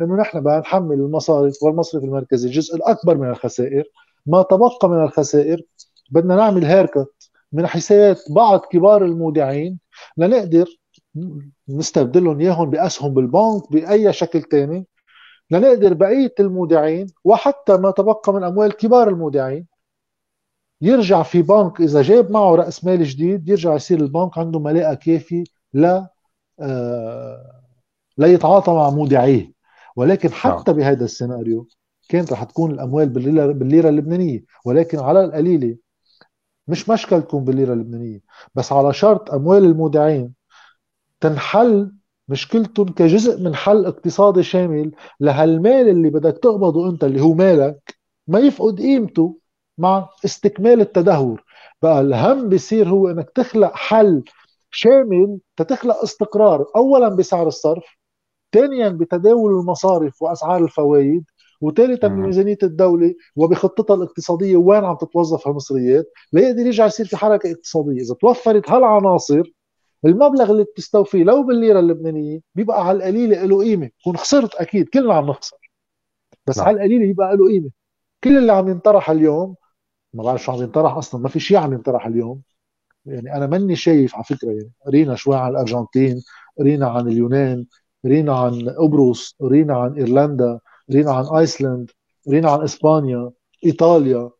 إنه 0.00 0.16
نحن 0.16 0.40
بدنا 0.40 0.58
نحمل 0.58 0.94
المصارف 0.94 1.62
والمصرف 1.62 2.04
المركزي 2.04 2.48
الجزء 2.48 2.76
الاكبر 2.76 3.16
من 3.16 3.30
الخسائر 3.30 3.84
ما 4.26 4.42
تبقى 4.42 4.88
من 4.88 5.02
الخسائر 5.02 5.62
بدنا 6.10 6.36
نعمل 6.36 6.64
هيركت 6.64 7.30
من 7.52 7.66
حسابات 7.66 8.20
بعض 8.30 8.60
كبار 8.60 9.04
المودعين 9.04 9.78
لنقدر 10.16 10.66
نستبدلهم 11.68 12.40
إياهم 12.40 12.70
بأسهم 12.70 13.14
بالبنك 13.14 13.72
بأي 13.72 14.12
شكل 14.12 14.42
ثاني 14.42 14.86
لنقدر 15.50 15.94
بقية 15.94 16.34
المودعين 16.40 17.06
وحتى 17.24 17.76
ما 17.76 17.90
تبقى 17.90 18.32
من 18.32 18.44
أموال 18.44 18.72
كبار 18.72 19.08
المودعين 19.08 19.66
يرجع 20.80 21.22
في 21.22 21.42
بنك 21.42 21.80
إذا 21.80 22.02
جاب 22.02 22.30
معه 22.30 22.54
رأس 22.54 22.84
مال 22.84 23.04
جديد 23.04 23.48
يرجع 23.48 23.74
يصير 23.74 24.00
البنك 24.00 24.38
عنده 24.38 24.58
ملاءة 24.60 24.94
كافية 24.94 25.44
ل 25.74 26.02
آه 26.60 27.62
ليتعاطى 28.18 28.72
مع 28.72 28.90
مودعيه 28.90 29.52
ولكن 29.96 30.32
حتى 30.32 30.70
نعم. 30.70 30.76
بهذا 30.76 31.04
السيناريو 31.04 31.66
كانت 32.08 32.32
رح 32.32 32.44
تكون 32.44 32.70
الأموال 32.70 33.08
بالليرة, 33.08 33.52
بالليرة 33.52 33.88
اللبنانية 33.88 34.44
ولكن 34.64 34.98
على 34.98 35.24
القليلة. 35.24 35.76
مش 36.68 36.88
مشكل 36.88 37.22
تكون 37.22 37.44
بالليرة 37.44 37.72
اللبنانية 37.72 38.20
بس 38.54 38.72
على 38.72 38.92
شرط 38.92 39.30
أموال 39.30 39.64
المودعين 39.64 40.34
تنحل 41.20 41.92
مشكلتهم 42.28 42.88
كجزء 42.88 43.42
من 43.42 43.54
حل 43.54 43.86
اقتصادي 43.86 44.42
شامل 44.42 44.92
لهالمال 45.20 45.88
اللي 45.88 46.10
بدك 46.10 46.38
تقبضه 46.42 46.90
أنت 46.90 47.04
اللي 47.04 47.20
هو 47.20 47.34
مالك 47.34 47.94
ما 48.26 48.38
يفقد 48.38 48.80
قيمته 48.80 49.38
مع 49.78 50.08
استكمال 50.24 50.80
التدهور. 50.80 51.44
بقى 51.82 52.00
الهم 52.00 52.48
بيصير 52.48 52.88
هو 52.88 53.08
إنك 53.10 53.30
تخلق 53.30 53.72
حل 53.74 54.24
شامل 54.70 55.38
تتخلق 55.56 55.96
استقرار 56.02 56.66
اولا 56.76 57.08
بسعر 57.08 57.46
الصرف 57.48 57.84
ثانيا 58.52 58.88
بتداول 58.88 59.52
المصارف 59.60 60.22
وأسعار 60.22 60.64
الفوائد 60.64 61.24
وثالثا 61.60 62.08
بميزانيه 62.08 62.58
الدولة 62.62 63.14
وبخطتها 63.36 63.94
الاقتصادية 63.94 64.56
وين 64.56 64.84
عم 64.84 64.96
تتوظف 64.96 65.48
هالمصريات 65.48 66.12
ليقدر 66.32 66.66
يرجع 66.66 66.86
يصير 66.86 67.06
في 67.06 67.16
حركة 67.16 67.52
اقتصادية. 67.52 68.00
إذا 68.00 68.14
توفرت 68.14 68.70
هالعناصر 68.70 69.42
المبلغ 70.04 70.50
اللي 70.50 70.64
بتستوفيه 70.64 71.24
لو 71.24 71.42
بالليرة 71.42 71.80
اللبنانية 71.80 72.40
بيبقى 72.54 72.88
على 72.88 72.98
القليله 72.98 73.44
له 73.44 73.58
قيمة. 73.58 73.90
كون 74.04 74.16
خسرت 74.16 74.54
أكيد 74.54 74.88
كلنا 74.88 75.14
عم 75.14 75.26
نخسر. 75.26 75.56
بس 76.46 76.58
نعم. 76.58 76.66
على 76.66 76.76
القليله 76.76 77.06
بيبقى 77.06 77.36
له 77.36 77.48
قيمة. 77.48 77.70
كل 78.24 78.38
اللي 78.38 78.52
عم 78.52 78.68
ينطرح 78.68 79.10
اليوم 79.10 79.54
ما 80.14 80.22
بعرف 80.22 80.42
شو 80.42 80.52
عم 80.52 80.62
ينطرح 80.62 80.96
أصلا 80.96 81.20
ما 81.20 81.28
في 81.28 81.40
شيء 81.40 81.56
عم 81.56 81.72
ينطرح 81.72 82.06
اليوم. 82.06 82.42
يعني 83.06 83.36
أنا 83.36 83.46
ماني 83.46 83.76
شايف 83.76 84.14
على 84.14 84.24
فكرة 84.24 84.48
يعني 84.48 84.70
قرينا 84.86 85.14
شوي 85.14 85.36
عن 85.36 85.50
الأرجنتين 85.50 86.22
قرينا 86.58 86.88
عن 86.88 87.08
اليونان 87.08 87.66
قرينا 88.04 88.38
عن 88.38 88.68
قبرص 88.68 89.36
قرينا 89.40 89.76
عن 89.76 89.94
إيرلندا. 89.94 90.60
قرينا 90.90 91.12
عن 91.12 91.24
آيسلند 91.38 91.90
قرينا 92.26 92.50
عن 92.50 92.62
إسبانيا 92.62 93.30
إيطاليا. 93.64 94.30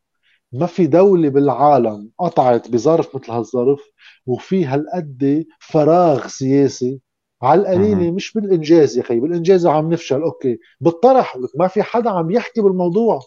ما 0.52 0.66
في 0.66 0.86
دولة 0.86 1.28
بالعالم 1.28 2.10
قطعت 2.18 2.70
بظرف 2.70 3.16
مثل 3.16 3.32
هالظرف 3.32 3.80
وفي 4.26 4.64
هالقد 4.64 5.46
فراغ 5.60 6.26
سياسي. 6.26 7.00
على 7.42 7.60
القليله 7.60 8.10
مش 8.10 8.32
بالإنجاز 8.32 8.96
يا 8.96 9.02
أخي 9.02 9.20
بالإنجاز 9.20 9.66
عم 9.66 9.92
نفشل. 9.92 10.22
okay 10.22 10.58
بالطرح 10.80 11.38
ما 11.58 11.68
في 11.68 11.82
حدا 11.82 12.10
عم 12.10 12.30
يحكي 12.30 12.60
بالموضوع. 12.60 13.20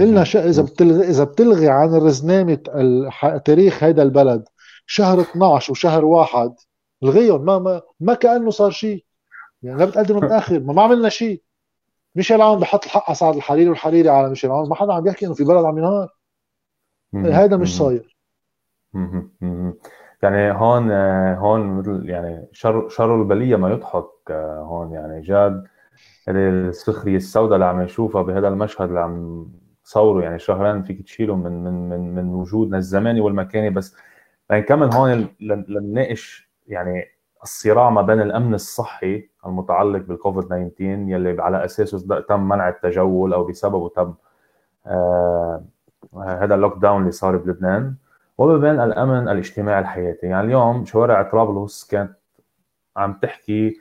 قلنا 0.00 0.24
ش... 0.24 0.36
إذا 0.36 0.62
بتلغي 0.62 1.08
إذا 1.08 1.24
بتلغي 1.24 1.68
عن 1.68 1.94
رزنامه 1.94 2.58
الح... 2.68 3.36
تاريخ 3.36 3.84
هذا 3.84 4.02
البلد 4.02 4.44
شهر 4.86 5.20
12 5.20 5.72
وشهر 5.72 6.04
واحد 6.04 6.54
الغيهم 7.02 7.44
ما 7.44 7.58
ما 7.58 7.82
ما 8.00 8.14
كأنه 8.14 8.50
صار 8.50 8.70
شيء 8.70 9.04
يعني 9.62 9.78
لا 9.78 9.84
بتقدم 9.84 10.16
متاخر 10.16 10.60
ما, 10.66 10.72
ما 10.72 10.82
عملنا 10.82 11.08
شيء 11.08 11.42
ميشيل 12.14 12.42
عون 12.42 12.60
بحط 12.60 12.84
الحق 12.84 13.04
على 13.06 13.14
سعد 13.14 13.36
الحريري 13.36 13.68
والحريري 13.68 14.08
على 14.08 14.28
ميشيل 14.28 14.50
عون 14.50 14.68
ما 14.68 14.74
حدا 14.74 14.92
عم 14.92 15.06
يحكي 15.06 15.26
إنه 15.26 15.34
في 15.34 15.44
بلد 15.44 15.64
عم 15.64 15.78
ينهار. 15.78 16.08
هذا 17.14 17.56
مش 17.56 17.76
صاير. 17.76 18.16
يعني 20.22 20.52
هون 20.52 20.90
هون 21.36 21.78
مثل 21.78 22.08
يعني 22.08 22.48
شر 22.52 22.88
شر 22.88 23.22
البلية 23.22 23.56
ما 23.56 23.70
يضحك 23.70 24.30
هون 24.30 24.92
يعني 24.92 25.20
جاد. 25.20 25.64
السخرية 26.28 27.16
السوداء 27.16 27.54
اللي 27.54 27.64
عم 27.64 27.82
نشوفها 27.82 28.22
بهذا 28.22 28.48
المشهد 28.48 28.88
اللي 28.88 29.00
عم 29.00 29.46
تصوره 29.84 30.22
يعني 30.22 30.38
شهرين 30.38 30.82
فيك 30.82 31.02
تشيله 31.02 31.36
من 31.36 31.64
من 31.64 31.88
من 31.88 32.14
من 32.14 32.34
وجودنا 32.34 32.76
الزماني 32.78 33.20
والمكاني. 33.20 33.70
بس 33.70 33.96
لنكمل 34.50 34.94
هون 34.94 35.28
لنناقش 35.40 36.50
يعني 36.66 37.04
الصراع 37.42 37.90
ما 37.90 38.02
بين 38.02 38.20
الأمن 38.20 38.54
الصحي 38.54 39.28
المتعلق 39.46 40.02
بالكوفيد 40.06 40.42
19 40.42 40.84
يلي 40.84 41.42
على 41.42 41.64
أساسه 41.64 42.20
تم 42.28 42.48
منع 42.48 42.68
التجول 42.68 43.32
أو 43.32 43.44
بسببه 43.44 43.88
تم 43.88 44.14
آه 44.86 45.64
هذا 46.22 46.54
ال 46.54 46.78
lockdown 46.78 47.00
اللي 47.00 47.12
صار 47.12 47.36
بلبنان 47.36 47.94
وما 48.38 48.56
بين 48.56 48.80
الأمن 48.80 49.28
الاجتماعي 49.28 49.80
الحياتي. 49.80 50.26
يعني 50.26 50.46
اليوم 50.46 50.84
شوارع 50.84 51.22
طرابلس 51.22 51.84
كانت 51.84 52.12
عم 52.96 53.12
تحكي 53.22 53.80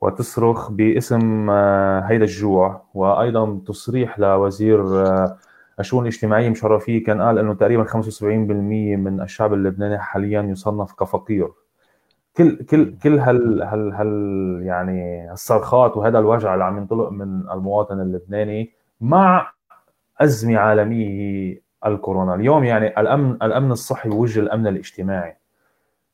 وتصرخ 0.00 0.70
باسم 0.70 1.50
آه، 1.50 2.00
هيدا 2.00 2.24
الجوع. 2.24 2.82
وأيضا 2.94 3.60
تصريح 3.66 4.18
لوزير 4.18 5.06
آه، 5.06 5.36
الشؤون 5.80 6.02
الاجتماعية 6.02 6.50
مشرفيه 6.50 7.04
كان 7.04 7.22
قال 7.22 7.38
إنه 7.38 7.54
تقريبا 7.54 7.84
75% 7.84 8.22
من 8.96 9.20
الشعب 9.20 9.54
اللبناني 9.54 9.98
حاليا 9.98 10.42
يصنف 10.42 10.92
كفقير. 10.92 11.48
كل 12.38 12.56
كل 12.56 12.98
كل 13.02 13.18
هال 13.18 13.62
هال 13.62 13.92
هال 13.94 14.62
يعني 14.62 15.32
الصرخات 15.32 15.96
وهذا 15.96 16.18
الوجع 16.18 16.54
اللي 16.54 16.64
عم 16.64 16.78
ينطلق 16.78 17.10
من 17.10 17.50
المواطن 17.50 18.00
اللبناني 18.00 18.72
مع 19.00 19.52
أزمة 20.20 20.58
عالمية 20.58 21.62
الكورونا. 21.86 22.34
اليوم 22.34 22.64
يعني 22.64 23.00
الأمن 23.00 23.42
الأمن 23.42 23.72
الصحي 23.72 24.08
بوجه 24.08 24.40
الأمن 24.40 24.66
الاجتماعي. 24.66 25.36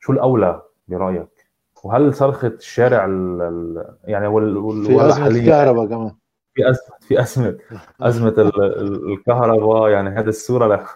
شو 0.01 0.13
الأولى 0.13 0.63
برأيك؟ 0.89 1.51
وهل 1.85 2.15
صرخه 2.15 2.49
الشارع 2.49 3.05
ال 3.05 3.43
ال 3.43 3.85
يعني 4.05 4.27
وال 4.27 4.57
وال 4.57 4.85
في 4.85 5.07
أزمة 5.07 5.27
الكهرباء 5.27 5.87
كمان. 5.87 6.11
في 6.55 6.71
ازمه 6.71 6.97
في 7.01 7.21
أزمة 7.21 7.59
أزمة 8.01 8.35
الكهرباء. 8.39 9.89
يعني 9.89 10.11
هذه 10.11 10.29
الصورة 10.29 10.87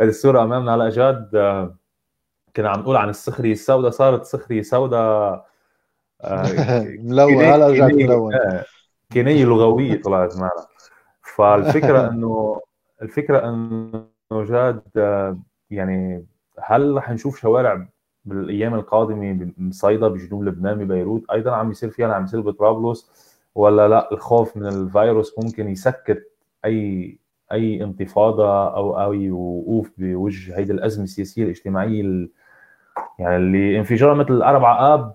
هذه 0.00 0.08
الصورة 0.08 0.42
أمامنا. 0.42 0.72
على 0.72 0.88
جد 0.88 1.30
كنا 2.56 2.68
عم 2.70 2.80
نقول 2.80 2.96
عن 2.96 3.08
السخريه 3.08 3.52
السوداء 3.52 3.90
صارت 3.90 4.24
سخريه 4.24 4.62
سوداء 4.62 5.46
آه، 6.20 6.46
ملون 6.98 7.44
هلا 7.44 7.68
رجعت 7.68 7.92
ملون. 7.92 8.32
كينيه 9.10 9.44
لغوية 9.44 10.02
طلعت 10.02 10.36
معنا. 10.36 10.66
فالفكرة 11.22 12.06
انه 12.10 12.60
الفكرة 13.02 13.48
إنه 13.48 14.44
جاد 14.44 14.82
يعني 15.70 16.26
هل 16.62 16.94
رح 16.96 17.10
نشوف 17.10 17.38
شوارع 17.40 17.88
بالأيام 18.24 18.74
القادمة 18.74 19.52
بصيدا 19.58 20.08
بجنوب 20.08 20.44
لبنان 20.44 20.78
ببيروت؟ 20.78 21.30
أيضا 21.30 21.50
عم 21.52 21.70
يصير 21.70 21.90
فيها 21.90 22.14
عم 22.14 22.24
يصير 22.24 22.40
بطرابلس 22.40 23.10
ولا 23.54 23.88
لا؟ 23.88 24.12
الخوف 24.12 24.56
من 24.56 24.66
الفيروس 24.66 25.38
ممكن 25.38 25.68
يسكت 25.68 26.30
اي 26.64 27.18
أي 27.52 27.84
انتفاضة 27.84 28.74
أو 28.76 29.12
أي 29.12 29.30
وقوف 29.30 29.90
بوجه 29.98 30.58
هيدي 30.58 30.72
الأزمة 30.72 31.04
السياسية 31.04 31.44
الاجتماعية 31.44 32.28
يعني 33.18 33.36
اللي 33.36 33.78
انفجار 33.78 34.14
مثل 34.14 34.32
الاربع 34.32 34.94
آب 34.94 35.14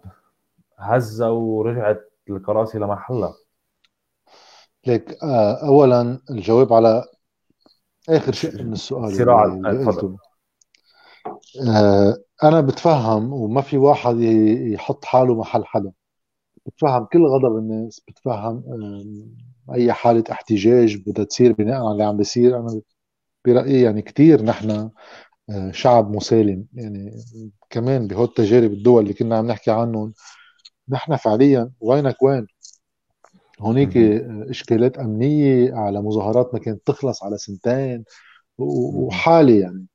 هزة 0.78 1.32
ورجعت 1.32 2.12
الكراسي 2.30 2.80
لمحلها 2.80 3.34
ليك 4.88 5.24
آه، 5.24 5.68
اولا 5.68 6.20
الجواب 6.30 6.74
على 6.74 7.04
آخر 8.10 8.32
شيء 8.32 8.64
من 8.64 8.74
السؤال 8.74 9.16
صراع. 9.16 9.46
تفضل. 9.74 10.18
آه 11.68 12.18
أنا 12.44 12.62
بتفهم 12.62 13.34
وما 13.34 13.62
في 13.62 13.78
واحد 13.78 14.20
يحط 14.20 15.06
حاله 15.06 15.36
محل 15.36 15.66
حدا. 15.66 15.92
بتفهم 16.66 17.06
كل 17.06 17.26
غضب 17.26 17.58
الناس 17.58 18.02
بتفهم 18.08 18.64
آه 19.68 19.74
أي 19.74 19.94
حالة 19.94 20.24
احتجاج 20.32 20.98
بدها 21.10 21.26
تصير 21.26 21.54
بناء 21.54 21.82
على 21.82 21.92
اللي 21.92 22.04
عم 22.04 22.18
بيصير. 22.18 22.60
أنا 22.60 22.82
برأيي 23.46 23.82
يعني 23.82 24.02
كثير 24.02 24.44
نحن 24.44 24.90
آه 25.50 25.72
شعب 25.72 26.16
مسالم. 26.16 26.66
يعني 26.74 27.12
كمان 27.72 28.08
بهول 28.08 28.26
التجارب 28.26 28.72
الدول 28.72 29.04
اللي 29.04 29.14
كنا 29.14 29.38
عم 29.38 29.48
نحكي 29.48 29.72
عنهم. 29.72 30.14
نحن 30.90 31.16
فعليا 31.16 31.72
وينك 31.80 32.24
وين؟ 32.24 32.48
هونيك 33.60 33.98
إشكالات 34.50 34.98
أمنية 34.98 35.74
على 35.74 36.02
مظاهرات 36.02 36.54
ما 36.54 36.60
كانت 36.60 36.82
تخلص 36.86 37.24
على 37.24 37.38
سنتين 37.38 38.04
وحالة 38.58 39.54
يعني. 39.54 39.86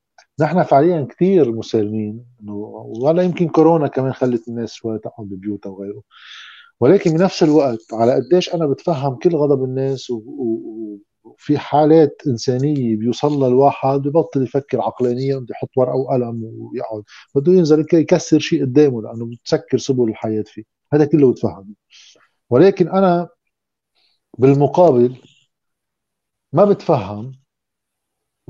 نحن 0.40 0.62
فعليا 0.62 1.06
كثير 1.10 1.52
مسالمين 1.52 2.24
ولا 3.02 3.22
يمكن 3.22 3.48
كورونا 3.48 3.88
كمان 3.88 4.12
خلت 4.12 4.48
الناس 4.48 4.72
شوي 4.72 4.98
تقعد 4.98 5.26
ببيوتها 5.26 5.70
وغيره. 5.70 6.02
ولكن 6.80 7.10
بنفس 7.10 7.42
الوقت 7.42 7.92
على 7.92 8.14
قديش 8.14 8.54
أنا 8.54 8.66
بتفهم 8.66 9.14
كل 9.14 9.36
غضب 9.36 9.64
الناس 9.64 10.12
وفي 11.26 11.58
حالات 11.58 12.22
إنسانية 12.26 12.96
بيوصل 12.96 13.44
الواحد 13.46 14.00
ببطل 14.00 14.42
يفكر 14.42 14.80
عقلانيا 14.82 15.36
بده 15.38 15.46
يحط 15.50 15.70
ورقة 15.76 15.96
وقلم 15.96 16.44
ويقعد. 16.44 17.02
بده 17.34 17.52
ينزل 17.52 17.86
يكسر 17.92 18.38
شيء 18.38 18.62
قدامه 18.62 19.02
لأنه 19.02 19.26
بتسكر 19.26 19.78
سبل 19.78 20.08
الحياة 20.08 20.44
فيه. 20.46 20.62
هذا 20.92 21.04
كله 21.04 21.32
بتفهم 21.32 21.74
ولكن 22.50 22.88
أنا 22.88 23.28
بالمقابل 24.38 25.16
ما 26.52 26.64
بتفهم 26.64 27.32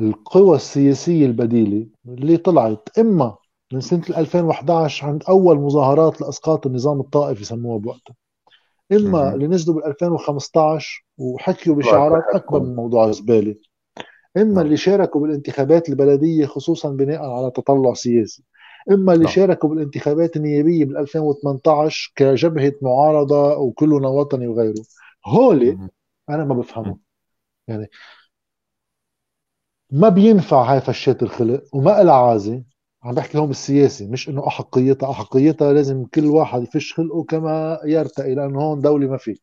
القوى 0.01 0.57
السياسية 0.57 1.27
البديلة 1.27 1.87
اللي 2.09 2.37
طلعت. 2.37 2.99
إما 2.99 3.37
من 3.72 3.81
سنة 3.81 4.05
2011 4.09 5.07
عند 5.07 5.22
أول 5.29 5.57
مظاهرات 5.59 6.20
لإسقاط 6.20 6.66
النظام 6.66 7.01
الطائفي 7.01 7.45
سموها 7.45 7.79
بوقتها. 7.79 8.14
إما 8.93 9.34
اللي 9.34 9.47
نزلوا 9.47 9.76
بال 9.76 9.87
2015 9.87 11.05
وحكيوا 11.18 11.76
بشعارات 11.76 12.24
أكبر 12.34 12.61
من 12.61 12.76
موضوع 12.76 13.05
الزبالة 13.09 13.55
إما 14.37 14.55
نعم. 14.55 14.59
اللي 14.59 14.76
شاركوا 14.76 15.20
بالانتخابات 15.20 15.89
البلدية 15.89 16.47
خصوصا 16.47 16.91
بناء 16.91 17.22
على 17.22 17.51
تطلع 17.51 17.95
سياسي. 17.95 18.45
إما 18.91 19.12
اللي 19.12 19.24
نعم. 19.24 19.34
شاركوا 19.34 19.68
بالانتخابات 19.68 20.37
النيابية 20.37 20.84
بال 20.84 20.97
2018 20.97 22.12
كجبهة 22.16 22.72
معارضة 22.82 23.57
وكلنا 23.57 24.09
وطني 24.09 24.47
وغيره. 24.47 24.82
هولي 25.26 25.78
أنا 26.30 26.45
ما 26.45 26.55
بفهمه. 26.55 26.99
يعني 27.68 27.91
ما 29.91 30.09
بينفع 30.09 30.62
هاي 30.62 30.80
فشات 30.80 31.22
الخلق 31.22 31.62
وما 31.72 32.03
لها 32.03 32.14
عازة. 32.14 32.62
عم 33.07 33.15
بحكي 33.15 33.39
هون 33.39 33.47
بالسياسي 33.49 34.07
مش 34.07 34.29
إنه 34.29 34.47
احقيتها 34.49 35.11
احقيتها 35.11 35.73
لازم 35.73 36.05
كل 36.07 36.27
واحد 36.27 36.63
يفش 36.63 36.95
خلقه 36.95 37.25
كما 37.25 37.79
يرتقي 37.85 38.35
لأنه 38.35 38.61
هون 38.63 38.81
دولة 38.81 39.07
ما 39.09 39.17
في. 39.17 39.39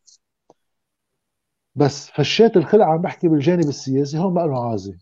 بس 1.75 2.09
فشات 2.11 2.57
الخلق 2.57 2.85
عم 2.85 3.01
بحكي 3.01 3.27
بالجانب 3.27 3.67
السياسي 3.69 4.17
هون 4.19 4.33
ما 4.33 4.41
له 4.41 4.69
عازه 4.71 4.93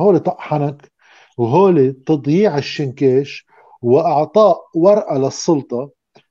هول 0.00 0.20
طق 0.20 0.40
حنك 0.40 0.92
وهول 1.38 1.94
تضييع 2.06 2.58
الشنكاش 2.58 3.46
واعطاء 3.82 4.58
ورقة 4.74 5.18
للسلطة 5.18 5.90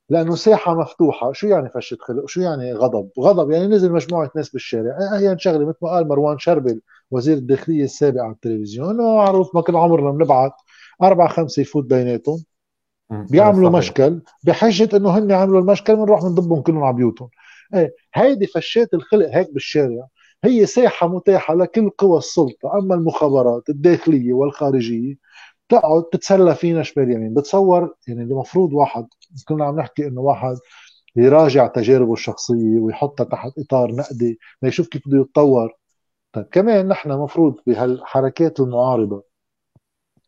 لأنه 0.10 0.36
ساحة 0.36 0.76
مفتوحة. 0.76 1.32
شو 1.34 1.48
يعني 1.48 1.70
فشه 1.70 1.98
خلق؟ 2.02 2.26
شو 2.28 2.42
يعني 2.42 2.74
غضب؟ 2.74 3.10
غضب 3.20 3.52
يعني 3.52 3.68
نزل 3.68 3.92
مجموعة 3.94 4.32
ناس 4.36 4.50
بالشارع. 4.50 4.98
هي 5.20 5.32
آه، 5.32 5.38
شغلة 5.40 5.66
مثل 5.70 5.78
ما 5.82 5.90
قال 5.90 6.08
مروان 6.08 6.40
شربل 6.40 6.82
وزير 7.12 7.38
الداخلية 7.38 7.84
السابق 7.84 8.22
على 8.22 8.32
التلفزيون 8.34 8.98
معروف 8.98 9.56
ما 9.56 9.62
كل 9.62 9.76
عمرنا 9.76 10.12
بنبعث. 10.12 10.52
أربع 11.02 11.28
خمسة 11.28 11.62
يفوت 11.62 11.86
بيناتهم 11.86 12.44
بيعملوا 13.10 13.70
مشكل 13.70 14.22
بحجة 14.44 14.98
إنه 14.98 15.18
هن 15.18 15.32
عملوا 15.32 15.60
المشكل 15.60 15.96
بنروح 15.96 16.22
بنضبهم 16.22 16.62
كلهم 16.62 16.84
على 16.84 16.96
بيوتهم. 16.96 17.30
إيه 17.74 17.96
هيدي 18.14 18.48
فشات 18.48 18.94
الخلق 18.94 19.30
هيك 19.30 19.54
بالشارع. 19.54 20.08
هي 20.44 20.66
ساحة 20.66 21.08
متاحة 21.08 21.56
لكل 21.56 21.90
قوى 21.90 22.18
السلطة 22.18 22.78
أما 22.80 22.96
المخابرات 22.96 23.70
الداخلية 23.70 24.34
والخارجية 24.34 25.16
تقعد 25.70 26.04
تتسلى 26.04 26.56
فينا 26.56 26.84
شمال 26.84 27.12
يمين. 27.12 27.34
بتصور 27.34 27.96
يعني 28.08 28.24
المفروض 28.24 28.74
واحد 28.74 29.08
كنا 29.48 29.66
عم 29.66 29.80
نحكي 29.80 30.08
إنه 30.08 30.22
واحد 30.22 30.56
يراجع 31.16 31.68
تجاربه 31.68 32.14
الشخصية 32.14 32.80
ويحطها 32.80 33.24
تحت 33.24 33.52
إطار 33.60 33.92
نقدي 33.96 34.40
ليشوف 34.62 34.88
كيف 34.88 35.02
بده 35.08 35.22
يتطور. 35.22 35.74
طيب 36.34 36.46
كمان 36.46 36.88
نحن 36.88 37.12
مفروض 37.12 37.56
بهالحركات 37.68 38.60
المعارضة 38.60 39.27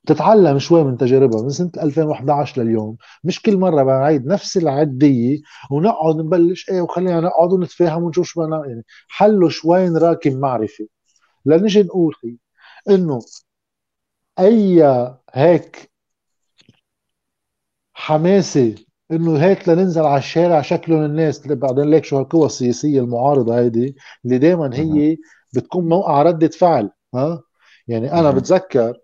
تتعلم 0.08 0.60
شوي 0.60 0.84
من 0.84 0.98
تجاربها 0.98 1.42
من 1.44 1.50
سنة 1.50 1.72
2011 1.78 2.62
لليوم. 2.64 2.98
مش 3.24 3.42
كل 3.42 3.58
مرة 3.58 3.84
بنعيد 3.84 4.26
نفس 4.26 4.58
العديه 4.58 5.40
ونقعد 5.72 6.16
نبلش 6.16 6.70
إيه 6.70 6.82
وخلينا 6.82 7.20
نقعد 7.22 7.54
ونتفاهم 7.54 8.04
ونشوف 8.04 8.28
شو 8.28 8.42
بدنا 8.42 8.66
يعني 8.66 8.84
حلوا 9.08 9.50
شوي 9.50 9.90
نراكم 9.90 10.40
معرفة. 10.40 10.88
لنجي 11.46 11.84
نقول 11.84 12.16
إنه 12.90 13.20
أي 14.40 14.84
هيك 15.34 15.92
حماسة 17.94 18.76
إنه 19.12 19.38
هيك 19.38 19.70
لننزل 19.70 20.02
على 20.02 20.18
الشارع 20.18 20.62
شكلهم 20.62 21.04
الناس 21.06 21.48
بعدين 21.48 21.84
ليك 21.84 22.06
شو 22.06 22.18
هالقوى 22.18 22.46
السياسية 22.46 23.00
المعارضة 23.02 23.60
هيدي 23.60 23.96
اللي 24.26 24.38
دائما 24.38 24.70
هي 24.74 25.18
بتكون 25.56 25.90
موقع 25.90 26.22
ردة 26.22 26.48
فعل 26.48 26.92
ها؟ 27.16 27.42
يعني 27.88 28.14
أنا 28.14 28.32
بتذكر 28.32 28.98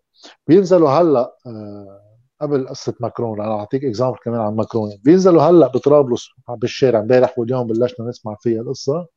بينزلوا 0.48 0.90
هلا 0.90 1.36
آه 1.48 2.02
قبل 2.42 2.68
قصة 2.68 2.94
ماكرون 3.00 3.42
أنا 3.42 3.60
أعطيك 3.60 3.86
example 3.86 4.18
كمان 4.18 4.42
عن 4.42 4.56
ماكرون. 4.56 4.90
بينزلوا 5.04 5.44
هلا 5.44 5.68
بطرابلس 5.68 6.28
بالشارع 6.50 7.00
امبارح 7.00 7.40
واليوم 7.40 7.68
بلشنا 7.68 8.08
نسمع 8.08 8.36
فيها 8.40 8.62
القصة. 8.62 9.08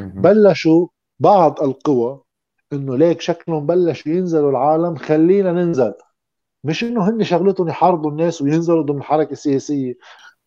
بلشوا 0.00 0.86
بعض 1.18 1.62
القوى 1.62 2.22
إنه 2.72 2.96
ليك 2.96 3.20
شكلهم 3.20 3.66
بلش 3.66 4.06
ينزلوا 4.06 4.50
العالم 4.50 4.96
خلينا 4.96 5.52
ننزل. 5.52 5.94
مش 6.64 6.84
إنه 6.84 7.08
هن 7.08 7.24
شغلتهم 7.24 7.68
يحاربوا 7.68 8.10
الناس 8.10 8.42
وينزلوا 8.42 8.82
ضمن 8.82 9.02
حركة 9.02 9.34
سياسية. 9.34 9.94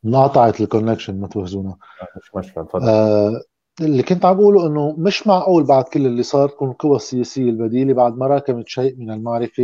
انقطعت 0.05 0.61
ال 0.61 0.67
connection 0.67 1.19
ما 1.19 1.27
توهزونا 1.27 1.77
مش 2.17 2.35
مشكلة 2.35 2.63
تفضل. 2.63 2.89
آه 2.89 3.41
اللي 3.81 4.03
كنت 4.03 4.25
عم 4.25 4.37
بقوله 4.37 4.67
إنه 4.67 4.95
مش 4.97 5.27
معقول 5.27 5.63
بعد 5.63 5.83
كل 5.83 6.05
اللي 6.05 6.23
صار 6.23 6.49
تكون 6.49 6.71
القوى 6.71 6.95
السياسيه 6.95 7.49
البديلة 7.49 7.93
بعد 7.93 8.17
ما 8.17 8.27
راكمت 8.27 8.67
شيء 8.67 8.95
من 8.97 9.11
المعرفة 9.11 9.63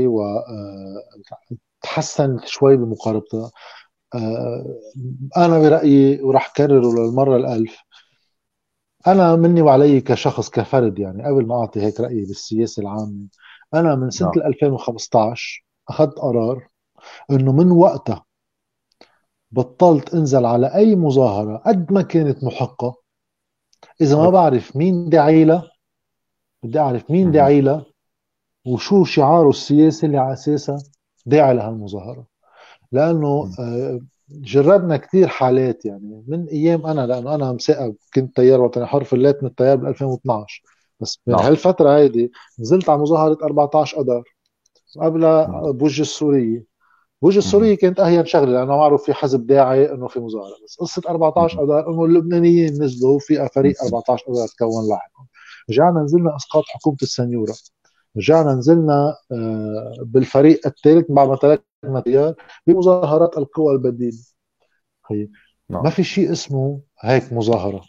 وتحسنت 1.83 2.41
آه، 2.41 2.45
شوي 2.45 2.77
بمقاربتها 2.77 3.51
آه 4.15 4.79
أنا 5.37 5.59
برأيي 5.59 6.21
وراح 6.21 6.53
كرره 6.57 6.93
للمرة 6.93 7.37
الألف 7.37 7.77
أنا 9.07 9.35
مني 9.35 9.61
وعلي 9.61 10.01
كشخص 10.01 10.49
كفرد 10.49 10.99
يعني 10.99 11.23
قبل 11.23 11.47
ما 11.47 11.55
أعطي 11.55 11.81
هيك 11.81 11.99
رأيي 11.99 12.25
بالسياسة 12.25 12.81
العامة 12.81 13.27
أنا 13.73 13.95
من 13.95 14.09
سنة 14.09 14.31
نعم. 14.37 14.47
2015 14.47 15.65
أخذت 15.89 16.19
قرار 16.19 16.67
إنه 17.31 17.51
من 17.51 17.71
وقتها 17.71 18.25
بطلت 19.51 20.13
أنزل 20.13 20.45
على 20.45 20.75
أي 20.75 20.95
مظاهرة 20.95 21.57
قد 21.57 21.93
ما 21.93 22.01
كانت 22.01 22.43
محقة 22.43 23.02
إذا 24.03 24.15
ما 24.17 24.29
بعرف 24.29 24.75
مين 24.75 25.09
داعي 25.09 25.43
لها 25.43 25.71
بدي 26.63 26.79
أعرف 26.79 27.11
مين 27.11 27.31
داعي 27.31 27.61
لها 27.61 27.85
وشو 28.65 29.03
شعاره 29.03 29.49
السياسي 29.49 30.05
اللي 30.05 30.17
على 30.17 30.33
أساسها 30.33 30.77
داعي 31.25 31.53
لهالمظاهرة. 31.53 32.25
لأنه 32.91 33.51
آه، 33.59 33.99
جربنا 34.29 34.97
كثير 34.97 35.27
حالات 35.27 35.85
يعني. 35.85 36.23
من 36.27 36.47
أيام 36.47 36.85
أنا 36.85 37.07
لأنه 37.07 37.35
أنا 37.35 37.51
مسائب 37.51 37.95
كنت 38.13 38.35
طيار 38.35 38.61
وطني 38.61 38.85
حر 38.85 39.03
فليت 39.03 39.43
من 39.43 39.49
الطيار 39.49 39.75
ب 39.75 39.85
2012 39.85 40.63
بس 40.99 41.19
من 41.27 41.35
نعم. 41.35 41.45
هالفترة 41.45 41.97
هيدي 41.97 42.31
نزلت 42.59 42.89
على 42.89 43.01
مظاهرة 43.01 43.37
14 43.43 44.01
اذار 44.01 44.23
قبلها 45.01 45.47
نعم. 45.47 45.71
بوجه 45.71 46.01
السورية. 46.01 46.72
بوجه 47.23 47.37
السورية 47.37 47.75
كانت 47.75 47.99
أهين 47.99 48.25
شغلة 48.25 48.51
لأنه 48.51 48.77
معروف 48.77 49.05
في 49.05 49.13
حزب 49.13 49.47
داعي 49.47 49.91
إنه 49.91 50.07
في 50.07 50.19
مظاهرة. 50.19 50.55
بس 50.65 50.75
قصة 50.79 51.01
14 51.09 51.63
اذار 51.63 51.89
إنه 51.89 52.05
اللبنانيين 52.05 52.83
نزلوا 52.83 53.19
في 53.19 53.49
فريق 53.55 53.83
14 53.83 54.23
اذار 54.29 54.47
تكون 54.47 54.89
لاحقا 54.89 55.25
رجعنا 55.69 56.01
نزلنا 56.01 56.35
أسقاط 56.35 56.63
حكومة 56.67 56.97
السنيورة. 57.01 57.53
رجعنا 58.17 58.53
نزلنا 58.53 59.15
آه، 59.31 59.93
بالفريق 60.01 60.67
الثالث 60.67 61.11
بعد 61.11 61.27
ما 61.27 61.35
تركنا 61.35 62.03
ديار 62.05 62.35
بمظاهرات 62.67 63.37
القوى 63.37 63.73
البديلة. 63.73 64.17
نعم. 65.69 65.83
ما 65.83 65.89
في 65.89 66.03
شيء 66.03 66.31
اسمه 66.31 66.81
هيك 66.99 67.33
مظاهرة. 67.33 67.81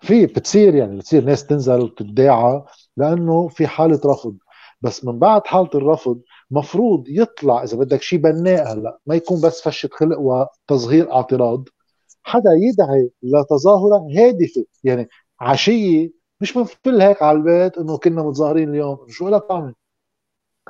في 0.00 0.26
بتصير 0.26 0.74
يعني 0.74 0.96
بتصير 0.96 1.24
ناس 1.24 1.46
تنزل 1.46 1.80
وتداعى 1.80 2.62
لأنه 2.96 3.48
في 3.48 3.66
حالة 3.66 4.00
رفض. 4.06 4.36
بس 4.80 5.04
من 5.04 5.18
بعد 5.18 5.46
حالة 5.46 5.70
الرفض 5.74 6.20
مفروض 6.50 7.04
يطلع 7.08 7.62
إذا 7.62 7.76
بدك 7.76 8.02
شيء 8.02 8.18
بناء 8.18 8.72
هلأ 8.72 8.98
ما 9.06 9.14
يكون 9.14 9.40
بس 9.40 9.62
فشة 9.62 9.88
خلق 9.92 10.18
وتظهير 10.18 11.12
اعتراض. 11.12 11.64
حدا 12.22 12.50
يدعي 12.52 13.10
لتظاهرة 13.22 14.06
هادفة 14.16 14.64
يعني 14.84 15.08
عشية 15.40 16.10
مش 16.40 16.52
بنفل 16.54 17.00
هيك 17.02 17.22
على 17.22 17.38
البيت 17.38 17.78
إنه 17.78 17.98
كنا 17.98 18.22
متظاهرين 18.22 18.70
اليوم. 18.70 18.98
شو 19.08 19.28
لها 19.28 19.38
طعمه 19.38 19.74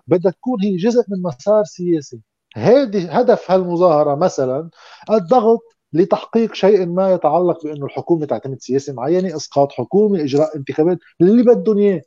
بدها 0.06 0.32
تكون 0.32 0.62
هي 0.62 0.76
جزء 0.76 1.02
من 1.08 1.22
مسار 1.22 1.64
سياسي. 1.64 2.20
هذه 2.56 3.18
هدف 3.18 3.50
هالمظاهرة 3.50 4.14
مثلا 4.14 4.70
الضغط 5.10 5.60
لتحقيق 5.92 6.54
شيء 6.54 6.86
ما 6.86 7.12
يتعلق 7.14 7.64
بإنه 7.64 7.86
الحكومة 7.86 8.26
تعتمد 8.26 8.60
سياسه 8.60 8.92
معينة 8.92 9.36
إسقاط 9.36 9.72
حكومة 9.72 10.22
إجراء 10.24 10.56
انتخابات 10.56 10.98
اللي 11.20 11.42
بدهم 11.42 11.78
إياه. 11.78 12.02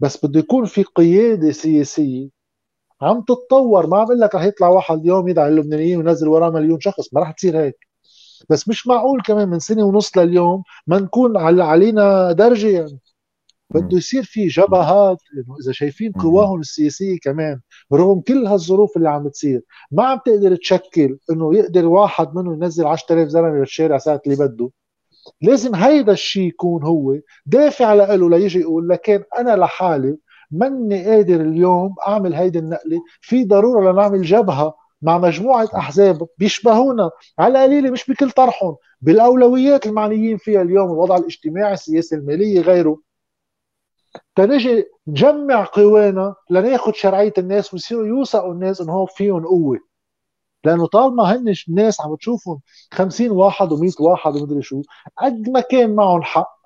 بس 0.00 0.26
بده 0.26 0.40
يكون 0.40 0.64
في 0.64 0.82
قيادة 0.82 1.52
سياسية 1.52 2.41
عم 3.02 3.20
تتطور. 3.20 3.86
ما 3.86 3.96
عم 3.96 4.02
أقول 4.04 4.20
لك 4.20 4.34
رح 4.34 4.42
يطلع 4.44 4.68
واحد 4.68 4.98
اليوم 4.98 5.28
يدعي 5.28 5.48
اللبنانيين 5.48 5.96
وينزل 5.98 6.28
وراه 6.28 6.50
مليون 6.50 6.80
شخص. 6.80 7.14
ما 7.14 7.20
رح 7.20 7.30
تصير 7.30 7.58
هيك. 7.60 7.78
بس 8.50 8.68
مش 8.68 8.86
معقول 8.86 9.22
كمان 9.22 9.48
من 9.48 9.58
سنة 9.58 9.84
ونص 9.84 10.18
لليوم 10.18 10.62
ما 10.86 10.98
نكون 10.98 11.36
علينا 11.60 12.32
درجة 12.32 12.68
يعني. 12.68 12.98
بده 13.70 13.96
يصير 13.96 14.22
في 14.22 14.46
جبهات 14.46 15.18
إنه 15.34 15.56
إذا 15.64 15.72
شايفين 15.72 16.12
قواهم 16.12 16.60
السياسية 16.60 17.18
كمان 17.22 17.60
رغم 17.92 18.20
كل 18.20 18.46
هالظروف 18.46 18.96
اللي 18.96 19.08
عم 19.10 19.28
تصير 19.28 19.62
ما 19.90 20.04
عم 20.04 20.18
تقدر 20.26 20.56
تشكل 20.56 21.18
إنه 21.30 21.56
يقدر 21.56 21.86
واحد 21.86 22.34
منهم 22.34 22.62
ينزل 22.62 22.86
10000 22.86 23.28
زلمة 23.28 23.50
بالشارع 23.50 23.98
ساعه 23.98 24.20
اللي 24.26 24.36
بده. 24.36 24.70
لازم 25.42 25.74
هيدا 25.74 26.12
الشيء 26.12 26.48
يكون 26.48 26.82
هو 26.84 27.16
دافع 27.46 27.94
له 27.94 28.30
ليجي 28.30 28.60
يقول 28.60 28.88
لكن 28.88 29.22
أنا 29.38 29.56
لحالي 29.56 30.16
ماني 30.52 31.04
قادر 31.04 31.40
اليوم 31.40 31.94
أعمل 32.08 32.34
هيدي 32.34 32.58
النقلة. 32.58 33.00
في 33.20 33.44
ضرورة 33.44 33.92
لنعمل 33.92 34.22
جبهة 34.22 34.74
مع 35.02 35.18
مجموعة 35.18 35.68
أحزاب 35.76 36.26
بيشبهونا 36.38 37.10
على 37.38 37.58
القليله 37.64 37.90
مش 37.90 38.10
بكل 38.10 38.30
طرحهم. 38.30 38.76
بالأولويات 39.00 39.86
المعنيين 39.86 40.36
فيها 40.36 40.62
اليوم 40.62 40.92
الوضع 40.92 41.16
الاجتماعي 41.16 41.72
السياسة 41.72 42.16
الماليه 42.16 42.60
غيره. 42.60 42.98
تنجي 44.36 44.84
نجمع 45.08 45.64
قوانا 45.64 46.34
لناخذ 46.50 46.92
شرعية 46.92 47.32
الناس 47.38 47.74
ويصيروا 47.74 48.06
يوثقوا 48.06 48.52
الناس 48.52 48.80
انه 48.80 48.92
هو 48.92 49.06
فيهم 49.06 49.46
قوة. 49.46 49.78
لأنه 50.64 50.86
طالما 50.86 51.22
هن 51.22 51.54
الناس 51.68 52.00
عم 52.00 52.14
تشوفهم 52.16 52.60
50 52.92 53.30
واحد 53.30 53.68
و100 53.70 54.00
واحد 54.00 54.36
ومدري 54.36 54.62
شو 54.62 54.82
قد 55.18 55.48
ما 55.50 55.60
كان 55.60 55.94
معهم 55.94 56.22
حق 56.22 56.61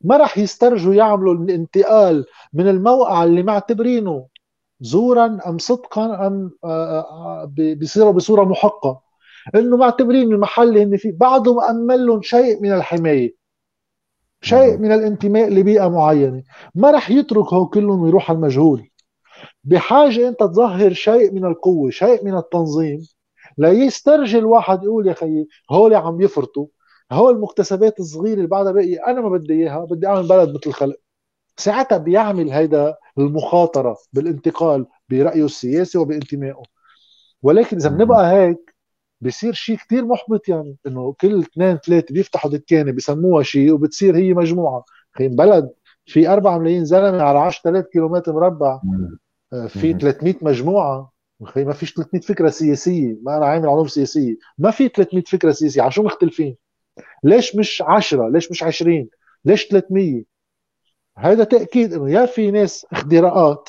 ما 0.00 0.16
راح 0.16 0.38
يسترجوا 0.38 0.94
يعملوا 0.94 1.34
الانتقال 1.34 2.24
من 2.52 2.68
الموقع 2.68 3.24
اللي 3.24 3.42
معتبرينه 3.42 4.26
زورا 4.80 5.38
أم 5.46 5.58
صدقا 5.58 6.26
أم 6.26 6.50
آه، 6.64 7.00
آه، 7.00 7.44
بيصيروا 7.54 8.12
بصورة 8.12 8.44
محقة. 8.44 9.00
إنه 9.54 9.76
معتبرين 9.76 10.32
المحل 10.32 10.68
اللي 10.68 10.82
هن 10.82 10.96
فيه 10.96 11.12
بعده 11.12 11.54
مأمن 11.54 12.06
لهم 12.06 12.22
شيء 12.22 12.62
من 12.62 12.72
الحماية 12.72 13.34
شيء 14.42 14.78
من 14.78 14.92
الانتماء 14.92 15.48
لبيئة 15.48 15.88
معينة. 15.88 16.42
ما 16.74 16.90
رح 16.90 17.10
يترك 17.10 17.52
هو 17.52 17.66
كلهم 17.66 18.02
ويروح 18.02 18.30
على 18.30 18.36
المجهول. 18.36 18.88
بحاجة 19.64 20.28
إنت 20.28 20.40
تظهر 20.40 20.92
شيء 20.92 21.32
من 21.32 21.44
القوة 21.44 21.90
شيء 21.90 22.24
من 22.24 22.36
التنظيم 22.36 23.00
ليسترجي 23.58 24.38
الواحد 24.38 24.84
يقول 24.84 25.08
يا 25.08 25.12
خيي 25.12 25.48
هول 25.70 25.94
عم 25.94 26.20
يفرطوا. 26.20 26.66
هول 27.12 27.34
المكتسبات 27.34 28.00
الصغيرة 28.00 28.34
اللي 28.36 28.46
بعدها 28.46 28.72
باقي 28.72 28.94
أنا 28.94 29.20
ما 29.20 29.28
بدي 29.28 29.52
إياها 29.54 29.84
بدي 29.84 30.06
أعمل 30.06 30.28
بلد 30.28 30.48
مثل 30.48 30.60
الخلق 30.66 30.96
ساعتها 31.56 31.98
بيعمل 31.98 32.50
هيدا 32.50 32.94
المخاطرة 33.18 33.96
بالانتقال 34.12 34.86
برأيه 35.08 35.44
السياسي 35.44 35.98
وبانتمائه. 35.98 36.62
ولكن 37.42 37.76
إذا 37.76 37.88
بنبقى 37.88 38.32
هيك 38.32 38.74
بصير 39.20 39.52
شيء 39.52 39.76
كتير 39.76 40.04
محبط 40.04 40.48
يعني 40.48 40.76
إنه 40.86 41.12
كل 41.20 41.40
اثنين 41.40 41.76
ثلاثة 41.76 42.14
بيفتحوا 42.14 42.50
دكانة 42.50 42.92
بسموها 42.92 43.42
شيء 43.42 43.72
وبتصير 43.72 44.16
هي 44.16 44.34
مجموعة. 44.34 44.84
خي 45.12 45.28
بلد 45.28 45.70
في 46.06 46.28
4 46.28 46.58
ملايين 46.58 46.84
زلمة 46.84 47.22
على 47.22 47.38
10000 47.38 47.84
كيلومتر 47.86 48.32
مربع 48.32 48.80
آه، 49.52 49.66
في 49.66 49.92
300 49.92 50.34
مجموعة. 50.42 51.12
خي 51.44 51.64
ما 51.64 51.72
فيش 51.72 51.92
300 51.94 52.22
فكرة 52.22 52.48
سياسية 52.50 53.18
ما 53.22 53.36
أنا 53.36 53.46
عامل 53.46 53.68
علوم 53.68 53.88
سياسية. 53.88 54.36
ما 54.58 54.70
في 54.70 54.88
300 54.88 55.24
فكرة 55.24 55.52
سياسية 55.52 55.82
على 55.82 55.90
شو 55.90 56.02
مختلفين؟ 56.02 56.56
ليش 57.24 57.56
مش 57.56 57.82
10 57.82 58.28
ليش 58.28 58.50
مش 58.50 58.62
20 58.62 59.08
ليش 59.44 59.66
300 59.68 60.24
هذا 61.18 61.44
تأكيد 61.44 61.92
إنه 61.92 62.10
يا 62.10 62.26
في 62.26 62.50
ناس 62.50 62.86
اختراقات 62.92 63.68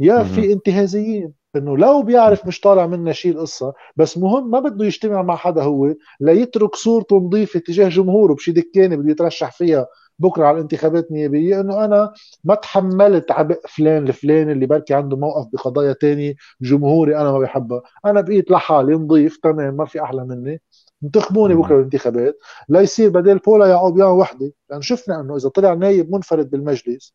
يا 0.00 0.22
في 0.22 0.52
انتهازيين. 0.52 1.32
إنه 1.56 1.76
لو 1.78 2.02
بيعرف 2.02 2.46
مش 2.46 2.60
طالع 2.60 2.86
منا 2.86 3.12
شيء 3.12 3.32
القصة 3.32 3.72
بس 3.96 4.18
مهم 4.18 4.50
ما 4.50 4.60
بده 4.60 4.84
يجتمع 4.86 5.22
مع 5.22 5.36
حدا 5.36 5.62
هو 5.62 5.94
ليترك 6.20 6.74
صورته 6.76 7.16
نظيفة 7.16 7.60
تجاه 7.60 7.88
جمهوره 7.88 8.34
بشي 8.34 8.52
دكانة 8.52 8.96
بده 8.96 9.10
يترشح 9.10 9.52
فيها 9.52 9.86
بكرة 10.18 10.46
على 10.46 10.54
الانتخابات 10.56 11.06
النيابية 11.10 11.60
إنه 11.60 11.84
أنا 11.84 12.12
ما 12.44 12.54
تحملت 12.54 13.30
عبء 13.30 13.60
فلان 13.68 14.08
الفلاني 14.08 14.52
اللي 14.52 14.66
بركي 14.66 14.94
عنده 14.94 15.16
موقف 15.16 15.46
بقضايا 15.52 15.92
تاني 15.92 16.36
جمهوري 16.60 17.16
أنا 17.16 17.32
ما 17.32 17.38
بحبها 17.38 17.82
أنا 18.06 18.20
بقيت 18.20 18.50
لحالي 18.50 18.92
نظيف 18.94 19.36
تمام 19.42 19.74
ما 19.76 19.84
في 19.86 20.02
أحلى 20.02 20.24
مني. 20.24 20.60
انتخبوني 21.04 21.54
بكرة 21.54 21.76
بالانتخابات 21.76 22.38
ليصير 22.68 23.10
بدل 23.10 23.38
بولا 23.38 23.66
يعقوبيان 23.66 24.08
وحده 24.08 24.52
لأنه 24.70 24.80
شفنا 24.80 25.20
إنه 25.20 25.36
إذا 25.36 25.48
طلع 25.48 25.74
نايب 25.74 26.12
منفرد 26.12 26.50
بالمجلس 26.50 27.14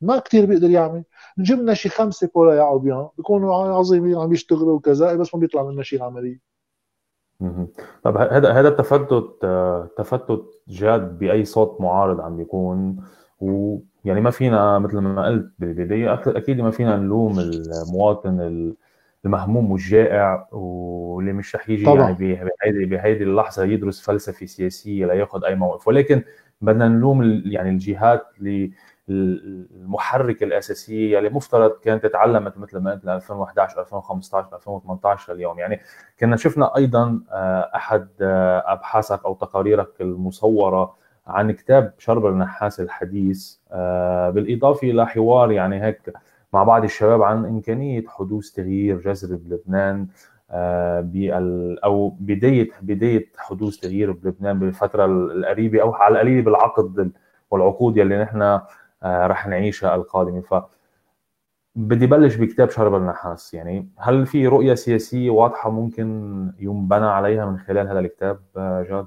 ما 0.00 0.18
كتير 0.18 0.46
بيقدر 0.46 0.70
يعمل. 0.70 1.04
جبنا 1.38 1.74
شي 1.74 1.88
خمسة 1.88 2.30
بولا 2.34 2.54
يعقوبيان 2.54 3.08
بيكونوا 3.16 3.54
عظيمين 3.54 4.16
عم 4.16 4.32
يشتغلوا 4.32 4.74
وكذا 4.74 5.14
بس 5.14 5.34
ما 5.34 5.40
بيطلع 5.40 5.62
منا 5.62 5.82
شيء 5.82 6.02
عملية. 6.02 6.52
طب 8.02 8.16
هذا 8.16 8.52
هذا 8.52 8.68
التفتت 8.68 9.46
تفتت 9.96 10.42
جاد 10.68 11.18
بأي 11.18 11.44
صوت 11.44 11.80
معارض 11.80 12.20
عم 12.20 12.36
بيكون 12.36 12.96
ويعني 13.40 14.20
ما 14.20 14.30
فينا 14.30 14.78
مثل 14.78 14.98
ما 14.98 15.26
قلت 15.26 15.52
بالبدايه 15.58 16.14
أكيد 16.14 16.60
ما 16.60 16.70
فينا 16.70 16.96
نلوم 16.96 17.38
المواطن 17.38 18.74
المهموم 19.24 19.72
والجائع 19.72 20.48
واللي 20.52 21.32
مش 21.32 21.56
رح 21.56 21.70
يجي 21.70 21.84
طبعا. 21.84 22.16
يعني 22.20 22.50
بهيدي 22.62 22.84
بهيدي 22.84 23.24
اللحظة 23.24 23.64
يدرس 23.64 24.00
فلسفة 24.00 24.46
سياسية 24.46 25.06
لياخذ 25.06 25.44
أي 25.44 25.54
موقف 25.54 25.88
ولكن 25.88 26.22
بدنا 26.60 26.88
نلوم 26.88 27.42
يعني 27.46 27.70
الجهات 27.70 28.26
اللي 28.38 28.72
المحركه 29.08 30.44
الأساسية 30.44 31.18
اللي 31.18 31.30
مفترض 31.30 31.70
كانت 31.70 32.06
تعلمت 32.06 32.58
مثل 32.58 32.78
ما 32.78 32.90
قلت 32.90 33.04
2011 33.08 33.80
2015 33.80 34.56
2018 34.56 35.32
اليوم 35.32 35.58
يعني 35.58 35.80
كنا 36.20 36.36
شفنا 36.36 36.76
أيضا 36.76 37.20
آه، 37.30 37.70
أحد 37.74 38.08
آه، 38.20 38.64
أبحاثك 38.66 39.24
أو 39.24 39.34
تقاريرك 39.34 40.00
المصورة 40.00 40.94
عن 41.26 41.50
كتاب 41.50 41.94
شرب 41.98 42.26
النحاس 42.26 42.80
الحديث 42.80 43.56
آه، 43.72 44.30
بالإضافة 44.30 44.90
إلى 44.90 45.06
حوار 45.06 45.52
يعني 45.52 45.84
هيك 45.84 46.12
مع 46.52 46.62
بعض 46.62 46.84
الشباب 46.84 47.22
عن 47.22 47.44
إمكانية 47.44 48.04
حدوث 48.08 48.50
تغيير 48.50 49.00
جذري 49.00 49.36
بلبنان 49.36 50.08
أو 51.84 52.08
بدايه 52.20 52.70
بداية 52.82 53.26
حدوث 53.36 53.76
تغيير 53.76 54.12
بلبنان 54.12 54.58
بالفترة 54.58 55.04
القريبة 55.04 55.82
أو 55.82 55.92
على 55.94 56.12
القليل 56.14 56.42
بالعقد 56.42 57.12
والعقود 57.50 57.96
يلي 57.96 58.22
نحن 58.22 58.42
آه، 58.42 59.26
رح 59.26 59.46
نعيشها 59.46 59.94
القادمة 59.94 60.40
ف 60.40 60.54
بدي 61.74 62.06
بلش 62.06 62.36
بكتاب 62.36 62.70
شرب 62.70 62.94
النحاس 62.94 63.54
يعني 63.54 63.88
هل 63.98 64.26
في 64.26 64.46
رؤية 64.46 64.74
سياسية 64.74 65.30
واضحة 65.30 65.70
ممكن 65.70 66.06
ينبنى 66.58 67.06
عليها 67.06 67.46
من 67.46 67.58
خلال 67.58 67.88
هذا 67.88 67.98
الكتاب 67.98 68.40
آه، 68.56 68.82
جاد؟ 68.82 69.06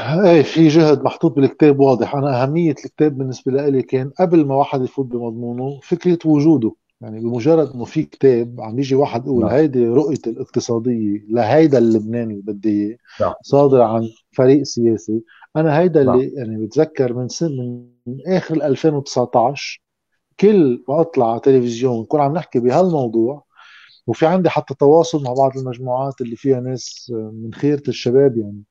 إيه 0.00 0.42
في 0.42 0.68
جهد 0.68 1.02
محطوط 1.02 1.36
بالكتاب 1.36 1.80
واضح 1.80 2.14
أنا 2.14 2.42
أهمية 2.42 2.70
الكتاب 2.70 3.18
بالنسبة 3.18 3.52
لي 3.52 3.82
كان 3.82 4.10
قبل 4.20 4.46
ما 4.46 4.54
واحد 4.54 4.82
يفوت 4.82 5.06
بمضمونه 5.06 5.80
فكرة 5.82 6.18
وجوده 6.24 6.72
يعني 7.00 7.20
بمجرد 7.20 7.70
إنه 7.74 7.84
في 7.84 8.02
كتاب 8.02 8.60
عم 8.60 8.78
يجي 8.78 8.94
واحد 8.94 9.26
يقول 9.26 9.40
نعم. 9.40 9.50
هيدي 9.50 9.86
رؤيتي 9.86 10.30
الاقتصادية 10.30 11.26
لهيدا 11.30 11.78
اللبناني 11.78 12.32
اللي 12.32 12.42
بدي 12.52 12.86
إياه 12.86 12.96
نعم. 13.20 13.34
صادر 13.42 13.82
عن 13.82 14.08
فريق 14.32 14.62
سياسي 14.62 15.22
أنا 15.56 15.78
هيدا 15.78 16.04
نعم. 16.04 16.14
اللي 16.14 16.32
يعني 16.34 16.66
بتذكر 16.66 17.12
من 17.12 17.28
سن 17.28 17.86
من 18.06 18.16
آخر 18.26 18.54
2019 18.54 19.82
كل 20.40 20.84
ما 20.88 21.00
أطلع 21.00 21.30
على 21.30 21.40
تلفزيون 21.40 22.00
نكون 22.02 22.20
عم 22.20 22.32
نحكي 22.32 22.60
بهالموضوع 22.60 23.44
وفي 24.06 24.26
عندي 24.26 24.50
حتى 24.50 24.74
تواصل 24.74 25.22
مع 25.22 25.32
بعض 25.32 25.58
المجموعات 25.58 26.20
اللي 26.20 26.36
فيها 26.36 26.60
ناس 26.60 27.12
من 27.12 27.54
خيرة 27.54 27.82
الشباب 27.88 28.36
يعني 28.36 28.62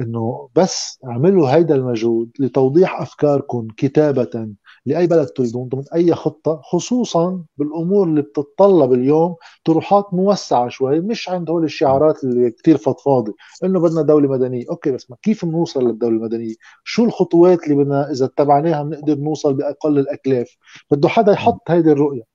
إنه 0.00 0.48
بس 0.56 0.98
اعملوا 1.04 1.48
هيدا 1.54 1.74
المجهود 1.74 2.30
لتوضيح 2.40 3.00
أفكاركم 3.00 3.68
كتابة 3.76 4.48
لأي 4.86 5.06
بلد 5.06 5.28
تريدون 5.28 5.68
ضمن 5.68 5.84
أي 5.94 6.14
خطة 6.14 6.60
خصوصا 6.64 7.44
بالأمور 7.56 8.06
اللي 8.08 8.22
بتتطلب 8.22 8.92
اليوم 8.92 9.36
طروحات 9.64 10.14
موسعة 10.14 10.68
شوي 10.68 11.00
مش 11.00 11.28
عند 11.28 11.50
هول 11.50 11.64
الشعارات 11.64 12.24
اللي 12.24 12.50
كثير 12.50 12.76
فضفاضه 12.76 13.34
إنه 13.64 13.80
بدنا 13.80 14.02
دولة 14.02 14.28
مدنية. 14.28 14.64
أوكي 14.70 14.90
بس 14.90 15.10
ما 15.10 15.16
كيف 15.22 15.44
بنوصل 15.44 15.86
للدولة 15.88 16.16
المدنية؟ 16.16 16.54
شو 16.84 17.04
الخطوات 17.04 17.64
اللي 17.64 17.74
بدنا 17.84 18.10
إذا 18.10 18.24
اتبعناها 18.24 18.82
بنقدر 18.82 19.14
نوصل 19.18 19.54
بأقل 19.54 19.98
الأكلاف؟ 19.98 20.56
بده 20.90 21.08
حدا 21.08 21.32
يحط 21.32 21.70
هيدي 21.70 21.92
الرؤية. 21.92 22.33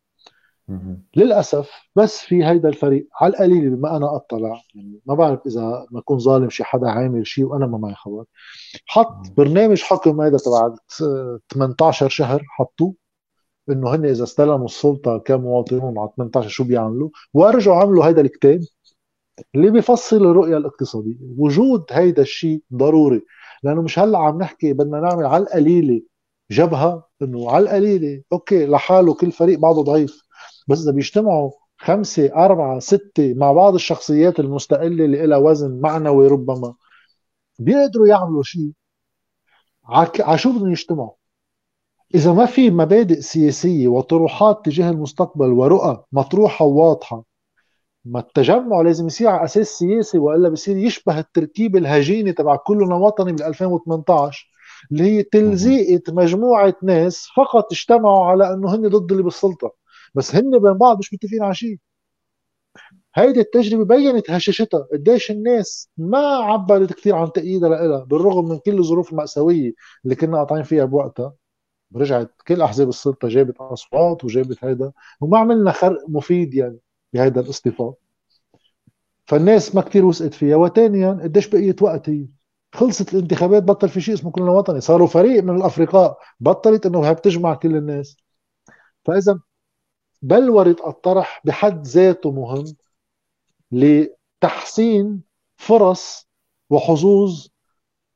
للأسف 1.16 1.70
بس 1.96 2.20
في 2.20 2.46
هيدا 2.46 2.70
الفريق 2.70 3.08
على 3.22 3.34
القليل 3.34 3.70
بما 3.76 3.98
أنا 3.98 4.16
أطلع 4.16 4.62
يعني 4.76 5.00
ما 5.06 5.16
بعرف 5.16 5.40
إذا 5.48 5.88
ما 5.92 6.00
اكون 6.00 6.20
ظالم 6.20 6.50
شي 6.50 6.64
حدا 6.64 6.90
عامل 6.90 7.28
شيء 7.28 7.46
وأنا 7.46 7.68
ما 7.68 7.78
معي 7.78 7.96
خبر. 7.96 8.24
حط 8.86 9.32
برنامج 9.38 9.82
حكم 9.82 10.22
هيدا 10.22 10.38
تبع 10.38 10.76
18 11.54 12.10
شهر 12.10 12.44
حطوه 12.50 12.94
إنه 13.70 13.96
هن 13.96 14.06
إذا 14.06 14.24
استلموا 14.24 14.66
السلطة 14.66 15.18
كمواطنون 15.18 15.98
على 16.00 16.10
18 16.18 16.50
شو 16.50 16.64
بيعملوا 16.64 17.10
ورجعوا 17.34 17.78
عملوا 17.78 18.06
هيدا 18.06 18.22
الكتاب 18.22 18.60
اللي 19.56 19.72
بيفصل 19.72 20.16
الرؤية 20.26 20.58
الاقتصادية. 20.58 21.18
وجود 21.38 21.86
هيدا 21.92 22.22
الشيء 22.22 22.64
ضروري 22.74 23.22
لأنه 23.64 23.82
مش 23.82 24.00
هلأ 24.00 24.18
عم 24.18 24.38
نحكي 24.38 24.74
بدنا 24.74 25.00
نعمل 25.00 25.26
على 25.26 25.44
القليلة 25.44 26.02
جبهة 26.52 27.08
إنه 27.22 27.52
على 27.52 27.64
القليلة 27.64 28.22
أوكي 28.34 28.66
لحاله 28.66 29.14
كل 29.14 29.32
فريق 29.32 29.60
بعضه 29.60 29.84
ضعيف. 29.84 30.29
بس 30.70 30.82
إذا 30.82 30.92
بيجتمعوا 30.92 31.52
خمسة 31.78 32.46
أربعة 32.46 32.80
ستة 32.80 33.34
مع 33.34 33.52
بعض 33.52 33.74
الشخصيات 33.74 34.40
المستقلة 34.40 35.06
اللي 35.06 35.28
لها 35.28 35.38
وزن 35.38 35.80
معنوي 35.82 36.28
ربما 36.28 36.74
بيقدروا 37.60 38.08
يعملوا 38.08 38.44
شيء. 38.44 38.72
على 39.86 40.38
شو 40.38 40.52
بدهم 40.52 40.72
يجتمعوا؟ 40.72 41.12
إذا 42.16 42.34
ما 42.34 42.46
في 42.46 42.72
مبادئ 42.72 43.22
سياسية 43.22 43.88
وطروحات 43.88 44.66
تجاه 44.66 44.90
المستقبل 44.90 45.52
ورؤى 45.52 46.04
مطروحة 46.12 46.66
وواضحة 46.66 47.24
ما 48.06 48.20
التجمع 48.20 48.82
لازم 48.82 49.08
يصير 49.08 49.28
على 49.28 49.44
أساس 49.44 49.68
سياسي 49.68 50.18
وإلا 50.18 50.50
بصير 50.50 50.78
يشبه 50.78 51.20
التركيبة 51.20 51.80
الهجينة 51.80 52.32
تبع 52.32 52.56
كلنا 52.56 52.96
وطني 52.96 53.34
بال 53.34 53.44
2018 53.44 54.50
اللي 54.92 55.04
هي 55.04 55.24
تلزيقة 55.24 56.14
مجموعة 56.14 56.76
ناس 56.84 57.28
فقط 57.38 57.72
اجتمعوا 57.72 58.26
على 58.26 58.54
أنه 58.54 58.76
هن 58.76 58.88
ضد 58.88 59.12
اللي 59.12 59.24
بالسلطة. 59.24 59.74
بس 60.16 60.36
هن 60.36 60.60
بين 60.60 60.74
بعض 60.74 60.98
مش 61.00 61.14
متفقين 61.14 61.44
على 61.44 61.56
شيء. 61.56 61.80
هيدي 63.16 63.40
التجربة 63.40 63.86
بينت 63.86 64.32
هشاشتها 64.32 64.80
قديش 64.94 65.32
الناس 65.32 65.90
ما 65.98 66.20
عبرت 66.20 66.94
كثير 66.94 67.16
عن 67.16 67.32
تأييدها 67.32 67.70
لها 67.70 68.04
بالرغم 68.04 68.50
من 68.50 68.60
كل 68.60 68.80
الظروف 68.80 69.12
المأساوية 69.12 69.74
اللي 70.06 70.16
كنا 70.16 70.38
قاطعين 70.38 70.64
فيها 70.64 70.86
بوقتها. 70.86 71.34
رجعت 71.96 72.32
كل 72.48 72.62
أحزاب 72.62 72.90
السلطة 72.90 73.28
جابت 73.28 73.58
أصوات 73.58 74.24
وجابت 74.26 74.64
هيدا 74.66 74.92
وما 75.22 75.38
عملنا 75.38 75.72
خرق 75.72 76.00
مفيد 76.10 76.54
يعني 76.54 76.78
بهيدا 77.14 77.42
الاصطفاف 77.42 77.94
فالناس 79.28 79.76
ما 79.76 79.82
كثير 79.82 80.06
وثقت 80.06 80.34
فيها. 80.34 80.56
وثانيا 80.56 81.20
قديش 81.24 81.48
بقيت 81.48 81.82
وقت 81.82 82.10
هي 82.10 82.28
خلصت 82.74 83.14
الانتخابات 83.14 83.64
بطل 83.64 83.90
في 83.90 84.02
شيء 84.02 84.14
اسمه 84.14 84.32
كلنا 84.32 84.52
وطني. 84.52 84.82
صاروا 84.82 85.08
فريق 85.08 85.44
من 85.44 85.56
الافرقاء 85.56 86.18
بطلت 86.40 86.86
إنه 86.86 87.02
هي 87.02 87.14
بتجمع 87.14 87.54
كل 87.56 87.76
الناس. 87.76 88.18
فإذا 89.06 89.40
بلورة 90.22 90.76
الطرح 90.88 91.42
بحد 91.46 91.88
ذاته 91.88 92.32
مهم 92.32 92.66
لتحسين 93.72 95.22
فرص 95.58 96.30
وحظوظ 96.70 97.48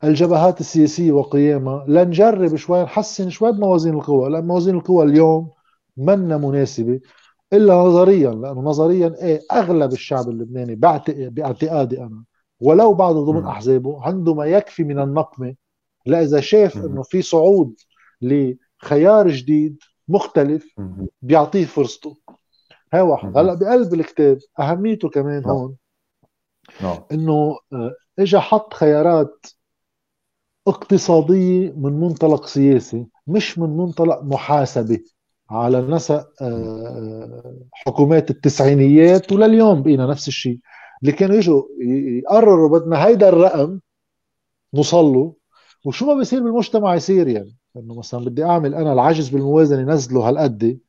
الجبهات 0.03 0.59
السياسية 0.59 1.11
وقيامها. 1.11 1.85
لنجرب 1.87 2.55
شوي 2.55 2.83
نحسن 2.83 3.29
شوي 3.29 3.51
بموازين 3.51 3.93
القوى 3.93 4.29
لأن 4.29 4.47
موازين 4.47 4.75
القوى 4.75 5.05
اليوم 5.05 5.51
منا 5.97 6.37
مناسبة 6.37 6.99
إلا 7.53 7.75
نظريا 7.75 8.31
لأنه 8.31 8.61
نظريا 8.61 9.15
إيه 9.21 9.41
أغلب 9.51 9.91
الشعب 9.91 10.29
اللبناني 10.29 10.75
باعتقادي 11.29 12.01
أنا 12.01 12.23
ولو 12.59 12.93
بعض 12.93 13.15
ضمن 13.15 13.45
أحزابه 13.45 14.03
عنده 14.03 14.33
ما 14.33 14.45
يكفي 14.45 14.83
من 14.83 14.99
النقمة. 14.99 15.55
لإذا 16.05 16.39
شاف 16.39 16.77
إنه 16.77 17.03
في 17.03 17.21
صعود 17.21 17.75
لخيار 18.21 19.29
جديد 19.29 19.77
مختلف 20.07 20.75
بيعطيه 21.21 21.65
فرصته. 21.65 22.17
هاي 22.93 23.01
واحد. 23.01 23.37
هلا 23.37 23.53
بقلب 23.53 23.93
الكتاب 23.93 24.37
أهميته 24.59 25.09
كمان 25.09 25.41
نعم. 25.41 25.51
هون. 25.51 25.75
نعم. 26.81 26.97
إنه 27.11 27.57
آه، 27.73 27.95
اجى 28.19 28.39
حط 28.39 28.73
خيارات 28.73 29.45
اقتصادية 30.67 31.73
من 31.77 31.99
منطلق 31.99 32.45
سياسي 32.45 33.05
مش 33.27 33.59
من 33.59 33.77
منطلق 33.77 34.21
محاسبة. 34.23 34.99
على 35.49 35.81
نسق 35.81 36.29
آه، 36.41 37.55
حكومات 37.71 38.29
التسعينيات 38.29 39.31
ولليوم 39.31 39.83
بقينا 39.83 40.05
نفس 40.05 40.27
الشيء. 40.27 40.59
اللي 41.01 41.11
كانوا 41.11 41.35
يجوا 41.35 41.63
يقرروا 41.81 42.79
بدنا 42.79 43.05
هيدا 43.05 43.29
الرقم 43.29 43.79
نوصل 44.73 45.05
له. 45.05 45.33
وشو 45.85 46.05
ما 46.05 46.13
بيصير 46.13 46.43
بالمجتمع 46.43 46.95
يصير 46.95 47.27
يعني. 47.27 47.55
إنه 47.77 47.95
مثلا 47.99 48.25
بدي 48.25 48.43
أعمل 48.43 48.75
أنا 48.75 48.93
العجز 48.93 49.29
بالموازنة 49.29 49.81
نزله 49.93 50.29
هالقد 50.29 50.79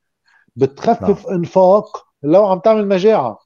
بتخفف 0.57 1.27
نعم. 1.27 1.35
إنفاق 1.35 2.07
لو 2.23 2.47
عم 2.47 2.59
تعمل 2.59 2.89
مجاعة. 2.89 3.39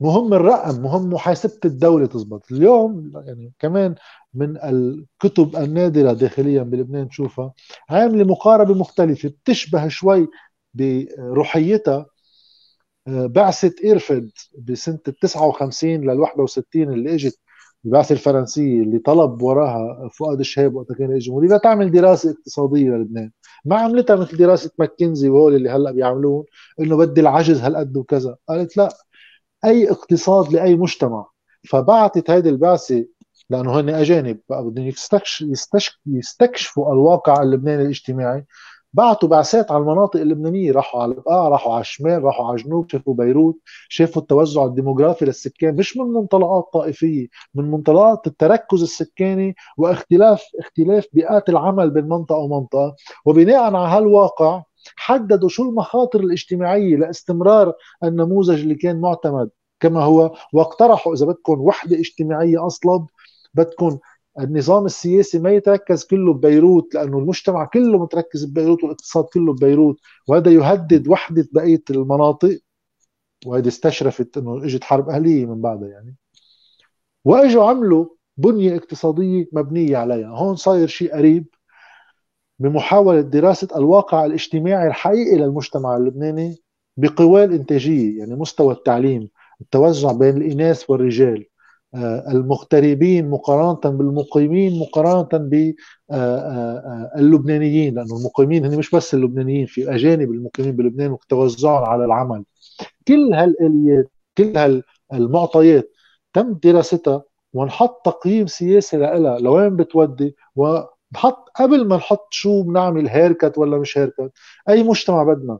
مهم 0.00 0.34
الرقم 0.34 0.82
مهم 0.82 1.12
محاسبة 1.12 1.60
الدولة 1.64 2.06
تزبط. 2.06 2.52
اليوم 2.52 3.12
يعني 3.26 3.52
كمان 3.58 3.94
من 4.34 4.56
الكتب 4.56 5.56
النادرة 5.56 6.12
داخليا 6.12 6.62
بلبنان 6.62 7.08
تشوفها 7.08 7.52
عاملة 7.90 8.24
مقاربة 8.24 8.74
مختلفة 8.74 9.28
بتشبه 9.28 9.88
شوي 9.88 10.28
بروحيتها. 10.74 12.06
آه، 13.08 13.26
بعثة 13.26 13.74
ايرفيد 13.84 14.30
بسنة 14.58 14.98
ال 15.08 15.18
59 15.18 16.00
لل 16.10 16.20
61 16.20 16.92
اللي 16.92 17.14
إجت 17.14 17.38
البعثه 17.84 18.12
الفرنسيه 18.12 18.82
اللي 18.82 18.98
طلب 18.98 19.42
وراها 19.42 20.08
فؤاد 20.08 20.38
الشهاب 20.40 20.74
وقت 20.74 20.92
كان 20.92 21.10
رئيس 21.10 21.24
جمهوريه 21.24 21.56
لتعمل 21.56 21.90
دراسة 21.90 22.30
اقتصادية 22.30 22.90
للبنان. 22.90 23.30
ما 23.64 23.76
عملتها 23.76 24.16
مثل 24.16 24.36
دراسة 24.36 24.70
ماكنزي 24.78 25.28
وهول 25.28 25.54
اللي 25.54 25.70
هلأ 25.70 25.92
بيعملون 25.92 26.44
إنه 26.80 26.96
بدي 26.96 27.20
العجز 27.20 27.60
هالقد 27.60 27.96
وكذا. 27.96 28.36
قالت 28.48 28.76
لا 28.76 28.88
أي 29.64 29.90
اقتصاد 29.90 30.52
لأي 30.52 30.76
مجتمع. 30.76 31.26
فبعثت 31.70 32.30
هذه 32.30 32.48
البعثة 32.48 33.04
لأنه 33.50 33.80
هن 33.80 33.88
أجانب 33.88 34.38
بقى 34.48 34.64
بدهم 34.64 34.92
يستكشفوا 36.06 36.92
الواقع 36.92 37.42
اللبناني 37.42 37.82
الاجتماعي. 37.82 38.46
بعثوا 38.94 39.28
بعثات 39.28 39.72
على 39.72 39.80
المناطق 39.82 40.20
اللبنانية 40.20 40.72
راحوا 40.72 41.02
على 41.02 41.12
البقاع 41.12 41.48
راحوا 41.48 41.72
على 41.72 41.80
الشمال 41.80 42.24
راحوا 42.24 42.46
على 42.46 42.56
الجنوب 42.56 42.90
شافوا 42.90 43.14
بيروت 43.14 43.58
شافوا 43.88 44.22
التوزع 44.22 44.64
الديموغرافي 44.64 45.24
للسكان 45.24 45.76
مش 45.76 45.96
من 45.96 46.04
منطلقات 46.06 46.70
طائفية 46.72 47.26
من 47.54 47.70
منطلقات 47.70 48.26
التركز 48.26 48.82
السكاني 48.82 49.56
واختلاف 49.78 50.42
اختلاف 50.60 51.06
بيئات 51.12 51.48
العمل 51.48 51.90
بين 51.90 52.08
منطقة 52.08 52.38
ومنطقة. 52.38 52.96
وبناء 53.26 53.56
على 53.56 53.78
هالواقع 53.78 54.62
حددوا 54.96 55.48
شو 55.48 55.62
المخاطر 55.62 56.20
الاجتماعية 56.20 56.96
لاستمرار 56.96 57.72
النموذج 58.04 58.60
اللي 58.60 58.74
كان 58.74 59.00
معتمد. 59.00 59.50
كما 59.80 60.02
هو 60.04 60.32
واقترحوا 60.52 61.14
إذا 61.14 61.26
بدكم 61.26 61.60
وحدة 61.60 61.96
اجتماعية 61.98 62.66
اصلب 62.66 63.06
بدكم 63.54 63.98
النظام 64.40 64.86
السياسي 64.86 65.38
ما 65.38 65.50
يتركز 65.50 66.04
كله 66.04 66.34
ببيروت 66.34 66.94
لأنه 66.94 67.18
المجتمع 67.18 67.64
كله 67.64 67.98
متركز 67.98 68.44
ببيروت 68.44 68.84
والاقتصاد 68.84 69.24
كله 69.24 69.52
ببيروت 69.52 70.00
وهذا 70.28 70.50
يهدد 70.50 71.08
وحدة 71.08 71.48
بقية 71.52 71.82
المناطق. 71.90 72.58
وهذه 73.46 73.68
استشرفت 73.68 74.38
إنه 74.38 74.64
إجت 74.64 74.84
حرب 74.84 75.08
أهلية 75.08 75.46
من 75.46 75.60
بعدها 75.60 75.88
يعني. 75.88 76.16
وإجوا 77.24 77.64
عملوا 77.64 78.06
بنية 78.36 78.76
اقتصادية 78.76 79.48
مبنية 79.52 79.96
عليها. 79.96 80.28
هون 80.28 80.56
صاير 80.56 80.88
شيء 80.88 81.16
قريب 81.16 81.46
بمحاولة 82.58 83.20
دراسة 83.20 83.68
الواقع 83.76 84.24
الاجتماعي 84.24 84.88
الحقيقي 84.88 85.36
للمجتمع 85.36 85.96
اللبناني 85.96 86.62
بقوى 86.96 87.44
الإنتاجية 87.44 88.18
يعني 88.18 88.34
مستوى 88.34 88.74
التعليم 88.74 89.28
التوزع 89.60 90.12
بين 90.12 90.36
الإناث 90.36 90.90
والرجال. 90.90 91.46
المغتربين 91.94 93.30
مقارنة 93.30 93.96
بالمقيمين 93.96 94.78
مقارنة 94.80 95.28
باللبنانيين 96.08 97.94
لأنه 97.94 98.16
المقيمين 98.16 98.64
هن 98.66 98.78
مش 98.78 98.90
بس 98.90 99.14
اللبنانيين 99.14 99.66
في 99.66 99.94
أجانب 99.94 100.30
المقيمين 100.32 100.76
بلبنان 100.76 101.10
وتوزعهم 101.10 101.84
على 101.84 102.04
العمل. 102.04 102.44
كل 103.08 103.34
هالآليات 103.34 104.10
كل 104.38 104.82
هالمعطيات 105.12 105.90
تم 106.32 106.52
دراستها 106.64 107.22
ونحط 107.52 108.06
تقييم 108.06 108.46
سياسي 108.46 108.96
لها 108.96 109.38
لوين 109.38 109.76
بتودي؟ 109.76 110.36
ونحط 110.56 111.48
قبل 111.56 111.88
ما 111.88 111.96
نحط 111.96 112.28
شو 112.30 112.62
بنعمل 112.62 113.08
هيركت 113.08 113.58
ولا 113.58 113.78
مش 113.78 113.98
هيركت 113.98 114.32
أي 114.68 114.82
مجتمع 114.82 115.22
بدنا. 115.22 115.58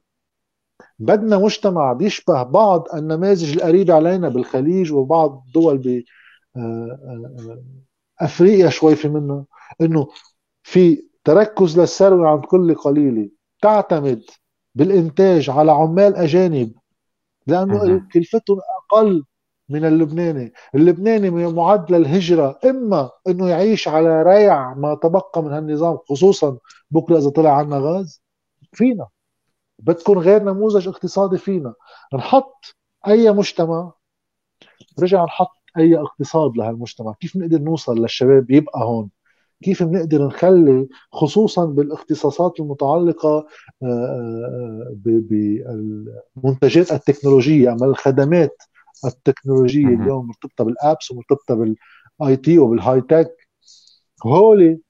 بدنا 0.99 1.39
مجتمع 1.39 1.93
بيشبه 1.93 2.43
بعض 2.43 2.89
النماذج 2.95 3.53
القريبة 3.57 3.95
علينا 3.95 4.29
بالخليج 4.29 4.93
وبعض 4.93 5.45
الدول 5.47 5.77
آه، 5.77 5.91
آه، 5.91 6.03
أفريقيا 8.21 8.69
شوي 8.71 8.97
في 8.97 9.09
منه 9.09 9.45
إنه 9.81 10.09
في 10.63 11.09
تركز 11.25 11.81
للثروة 11.81 12.29
عند 12.29 12.45
كل 12.45 12.75
قليلة 12.75 13.31
تعتمد 13.63 14.23
بالإنتاج 14.75 15.51
على 15.51 15.73
عمال 15.73 16.17
أجانب 16.17 16.73
لأنه 17.47 18.09
كلفتهم 18.13 18.59
أقل 18.79 19.25
من 19.69 19.85
اللبناني. 19.85 20.53
اللبناني 20.75 21.31
معدل 21.31 21.95
الهجرة 21.95 22.59
إما 22.65 23.11
أنه 23.29 23.49
يعيش 23.49 23.89
على 23.89 24.23
ريع 24.23 24.75
ما 24.75 24.95
تبقى 24.95 25.43
من 25.43 25.53
هالنظام 25.53 25.99
خصوصا 26.09 26.59
بكرة 26.91 27.19
إذا 27.19 27.31
طلع 27.31 27.57
عنا 27.57 27.79
غاز 27.79 28.23
فينا. 28.73 29.09
بدكم 29.79 30.19
غير 30.19 30.43
نموذج 30.43 30.89
اقتصادي 30.89 31.39
فينا. 31.39 31.75
نحط 32.15 32.77
أي 33.09 33.33
مجتمع 33.33 33.93
نرجع 35.03 35.25
نحط 35.25 35.62
أي 35.79 35.97
اقتصاد 35.97 36.57
لهالمجتمع؟ 36.57 37.13
كيف 37.21 37.37
بنقدر 37.37 37.59
نوصل 37.59 37.99
للشباب 37.99 38.51
يبقى 38.51 38.81
هون؟ 38.85 39.11
كيف 39.63 39.83
بنقدر 39.83 40.27
نخلي 40.27 40.89
خصوصا 41.13 41.65
بالاختصاصات 41.67 42.61
المتعلقة 42.61 43.47
آه، 43.83 43.87
آه، 43.87 44.95
بالمنتجات 46.37 46.93
التكنولوجية 46.93 47.73
أما 47.73 47.87
الخدمات 47.87 48.63
التكنولوجية 49.05 49.87
اليوم 49.89 50.27
مرتبطة 50.27 50.65
بال 50.65 50.80
apps 50.80 51.11
ومرتبطة 51.11 51.55
بال 51.55 52.37
IT 52.37 52.59
وبال 52.59 53.01
high 53.01 53.19
tech 53.19 53.37
هولي 54.27 54.81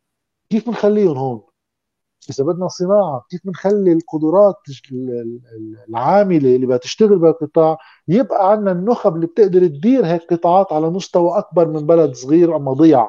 كيف 0.50 0.66
بنخليهم 0.66 1.16
هون؟ 1.16 1.42
إذا 2.30 2.44
بدنا 2.44 2.68
صناعة 2.68 3.24
كيف 3.30 3.40
بنخلي 3.44 3.92
القدرات 3.92 4.56
العاملة 5.88 6.56
اللي 6.56 6.66
بدها 6.66 6.76
تشتغل 6.76 7.18
بالقطاع 7.18 7.76
يبقى 8.08 8.50
عندنا 8.50 8.72
النخب 8.72 9.16
اللي 9.16 9.26
بتقدر 9.26 9.66
تدير 9.66 10.06
هيك 10.06 10.22
قطاعات 10.30 10.72
على 10.72 10.90
مستوى 10.90 11.38
أكبر 11.38 11.68
من 11.68 11.86
بلد 11.86 12.14
صغير 12.14 12.56
أما 12.56 12.72
ضيع. 12.72 13.08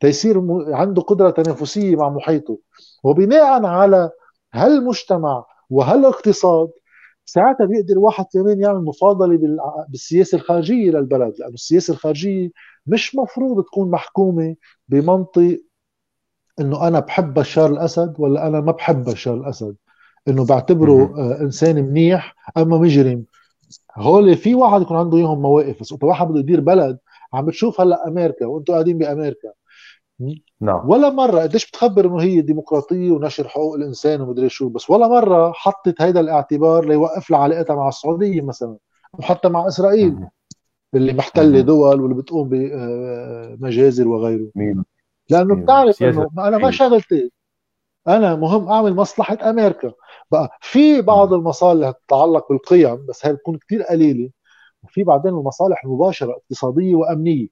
تيصير 0.00 0.42
عنده 0.74 1.02
قدرة 1.02 1.30
تنافسية 1.30 1.96
مع 1.96 2.08
محيطه. 2.08 2.58
وبناء 3.04 3.64
على 3.64 4.10
هالمجتمع 4.54 5.44
وهالإقتصاد 5.70 6.70
ساعتها 7.24 7.66
بيقدر 7.66 7.98
واحد 7.98 8.24
كمان 8.32 8.60
يعمل 8.60 8.84
مفاضلة 8.84 9.38
بالسياسة 9.88 10.36
الخارجية 10.36 10.90
للبلد. 10.90 11.34
لأنه 11.38 11.54
السياسة 11.54 11.92
الخارجية 11.92 12.50
مش 12.86 13.16
مفروض 13.16 13.64
تكون 13.64 13.90
محكومة 13.90 14.56
بمنطق 14.88 15.58
إنه 16.60 16.88
أنا 16.88 17.00
بحب 17.00 17.34
بشار 17.34 17.70
الاسد 17.70 18.14
ولا 18.18 18.46
أنا 18.46 18.60
ما 18.60 18.72
بحب 18.72 19.04
بشار 19.04 19.34
الاسد 19.34 19.76
إنه 20.28 20.46
بعتبره 20.46 21.14
آه 21.18 21.40
إنسان 21.40 21.84
منيح 21.84 22.34
أما 22.56 22.78
مجرم 22.78 23.24
هول 23.96 24.36
في 24.36 24.54
واحد 24.54 24.82
يكون 24.82 24.96
عنده 24.96 25.18
إياهم 25.18 25.42
مواقف 25.42 25.80
بس 25.80 25.94
واحد 26.02 26.28
بده 26.28 26.38
يدير 26.40 26.60
بلد 26.60 26.98
عم 27.32 27.46
بتشوف 27.46 27.80
هلأ 27.80 28.08
أمريكا 28.08 28.46
وأنتم 28.46 28.72
قاعدين 28.72 28.98
بأمريكا. 28.98 29.52
نعم. 30.60 30.90
ولا 30.90 31.10
مرة 31.10 31.40
قديش 31.40 31.70
بتخبر 31.70 32.06
إنه 32.06 32.22
هي 32.22 32.40
ديمقراطية 32.40 33.10
ونشر 33.10 33.48
حقوق 33.48 33.74
الإنسان 33.74 34.20
ومدري 34.20 34.48
شو 34.48 34.68
بس 34.68 34.90
ولا 34.90 35.08
مرة 35.08 35.52
حطت 35.52 36.02
هيدا 36.02 36.20
الاعتبار 36.20 36.84
ليوقف 36.84 37.30
لها 37.30 37.38
علاقتها 37.38 37.76
مع 37.76 37.88
السعودية 37.88 38.40
مثلا 38.42 38.76
وحتى 39.12 39.48
مع 39.48 39.68
إسرائيل 39.68 40.16
اللي 40.94 41.12
محتلة 41.12 41.60
دول 41.60 42.00
واللي 42.00 42.14
بتقوم 42.22 42.48
بمجازر 42.48 44.08
وغيره. 44.08 44.48
مين. 44.54 44.84
لأنه 45.30 45.62
بتعرف 45.62 46.02
إنه 46.02 46.30
أنا 46.38 46.58
ما 46.58 46.70
شغلتي. 46.70 47.30
أنا 48.08 48.34
مهم 48.36 48.68
أعمل 48.68 48.94
مصلحة 48.94 49.38
أمريكا. 49.50 49.92
بقى 50.30 50.58
في 50.60 51.02
بعض 51.02 51.32
المصالح 51.32 51.90
تتعلق 51.90 52.48
بالقيم 52.48 53.06
بس 53.06 53.26
هي 53.26 53.32
بتكون 53.32 53.58
كثير 53.58 53.82
قليلة. 53.82 54.30
وفي 54.82 55.04
بعدين 55.04 55.30
المصالح 55.30 55.84
المباشرة 55.84 56.32
اقتصادية 56.32 56.94
وأمنية. 56.94 57.48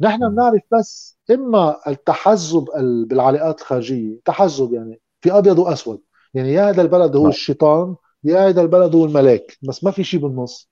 نحن 0.00 0.28
بنعرف 0.28 0.62
بس 0.78 1.18
إما 1.30 1.76
التحزب 1.86 2.64
بالعلاقات 3.08 3.60
الخارجية 3.60 4.20
تحزب 4.24 4.72
يعني 4.72 5.00
في 5.20 5.32
أبيض 5.32 5.58
وأسود. 5.58 6.00
يعني 6.34 6.52
يا 6.52 6.70
هذا 6.70 6.82
البلد 6.82 7.16
هو 7.16 7.22
نعم. 7.22 7.30
الشيطان 7.30 7.96
يا 8.24 8.48
هذا 8.48 8.62
البلد 8.62 8.94
هو 8.94 9.04
الملاك 9.04 9.56
بس 9.62 9.84
ما 9.84 9.90
في 9.90 10.04
شيء 10.04 10.20
بالنص. 10.20 10.70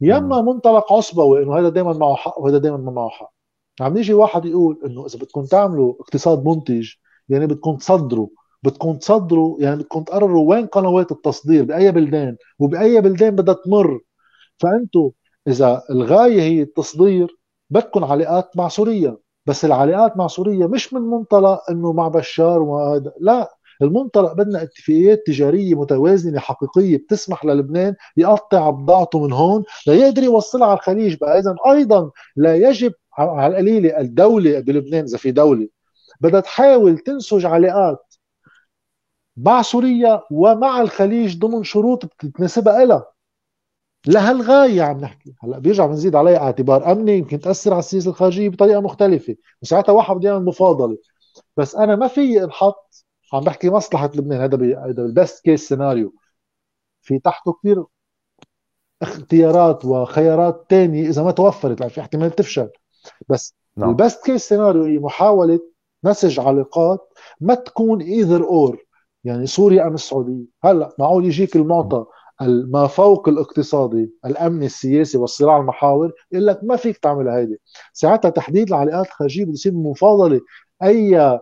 يا 0.00 0.18
إما 0.18 0.40
منطلق 0.40 0.92
عصبوي 0.92 1.42
إنه 1.42 1.58
هذا 1.58 1.68
دائما 1.68 1.92
معه 1.92 2.14
حق 2.14 2.38
وهذا 2.38 2.58
دائما 2.58 2.76
ما 2.76 2.90
معه 2.90 3.08
حق. 3.08 3.32
عم 3.80 3.96
يجي 3.96 4.14
واحد 4.14 4.44
يقول 4.44 4.80
إنه 4.86 5.06
إذا 5.06 5.18
بدكم 5.18 5.44
تعملوا 5.44 5.94
اقتصاد 6.00 6.44
منتج 6.44 6.88
يعني 7.28 7.46
بدكم 7.46 7.76
تصدروا 7.76 8.28
بدكم 8.62 8.96
تصدروا 8.96 9.56
يعني 9.60 9.76
بدكم 9.76 10.02
تقرروا 10.02 10.50
وين 10.50 10.66
قنوات 10.66 11.12
التصدير 11.12 11.64
بأي 11.64 11.92
بلدان 11.92 12.36
وبأي 12.58 13.00
بلدان 13.00 13.36
بدها 13.36 13.54
تمر. 13.54 14.00
فانتم 14.58 15.10
إذا 15.48 15.82
الغاية 15.90 16.42
هي 16.42 16.62
التصدير 16.62 17.38
بدكم 17.70 18.04
علاقات 18.04 18.56
مع 18.56 18.68
سوريا. 18.68 19.16
بس 19.46 19.64
العلاقات 19.64 20.16
مع 20.16 20.26
سوريا 20.26 20.66
مش 20.66 20.94
من 20.94 21.00
منطلق 21.02 21.60
إنه 21.70 21.92
مع 21.92 22.08
بشار 22.08 22.62
وهذا 22.62 23.12
لا. 23.20 23.56
المنطلق 23.82 24.32
بدنا 24.32 24.62
اتفاقيات 24.62 25.22
تجارية 25.26 25.74
متوازنة 25.74 26.38
حقيقية 26.38 26.96
بتسمح 26.96 27.44
للبنان 27.44 27.94
يقطع 28.16 28.70
بضاعته 28.70 29.26
من 29.26 29.32
هون 29.32 29.64
ليقدر 29.86 30.22
يوصلها 30.22 30.66
على 30.66 30.76
الخليج 30.78 31.14
بقى 31.20 31.38
اذا 31.38 31.56
أيضا 31.66 32.10
لا 32.36 32.56
يجب 32.56 32.92
على 33.18 33.46
القليلة 33.46 34.00
الدولة 34.00 34.60
بلبنان 34.60 35.04
إذا 35.04 35.18
في 35.18 35.30
دولة 35.30 35.68
بدها 36.20 36.40
تحاول 36.40 36.98
تنسج 36.98 37.46
علاقات 37.46 38.14
مع 39.36 39.62
سوريا 39.62 40.22
ومع 40.30 40.80
الخليج 40.80 41.38
ضمن 41.38 41.64
شروط 41.64 42.04
بتناسبها 42.04 42.84
لها 42.84 43.12
لهالغاية 44.06 44.82
عم 44.82 45.00
نحكي. 45.00 45.34
هلأ 45.42 45.58
بيرجع 45.58 45.86
بنزيد 45.86 46.16
عليها 46.16 46.38
اعتبار 46.38 46.92
أمني 46.92 47.18
يمكن 47.18 47.40
تأثر 47.40 47.72
على 47.72 47.78
السياسة 47.78 48.10
الخارجية 48.10 48.48
بطريقة 48.48 48.80
مختلفة. 48.80 49.36
وساعتها 49.62 49.92
واحد 49.92 50.16
بده 50.16 50.28
يعمل 50.28 50.44
مفاضلة. 50.44 50.98
بس 51.56 51.76
أنا 51.76 51.96
ما 51.96 52.08
في 52.08 52.44
انحط 52.44 53.04
عم 53.32 53.40
بحكي 53.40 53.70
مصلحة 53.70 54.10
لبنان. 54.14 54.40
هذا 54.40 54.56
هذا 54.86 55.02
ال 55.02 55.10
best 55.10 55.44
case 55.44 55.68
scenario 55.68 56.14
في 57.02 57.18
تحته 57.18 57.52
كثير 57.52 57.84
اختيارات 59.02 59.84
وخيارات 59.84 60.66
تانية 60.68 61.08
إذا 61.08 61.22
ما 61.22 61.30
توفرت. 61.30 61.80
يعني 61.80 61.92
في 61.92 62.00
احتمال 62.00 62.30
تفشل. 62.30 62.70
بس 63.28 63.54
نعم. 63.76 63.90
ال 63.90 63.97
best 63.97 64.24
case 64.24 64.48
scenario 64.48 64.84
هي 64.84 64.98
محاولة 64.98 65.60
نسج 66.04 66.40
علاقات 66.40 67.12
ما 67.40 67.54
تكون 67.54 68.00
either 68.00 68.44
or 68.44 68.84
يعني 69.24 69.46
سوريا 69.46 69.86
أم 69.86 69.94
السعودية. 69.94 70.44
هلأ 70.64 70.94
معقول 70.98 71.26
يجيك 71.26 71.56
المعطى 71.56 72.04
ما 72.40 72.86
فوق 72.86 73.28
الاقتصادي 73.28 74.10
الأمني 74.24 74.66
السياسي 74.66 75.18
والصراع 75.18 75.56
المحاور 75.56 76.12
يقول 76.32 76.46
لك 76.46 76.60
ما 76.62 76.76
فيك 76.76 76.96
تعمل 76.98 77.28
هيدي. 77.28 77.60
ساعتها 77.92 78.28
تحديد 78.28 78.68
العلاقات 78.68 79.06
الخارجية 79.06 79.44
بده 79.44 79.52
يصير 79.52 79.72
مفاضلة. 79.72 80.40
أي 80.82 81.40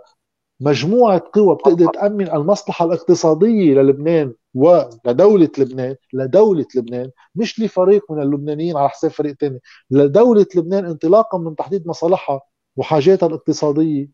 مجموعة 0.60 1.22
قوى 1.32 1.54
بتقدر 1.54 1.86
تأمن 1.86 2.30
المصلحة 2.30 2.84
الاقتصادية 2.84 3.74
للبنان 3.74 4.34
ولدولة 4.54 5.50
لبنان 5.58 5.96
لدولة 6.12 6.66
لبنان 6.76 7.10
مش 7.34 7.60
لفريق 7.60 8.12
من 8.12 8.22
اللبنانيين 8.22 8.76
على 8.76 8.88
حساب 8.88 9.10
فريق 9.10 9.36
تاني. 9.36 9.60
لدولة 9.90 10.46
لبنان 10.56 10.84
انطلاقا 10.86 11.38
من 11.38 11.56
تحديد 11.56 11.86
مصالحها 11.88 12.40
وحاجاتها 12.76 13.26
الاقتصادية. 13.26 14.08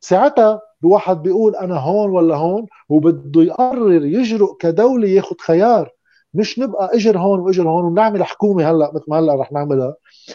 ساعتها 0.00 0.60
بواحد 0.82 1.22
بيقول 1.22 1.56
أنا 1.56 1.78
هون 1.78 2.10
ولا 2.10 2.36
هون 2.36 2.66
وبده 2.88 3.42
يقرر 3.42 4.04
يجرؤ 4.04 4.56
كدولة 4.56 5.08
ياخذ 5.08 5.36
خيار. 5.40 5.90
مش 6.34 6.58
نبقى 6.58 6.90
إجر 6.96 7.18
هون 7.18 7.40
وإجر 7.40 7.68
هون 7.68 7.84
ونعمل 7.84 8.24
حكومة 8.24 8.70
هلأ 8.70 8.92
مثل 8.94 9.04
ما 9.08 9.18
هلأ 9.18 9.34
رح 9.34 9.52
نعملها. 9.52 9.94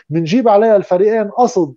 بنجيب 0.09 0.47
عليها 0.47 0.75
الفريقين 0.75 1.29
قصد 1.29 1.75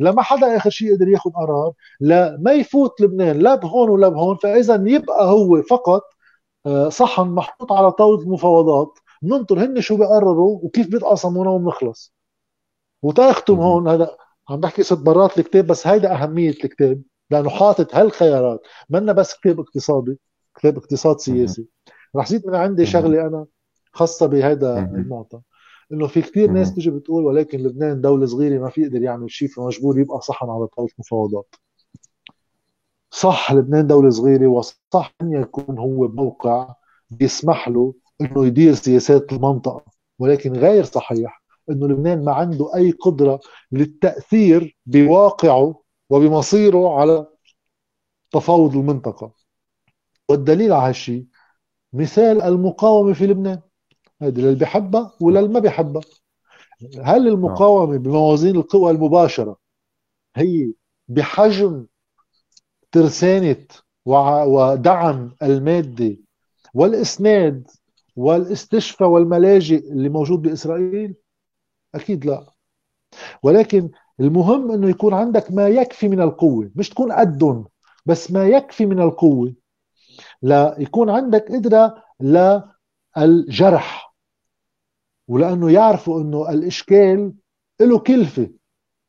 لما 0.00 0.22
حدا 0.22 0.56
آخر 0.56 0.70
شيء 0.70 0.94
قدر 0.94 1.08
ياخذ 1.08 1.30
قرار 1.30 1.72
لا 2.00 2.38
ما 2.40 2.52
يفوت 2.52 3.00
لبنان 3.00 3.38
لا 3.38 3.54
بهون 3.54 3.90
ولا 3.90 4.08
بهون 4.08 4.36
فاذا 4.36 4.82
يبقى 4.86 5.30
هو 5.30 5.62
فقط 5.62 6.02
صحن 6.88 7.28
محطوط 7.28 7.72
على 7.72 7.92
طاولة 7.92 8.22
المفاوضات. 8.22 8.98
ننطر 9.22 9.64
هن 9.64 9.80
شو 9.80 9.96
بيقرروا 9.96 10.60
وكيف 10.62 10.88
بيتقاسمونا 10.88 11.50
وبنخلص 11.50 12.14
وتاختم 13.02 13.54
هون 13.60 13.88
هذا 13.88 14.16
عم 14.50 14.60
بحكي 14.60 14.82
ست 14.82 14.98
مرات 14.98 15.38
الكتاب 15.38 15.66
بس 15.66 15.86
هيدا 15.86 16.12
أهمية 16.22 16.50
الكتاب 16.50 17.02
لأنه 17.30 17.50
حاطط 17.50 17.94
هالخيارات. 17.94 18.60
منا 18.90 19.12
بس 19.12 19.34
كتاب 19.34 19.60
اقتصادي 19.60 20.18
كتاب 20.56 20.76
اقتصاد 20.76 21.18
سياسي. 21.20 21.66
رح 22.16 22.28
زيد 22.28 22.46
من 22.46 22.54
عندي 22.54 22.86
شغلة 22.86 23.26
أنا 23.26 23.46
خاصة 23.92 24.26
بهذا 24.26 24.78
النقطه 24.78 25.42
إنه 25.92 26.06
في 26.06 26.22
كثير 26.22 26.50
ناس 26.50 26.74
تيجي 26.74 26.90
بتقول 26.90 27.24
ولكن 27.24 27.58
لبنان 27.58 28.00
دولة 28.00 28.26
صغيرة 28.26 28.62
ما 28.62 28.70
في 28.70 28.80
يقدر 28.82 29.02
يعمل 29.02 29.30
شيء 29.30 29.48
فمجبور 29.48 29.98
يبقى 30.00 30.20
صحن 30.20 30.50
على 30.50 30.66
طاولة 30.66 30.92
مفاوضات. 30.98 31.54
صح 33.10 33.52
لبنان 33.52 33.86
دولة 33.86 34.10
صغيرة 34.10 34.46
وصح 34.46 35.14
أن 35.22 35.32
يكون 35.32 35.78
هو 35.78 36.08
موقع 36.08 36.74
بيسمح 37.10 37.68
له 37.68 37.94
أنه 38.20 38.46
يدير 38.46 38.74
سياسات 38.74 39.32
المنطقة 39.32 39.84
ولكن 40.18 40.52
غير 40.52 40.84
صحيح 40.84 41.42
أنه 41.70 41.86
لبنان 41.88 42.24
ما 42.24 42.32
عنده 42.32 42.74
أي 42.74 42.90
قدرة 42.90 43.40
للتأثير 43.72 44.78
بواقعه 44.86 45.82
وبمصيره 46.10 47.00
على 47.00 47.26
تفاوض 48.30 48.76
المنطقة. 48.76 49.32
والدليل 50.28 50.72
على 50.72 50.88
هالشيء 50.88 51.26
مثال 51.92 52.42
المقاومة 52.42 53.12
في 53.12 53.26
لبنان. 53.26 53.60
هذه 54.22 54.40
للي 54.40 54.54
بيحبها 54.54 55.12
وللي 55.20 55.48
ما 55.48 55.60
بيحبها. 55.60 56.02
هل 57.02 57.28
المقاومة 57.28 57.98
بموازين 57.98 58.56
القوى 58.56 58.90
المباشرة 58.90 59.56
هي 60.36 60.72
بحجم 61.08 61.86
ترسانة 62.92 63.66
ودعم 64.06 65.34
المادي 65.42 66.24
والإسناد 66.74 67.66
والاستشفاء 68.16 69.08
والملاجئ 69.08 69.92
اللي 69.92 70.08
موجود 70.08 70.42
بإسرائيل؟ 70.42 71.14
أكيد 71.94 72.24
لا. 72.26 72.46
ولكن 73.42 73.90
المهم 74.20 74.70
أنه 74.70 74.90
يكون 74.90 75.14
عندك 75.14 75.52
ما 75.52 75.68
يكفي 75.68 76.08
من 76.08 76.20
القوة 76.20 76.70
مش 76.74 76.88
تكون 76.88 77.12
قدهم 77.12 77.66
بس 78.06 78.30
ما 78.32 78.46
يكفي 78.48 78.86
من 78.86 79.00
القوة. 79.00 79.54
ليكون 80.42 81.10
عندك 81.10 81.52
قدرة 81.52 82.02
للجرح 83.16 84.14
ولأنه 85.28 85.70
يعرفوا 85.72 86.20
أنه 86.20 86.50
الإشكال 86.50 87.32
له 87.80 87.98
كلفة. 87.98 88.50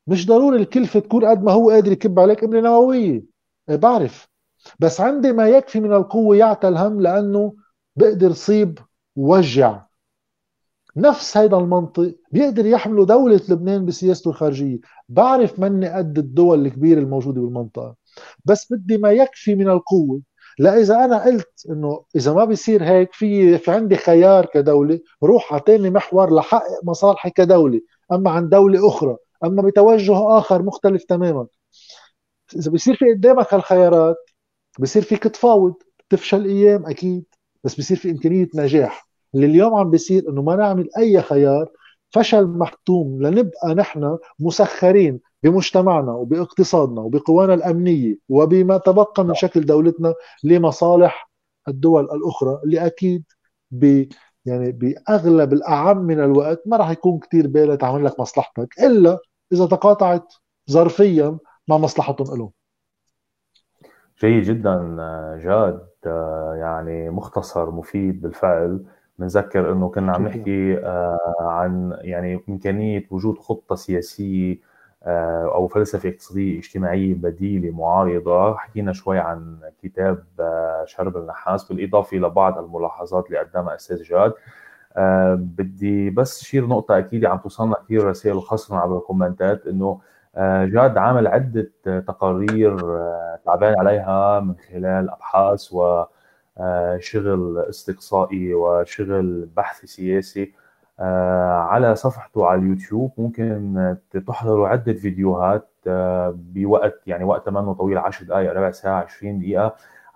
مش 0.08 0.28
ضروري 0.28 0.58
الكلفة 0.58 1.00
تكون 1.00 1.26
قد 1.26 1.44
ما 1.44 1.52
هو 1.52 1.70
قادر 1.70 1.92
يكب 1.92 2.20
عليك 2.20 2.42
قنبلة 2.42 2.62
نووية. 2.62 3.31
بعرف. 3.78 4.28
بس 4.80 5.01
عندي 5.01 5.32
ما 5.32 5.47
يكفي 5.47 5.80
من 5.80 5.93
القوة 5.93 6.38
يعتى 6.38 6.67
الهم 6.67 7.01
لأنه 7.01 7.53
بقدر 7.95 8.32
صيب 8.32 8.80
ووجع. 9.15 9.82
نفس 10.95 11.38
هذا 11.38 11.57
المنطق 11.57 12.15
بيقدر 12.32 12.65
يحمله 12.65 13.05
دولة 13.05 13.41
لبنان 13.49 13.86
بسياسته 13.86 14.30
الخارجية. 14.30 14.80
بعرف 15.09 15.59
مني 15.59 15.89
قد 15.89 16.17
الدول 16.17 16.65
الكبيرة 16.65 16.99
الموجودة 16.99 17.41
بالمنطقة. 17.41 17.95
بس 18.45 18.74
بدي 18.74 18.97
ما 18.97 19.11
يكفي 19.11 19.55
من 19.55 19.69
القوة. 19.69 20.22
لا 20.59 20.80
اذا 20.80 21.05
أنا 21.05 21.24
قلت 21.26 21.65
إنه 21.69 22.03
إذا 22.15 22.34
ما 22.34 22.45
بيصير 22.45 22.84
هيك 22.84 23.13
في 23.13 23.57
في 23.57 23.72
عندي 23.72 23.95
خيار 23.95 24.45
كدولة 24.45 24.99
روح 25.24 25.53
على 25.53 25.61
ثاني 25.67 25.89
محور 25.89 26.36
لحقق 26.36 26.84
مصالحي 26.84 27.30
كدولة. 27.30 27.82
أما 28.11 28.32
عن 28.32 28.49
دولة 28.49 28.88
أخرى 28.88 29.17
أما 29.43 29.61
بتوجه 29.61 30.38
آخر 30.38 30.63
مختلف 30.63 31.03
تماما. 31.03 31.47
إذا 32.56 32.72
بصير 32.72 32.95
في 32.95 33.06
قدامك 33.14 33.54
هالخيارات 33.54 34.18
بصير 34.80 35.02
فيك 35.02 35.24
تفاوض. 35.24 35.74
تفشل 36.10 36.45
أيام 36.45 36.86
أكيد 36.86 37.26
بس 37.64 37.76
بصير 37.80 37.97
في 37.97 38.12
إمكانية 38.12 38.47
نجاح. 38.56 39.08
اللي 39.36 39.45
اليوم 39.45 39.76
عم 39.76 39.89
بيصير 39.89 40.30
إنه 40.30 40.41
ما 40.41 40.56
نعمل 40.56 40.89
أي 40.97 41.22
خيار 41.22 41.70
فشل 42.10 42.47
محتوم 42.47 43.22
لنبقى 43.24 43.76
نحن 43.76 44.18
مسخرين 44.39 45.20
بمجتمعنا 45.43 46.12
وباقتصادنا 46.12 47.02
وبقوانا 47.02 47.54
الأمنية 47.54 48.16
وبما 48.30 48.78
تبقى 48.78 49.24
من 49.26 49.34
شكل 49.34 49.66
دولتنا 49.66 50.14
لمصالح 50.43 51.32
الدول 51.68 52.04
الأخرى 52.04 52.60
اللي 52.64 52.86
أكيد 52.86 53.24
ب 53.72 54.06
يعني 54.45 54.72
بأغلب 54.72 55.54
الأعم 55.54 55.97
من 55.97 56.20
الوقت 56.20 56.62
ما 56.66 56.78
راح 56.78 56.89
يكون 56.89 57.20
كثير 57.20 57.47
بالها 57.47 57.76
تعمل 57.76 58.06
لك 58.06 58.20
مصلحتك 58.20 58.68
إلا 58.80 59.20
إذا 59.54 59.66
تقاطعت 59.66 60.34
ظرفيا 60.72 61.38
مع 61.68 61.78
مصلحتهم 61.78 62.38
لهم 62.38 62.51
جيد 64.22 64.43
جدا 64.43 64.95
جاد 65.43 65.88
يعني 66.55 67.09
مختصر 67.09 67.72
مفيد 67.72 68.22
بالفعل. 68.22 68.86
بنذكر 69.20 69.72
إنه 69.72 69.89
كنا 69.89 70.12
عم 70.14 70.28
نحكي 70.28 70.78
آه، 70.78 71.36
عن 71.39 71.97
يعني 72.01 72.43
إمكانية 72.49 73.07
وجود 73.12 73.38
خطة 73.38 73.76
سياسية 73.76 74.59
آه، 75.03 75.43
أو 75.55 75.68
فلسفة 75.68 76.09
اقتصادية 76.09 76.59
اجتماعية 76.59 77.14
بديلة 77.14 77.72
معارضة. 77.72 78.55
حكينا 78.57 78.93
شوي 78.93 79.20
عن 79.20 79.59
كتاب 79.84 80.24
آه، 80.39 80.86
شرب 80.88 81.18
النحاس 81.18 81.72
بالإضافة 81.72 82.18
لبعض 82.18 82.57
الملاحظات 82.57 83.26
اللي 83.28 83.39
قدمها 83.39 83.76
أستاذ 83.76 84.03
جاد. 84.03 84.34
بدي 85.38 86.09
بس 86.09 86.43
share 86.43 86.68
نقطة 86.68 86.97
أكيد 86.97 87.26
عم 87.26 87.38
توصلنا 87.38 87.76
كثير 87.86 88.03
رسائل 88.03 88.41
خاصة 88.41 88.78
عبر 88.78 88.97
ال 88.97 89.05
commentات 89.05 89.68
آه، 89.68 90.01
جاد 90.38 90.98
عمل 90.98 91.28
عدة 91.28 91.72
تقارير 91.86 92.80
آه، 92.80 93.40
تعبان 93.46 93.80
عليها 93.80 94.40
من 94.40 94.56
خلال 94.56 95.10
أبحاث 95.10 95.74
وشغل 95.74 97.58
آه، 97.58 97.70
استقصائي 97.70 98.54
وشغل 98.54 99.50
بحث 99.56 99.86
سياسي 99.86 100.54
على 101.70 101.96
صفحته 101.96 102.46
على 102.46 102.62
اليوتيوب. 102.62 103.12
ممكن 103.18 103.96
تحضروا 104.28 104.68
عدة 104.68 104.94
فيديوهات 104.94 105.70
بوقت 106.34 107.02
يعني 107.08 107.24
وقت 107.24 107.50
منه 107.50 107.74
طويل 107.74 107.98
10 107.98 108.26
دقائق 108.26 108.52
ربع 108.54 108.72
ساعة 108.72 109.04
20 109.04 109.40
دقيقة. 109.40 109.76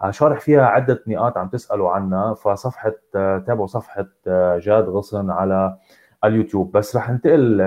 شارح 0.10 0.40
فيها 0.40 0.66
عدة 0.66 1.04
نقاط 1.08 1.38
عم 1.38 1.48
تسالوا 1.48 1.90
عنها. 1.92 2.34
فصفحة 2.34 2.94
تابعوا 3.14 3.68
صفحة 3.68 4.08
جاد 4.58 4.90
غصن 4.90 5.30
على 5.32 5.78
اليوتيوب 6.28 6.72
بس 6.72 6.96
رح 6.96 7.10
ننتقل 7.10 7.58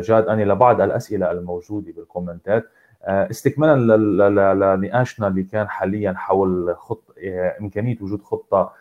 جاد 0.00 0.28
أني 0.28 0.44
لبعض 0.44 0.80
الأسئلة 0.80 1.30
الموجودة 1.30 1.92
بالكومنتات 1.92 2.64
استكمالا 3.04 3.96
لنقاشنا 4.76 5.26
اللي 5.26 5.42
كان 5.42 5.68
حاليا 5.68 6.12
حول 6.12 6.74
خط 6.76 7.14
إمكانية 7.60 7.96
وجود 8.00 8.22
خطة 8.22 8.72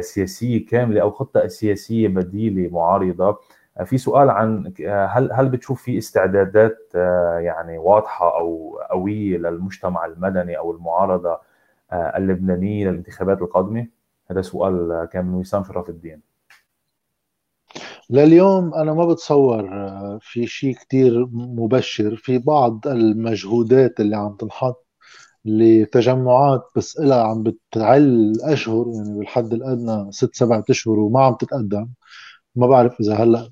سياسية 0.00 0.66
كاملة 0.66 1.00
أو 1.02 1.10
خطة 1.10 1.46
سياسية 1.46 2.08
بديلة 2.08 2.70
معارضة 2.72 3.38
في 3.84 3.98
سؤال 3.98 4.30
عن 4.30 4.72
هل 4.88 5.32
هل 5.32 5.48
بتشوف 5.48 5.82
في 5.82 5.98
استعدادات 5.98 6.90
يعني 7.38 7.78
واضحة 7.78 8.38
أو 8.38 8.78
قوية 8.90 9.38
للمجتمع 9.38 10.06
المدني 10.06 10.58
أو 10.58 10.72
المعارضة 10.72 11.38
اللبنانية 11.92 12.88
للانتخابات 12.88 13.42
القادمة؟ 13.42 13.86
هذا 14.30 14.42
سؤال 14.42 15.08
كان 15.12 15.24
من 15.26 15.34
وسام 15.34 15.64
شرف 15.64 15.88
الدين. 15.88 16.29
لليوم 18.10 18.74
أنا 18.74 18.94
ما 18.94 19.06
بتصور 19.06 19.68
في 20.22 20.46
شيء 20.46 20.74
كتير 20.74 21.26
مبشر. 21.32 22.16
في 22.16 22.38
بعض 22.38 22.86
المجهودات 22.86 24.00
اللي 24.00 24.16
عم 24.16 24.36
تنحط 24.36 24.86
لتجمعات 25.44 26.62
بس 26.76 26.98
إلها 27.00 27.22
عم 27.22 27.42
بتعل 27.42 28.34
أشهر 28.42 28.86
يعني 28.94 29.18
بالحد 29.18 29.52
الأدنى 29.52 30.12
ست 30.12 30.34
سبعة 30.34 30.64
أشهر 30.70 30.98
وما 30.98 31.24
عم 31.24 31.34
تتقدم. 31.34 31.88
ما 32.56 32.66
بعرف 32.66 33.00
إذا 33.00 33.14
هلأ 33.14 33.50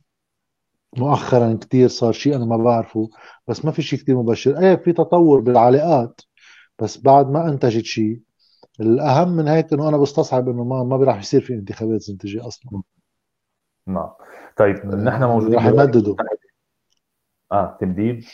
مؤخرا 0.96 1.54
كتير 1.60 1.88
صار 1.88 2.12
شيء 2.12 2.36
أنا 2.36 2.44
ما 2.44 2.56
بعرفه 2.56 3.10
بس 3.48 3.64
ما 3.64 3.70
في 3.72 3.82
شيء 3.82 3.98
كتير 3.98 4.16
مبشر. 4.16 4.58
إيه 4.60 4.76
في 4.76 4.92
تطور 4.92 5.40
بالعلاقات 5.40 6.20
بس 6.82 6.98
بعد 6.98 7.30
ما 7.30 7.48
أنتجت 7.48 7.84
شيء 7.84 8.20
الأهم 8.80 9.28
من 9.36 9.48
هيك 9.48 9.72
إنه 9.72 9.88
أنا 9.88 9.96
بستصعب 9.98 10.48
إنه 10.48 10.64
ما 10.64 10.84
ما 10.84 10.96
راح 10.96 11.20
يصير 11.20 11.40
في 11.40 11.54
انتخابات 11.54 12.08
الجايه 12.08 12.46
أصلا. 12.48 12.82
نعم. 13.88 14.10
طيب 14.56 14.86
نحن 14.86 15.24
موجودين 15.24 15.58
رح 15.58 15.66
يمددوا 15.66 16.14
آه 17.52 17.76
تمديد. 17.80 18.24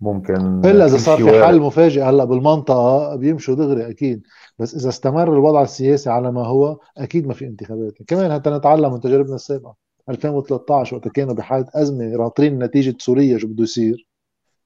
ممكن 0.00 0.34
إلا 0.64 0.86
إذا 0.86 0.96
صار 0.96 1.16
في 1.16 1.44
حل 1.44 1.60
مفاجئ. 1.60 2.02
هلأ 2.02 2.24
بالمنطقة 2.24 3.16
بيمشوا 3.16 3.54
دغري 3.54 3.90
أكيد. 3.90 4.22
بس 4.58 4.74
إذا 4.74 4.88
استمر 4.88 5.32
الوضع 5.32 5.62
السياسي 5.62 6.10
على 6.10 6.32
ما 6.32 6.46
هو 6.46 6.78
أكيد 6.98 7.26
ما 7.26 7.34
في 7.34 7.44
انتخابات. 7.46 8.02
كمان 8.06 8.32
حتى 8.32 8.50
نتعلم 8.50 8.92
من 8.92 9.00
تجاربنا 9.00 9.34
السابقة. 9.34 9.74
2013 10.08 10.96
وقت 10.96 11.08
كانوا 11.08 11.34
بحاله 11.34 11.66
أزمة 11.74 12.16
راطرين 12.16 12.58
نتيجة 12.58 12.96
سوريا 12.98 13.38
شو 13.38 13.46
بده 13.46 13.62
يصير. 13.62 14.08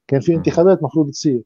كان 0.07 0.19
في 0.19 0.35
انتخابات 0.35 0.83
مفروض 0.83 1.09
تصير. 1.09 1.41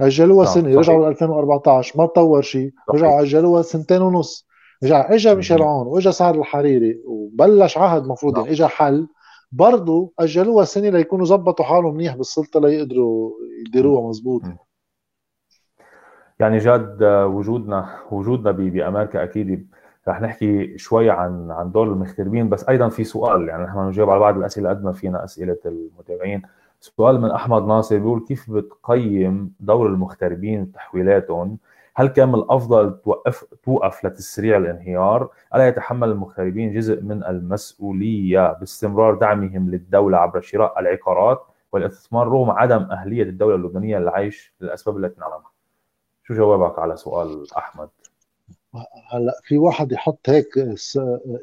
أجلوها 0.00 0.44
نعم، 0.44 0.54
سنة 0.54 0.78
رجعوا 0.78 1.06
ل 1.06 1.08
2014 1.08 1.98
ما 1.98 2.06
تطور 2.06 2.42
شيء. 2.42 2.72
رجعوا 2.90 3.22
أجلوها 3.22 3.62
سنتين 3.62 4.02
ونص. 4.02 4.49
رجع 4.84 5.14
اجى 5.14 5.34
ميشيل 5.34 5.62
عون 5.62 5.86
واجى 5.86 6.12
سعد 6.12 6.36
الحريري 6.36 7.02
وبلش 7.04 7.78
عهد 7.78 8.06
مفروض 8.06 8.38
يعني 8.38 8.50
اجى 8.50 8.66
حل 8.66 9.08
برضه 9.52 10.12
أجلوها 10.18 10.64
سنة 10.64 10.88
ليكونوا 10.88 11.24
زبطوا 11.26 11.64
حالهم 11.64 11.94
منيح 11.94 12.16
بالسلطة 12.16 12.60
ليقدروا 12.60 13.32
يديروها 13.66 14.08
مزبوط. 14.08 14.42
يعني 16.40 16.58
جاد 16.58 17.02
وجودنا 17.02 17.88
وجودنا 18.10 18.50
بأمريكا 18.50 19.22
أكيد 19.22 19.70
رح 20.08 20.20
نحكي 20.20 20.78
شوي 20.78 21.10
عن 21.10 21.50
عن 21.50 21.72
دور 21.72 21.86
المغتربين. 21.86 22.48
بس 22.48 22.68
أيضا 22.68 22.88
في 22.88 23.04
سؤال 23.04 23.48
يعني 23.48 23.64
نحن 23.64 23.78
نجاوب 23.78 24.10
على 24.10 24.20
بعض 24.20 24.36
الأسئلة 24.36 24.68
قد 24.68 24.84
ما 24.84 24.92
فينا 24.92 25.24
أسئلة 25.24 25.58
المتابعين. 25.66 26.42
سؤال 26.80 27.20
من 27.20 27.30
أحمد 27.30 27.62
ناصر 27.62 27.98
بيقول 27.98 28.24
كيف 28.28 28.50
بتقيم 28.50 29.54
دور 29.60 29.86
المغتربين 29.86 30.62
وتحويلاتهم 30.62 31.58
هل 32.00 32.06
كان 32.06 32.34
الأفضل 32.34 33.00
توقف 33.04 33.44
توقف 33.64 34.04
لتسريع 34.04 34.56
الانهيار؟ 34.56 35.30
ألا 35.54 35.68
يتحمل 35.68 36.08
المغتربين 36.08 36.74
جزء 36.74 37.02
من 37.02 37.24
المسؤولية 37.24 38.52
باستمرار 38.52 39.14
دعمهم 39.14 39.70
للدولة 39.70 40.18
عبر 40.18 40.40
شراء 40.40 40.80
العقارات 40.80 41.42
والاستثمار 41.72 42.28
رغم 42.28 42.50
عدم 42.50 42.82
أهلية 42.82 43.22
الدولة 43.22 43.54
اللبنانية 43.54 43.98
للعيش 43.98 44.54
للأسباب 44.60 44.96
التي 44.96 45.20
نعلمها؟ 45.20 45.50
شو 46.22 46.34
جوابك 46.34 46.78
على 46.78 46.96
سؤال 46.96 47.46
أحمد؟ 47.56 47.88
هلا 49.12 49.32
في 49.44 49.58
واحد 49.58 49.92
يحط 49.92 50.28
هيك 50.28 50.46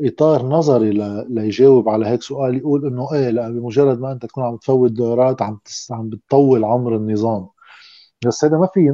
إطار 0.01 0.45
نظري 0.45 0.91
ليجاوب 1.29 1.89
على 1.89 2.05
هيك 2.07 2.21
سؤال 2.21 2.57
يقول 2.57 2.87
إنه 2.87 3.13
إيه 3.13 3.29
لأ 3.29 3.49
بمجرد 3.49 3.99
ما 3.99 4.11
أنت 4.11 4.25
تكون 4.25 4.43
عم 4.43 4.57
تفوت 4.57 4.91
دورات 4.91 5.41
عم 5.41 5.59
عم 5.91 6.09
بتطول 6.09 6.63
عمر 6.63 6.95
النظام 6.95 7.47
بس 8.26 8.45
هذا 8.45 8.57
ما 8.57 8.68
في 8.74 8.89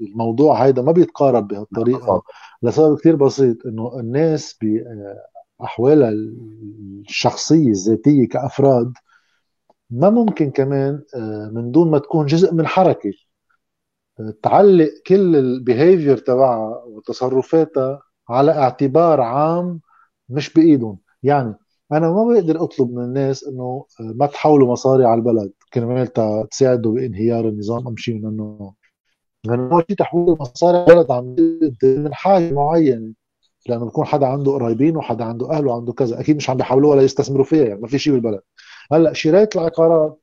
الموضوع 0.00 0.64
هيدا 0.64 0.82
ما 0.82 0.92
بيتقارب 0.92 1.48
بهالطريقة. 1.48 2.22
لسبب 2.62 2.98
كثير 2.98 3.16
بسيط 3.16 3.66
إنه 3.66 4.00
الناس 4.00 4.58
باحوالها 5.60 6.10
الشخصية 7.08 7.68
الذاتية 7.68 8.28
كأفراد 8.28 8.92
ما 9.90 10.10
ممكن 10.10 10.50
كمان 10.50 11.02
آه، 11.16 11.50
من 11.54 11.70
دون 11.70 11.90
ما 11.90 11.98
تكون 11.98 12.26
جزء 12.26 12.54
من 12.54 12.66
حركة. 12.66 13.12
تعلق 14.42 14.90
كل 15.06 15.36
ال 15.36 15.45
behavior 15.45 16.16
تبعها 16.18 16.84
وتصرفاتها 16.86 18.02
على 18.28 18.52
اعتبار 18.52 19.20
عام 19.20 19.80
مش 20.28 20.52
بإيدهم. 20.52 20.98
يعني 21.22 21.54
أنا 21.92 22.10
ما 22.10 22.24
بقدر 22.24 22.64
أطلب 22.64 22.90
من 22.90 23.04
الناس 23.04 23.44
إنه 23.44 23.86
ما 24.00 24.26
تحولوا 24.26 24.72
مصاري 24.72 25.04
على 25.04 25.18
البلد. 25.18 25.52
كرمال 25.74 26.12
تساعدوا 26.50 26.92
بإنهيار 26.94 27.48
النظام 27.48 27.86
أو 27.86 27.96
شيء 27.96 28.14
من 28.14 28.26
النوع 28.26 28.74
لأنه 29.44 29.80
شيء 29.88 29.96
تحويل 29.96 30.28
المصاري 30.28 30.78
على 30.78 30.92
البلد 30.92 31.10
عم 31.10 31.36
من 32.04 32.14
حاجة 32.14 32.52
معينة. 32.52 33.12
لأنه 33.68 33.84
بكون 33.84 34.06
حدا 34.06 34.26
عنده 34.26 34.52
قرايبين 34.52 34.96
وحدا 34.96 35.24
عنده 35.24 35.50
اهله 35.50 35.70
وعنده 35.70 35.92
كذا. 35.92 36.20
أكيد 36.20 36.36
مش 36.36 36.50
عم 36.50 36.56
بيحولوها 36.56 36.96
ليستثمروا 37.00 37.44
فيها 37.44 37.64
يعني 37.64 37.80
ما 37.80 37.88
في 37.88 37.98
شيء 37.98 38.12
بالبلد. 38.12 38.40
هلأ 38.92 39.12
شرايه 39.12 39.48
العقارات 39.56 40.20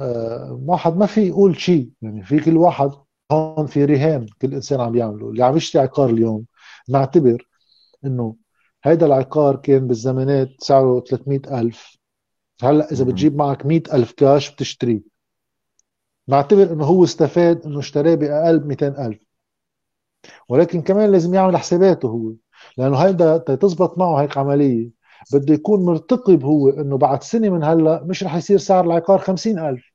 آه 0.00 0.60
واحد 0.66 0.96
ما 0.96 1.06
في 1.06 1.28
يقول 1.28 1.60
شيء 1.60 1.90
يعني 2.02 2.22
في 2.24 2.40
كل 2.40 2.56
واحد 2.56 2.90
هون 3.32 3.66
في 3.66 3.84
رهان 3.84 4.26
كل 4.42 4.54
إنسان 4.54 4.80
عم 4.80 4.96
يعمله. 4.96 5.30
اللي 5.30 5.44
عم 5.44 5.56
يشتري 5.56 5.82
عقار 5.82 6.10
اليوم 6.10 6.44
نعتبر 6.88 7.48
إنه 8.04 8.36
هيدا 8.84 9.06
العقار 9.06 9.56
كان 9.56 9.86
بالزمانات 9.86 10.48
سعره 10.58 11.00
300 11.00 11.60
ألف. 11.60 11.96
هلأ 12.62 12.92
إذا 12.92 13.04
بتجيب 13.04 13.36
معك 13.36 13.66
100 13.66 13.82
ألف 13.92 14.12
كاش 14.12 14.54
بتشتريه 14.54 15.00
نعتبر 16.28 16.72
إنه 16.72 16.84
هو 16.84 17.04
استفاد 17.04 17.66
إنه 17.66 17.78
اشتراه 17.78 18.14
بأقل 18.14 18.58
ب 18.58 18.66
200 18.66 18.86
ألف. 18.86 19.18
ولكن 20.48 20.82
كمان 20.82 21.12
لازم 21.12 21.34
يعمل 21.34 21.56
حساباته 21.56 22.08
هو. 22.08 22.32
لأنه 22.76 22.96
هيدا 22.96 23.38
تزبط 23.38 23.98
معه 23.98 24.22
هيك 24.22 24.38
عملية. 24.38 24.90
بده 25.32 25.54
يكون 25.54 25.84
مرتقب 25.84 26.44
هو 26.44 26.68
إنه 26.68 26.98
بعد 26.98 27.22
سنة 27.22 27.48
من 27.48 27.64
هلأ 27.64 28.04
مش 28.04 28.24
رح 28.24 28.36
يصير 28.36 28.58
سعر 28.58 28.84
العقار 28.84 29.18
50 29.18 29.58
ألف. 29.58 29.92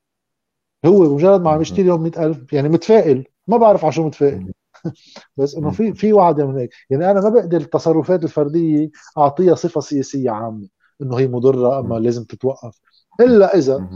هو 0.86 1.00
بمجرد 1.00 1.42
ما 1.42 1.50
عم 1.52 1.62
يشتري 1.62 1.86
يوم 1.86 2.04
100 2.04 2.26
ألف 2.26 2.54
يعني 2.54 2.70
متفائل. 2.70 3.28
ما 3.48 3.58
بعرف 3.58 3.84
على 3.84 3.94
شو 3.94 4.06
متفائل. 4.06 4.52
بس 5.38 5.56
إنه 5.56 5.72
في 5.72 5.94
في 5.94 6.14
وعد 6.14 6.42
من 6.42 6.58
هيك. 6.58 6.70
يعني 6.90 7.12
أنا 7.12 7.22
ما 7.22 7.30
بقدر 7.30 7.58
التصرفات 7.62 8.24
الفردية 8.24 8.90
أعطيها 9.18 9.56
صفة 9.56 9.82
سياسية 9.82 10.30
عامة 10.32 10.68
إنه 11.02 11.20
هي 11.20 11.28
مضرة 11.28 11.80
أما 11.80 11.96
لازم 11.96 12.24
تتوقف. 12.24 12.80
إلا 13.22 13.58
إذا 13.58 13.90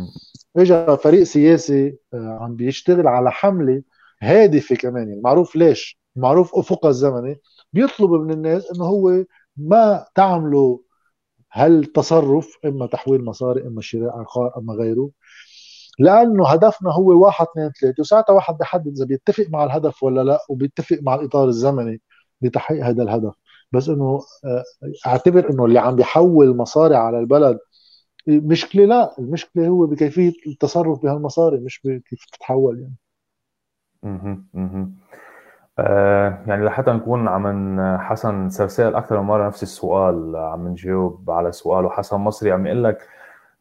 اجى 0.58 0.98
فريق 0.98 1.24
سياسي 1.24 1.98
آه، 2.14 2.38
عم 2.42 2.56
بيشتغل 2.56 3.08
على 3.08 3.32
حملة 3.32 3.84
هادفة 4.22 4.76
كمان. 4.76 5.10
يعني 5.10 5.22
معروف 5.22 5.56
ليش؟ 5.56 6.00
معروف 6.16 6.56
افقها 6.56 6.90
الزمني 6.90 7.42
بيطلب 7.74 8.12
من 8.12 8.32
الناس 8.32 8.72
إنه 8.76 8.86
هو 8.86 9.24
ما 9.58 10.06
تعملوا 10.16 10.78
هالتصرف 11.54 12.58
إما 12.66 12.86
تحويل 12.88 13.26
مصاري 13.26 13.68
إما 13.68 13.82
شراء 13.82 14.20
عقار 14.20 14.52
إما 14.58 14.74
غيره. 14.74 15.10
لأنه 16.00 16.48
هدفنا 16.48 16.92
هو 16.92 17.26
واحد 17.26 17.46
اثنين 17.52 17.72
ثلاثة. 17.82 18.02
وساعتها 18.02 18.34
واحد 18.34 18.58
بيحدد 18.58 18.88
إذا 18.88 19.06
بيتفق 19.06 19.46
مع 19.50 19.64
الهدف 19.64 20.04
ولا 20.04 20.22
لا 20.24 20.40
وبيتفق 20.50 21.00
مع 21.02 21.16
الإطار 21.16 21.48
الزمني 21.48 22.02
لتحقيق 22.42 22.86
هذا 22.86 23.04
الهدف. 23.04 23.34
بس 23.72 23.90
إنه 23.90 24.20
آه، 24.46 24.64
أعتبر 25.08 25.50
إنه 25.50 25.66
اللي 25.66 25.80
عم 25.80 25.96
بيحول 25.96 26.58
مصاري 26.58 26.96
على 26.96 27.20
البلد 27.20 27.60
مشكله 28.28 28.86
لا 28.86 29.16
المشكلة 29.20 29.68
هو 29.68 29.86
بكيفية 29.86 30.34
التصرف 30.48 31.02
بهالمصاري 31.04 31.58
مش 31.60 31.82
بكيف 31.84 32.26
تتحول 32.26 32.80
يعني. 32.82 32.96
أها 34.04 34.44
أها 34.56 34.90
يعني 36.48 36.66
لحتى 36.66 36.92
نكون 36.92 37.28
عم 37.28 37.98
حسن 38.00 38.50
سال 38.50 38.96
أكثر 38.96 39.22
من 39.22 39.28
مرة 39.28 39.48
نفس 39.48 39.64
السؤال 39.64 40.36
عم 40.36 40.68
نجاوب 40.68 41.32
على 41.32 41.52
سؤاله 41.52 41.90
حسن 41.90 42.18
مصري 42.18 42.52
عم 42.52 42.68
يقول 42.68 42.84
لك 42.84 43.08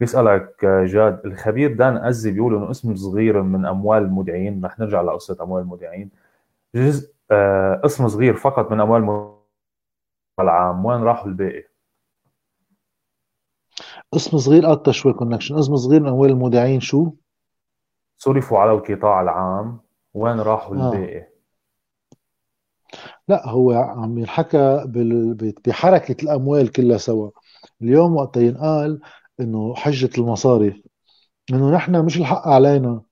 بيسألك 0.01 0.65
جاد 0.65 1.27
الخبير 1.27 1.75
دان 1.75 1.97
أزي 1.97 2.31
بيقول 2.31 2.57
إنه 2.57 2.71
اسم 2.71 2.97
صغير 2.97 3.43
من 3.43 3.67
أموال 3.67 4.03
المودعين 4.03 4.65
رح 4.65 4.79
نرجع 4.79 5.03
لقصة 5.03 5.37
أموال 5.43 5.63
المودعين 5.63 6.11
جزء 6.75 7.13
آه 7.31 7.81
اسم 7.85 8.09
صغير 8.09 8.35
فقط 8.37 8.71
من 8.71 8.81
أموال 8.81 9.33
العام 10.41 10.85
وين 10.85 11.03
راحوا 11.03 11.27
الباقي؟ 11.27 11.65
اسم 14.17 14.39
صغير 14.39 14.67
قطع 14.67 14.93
شوي 14.93 15.13
كونكشن 15.13 15.59
اسم 15.59 15.77
صغير 15.77 16.01
من 16.01 16.09
أموال 16.09 16.31
المودعين 16.31 16.81
شو؟ 16.81 17.13
صرفوا 18.17 18.59
على 18.59 18.73
القطاع 18.73 19.23
العام 19.23 19.81
وين 20.15 20.41
راحوا 20.41 20.77
آه. 20.77 20.93
الباقي؟ 20.93 21.27
لا 23.29 23.49
هو 23.49 23.73
عم 23.73 24.19
ينحكى 24.19 24.85
بحركة 25.67 26.23
الأموال 26.23 26.73
كلها 26.73 26.99
سوا 26.99 27.31
اليوم 27.83 28.17
وقت 28.17 28.37
ينقال 28.37 29.01
إنه 29.41 29.75
حجة 29.75 30.11
المصاري. 30.19 30.83
إنه 31.53 31.71
نحن 31.71 32.05
مش 32.05 32.19
الحق 32.19 32.49
علينا. 32.49 33.03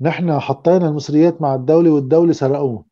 نحن 0.00 0.38
حطينا 0.38 0.88
المصريات 0.88 1.42
مع 1.42 1.54
الدولة 1.54 1.90
والدولة 1.90 2.32
سرقوه 2.32 2.84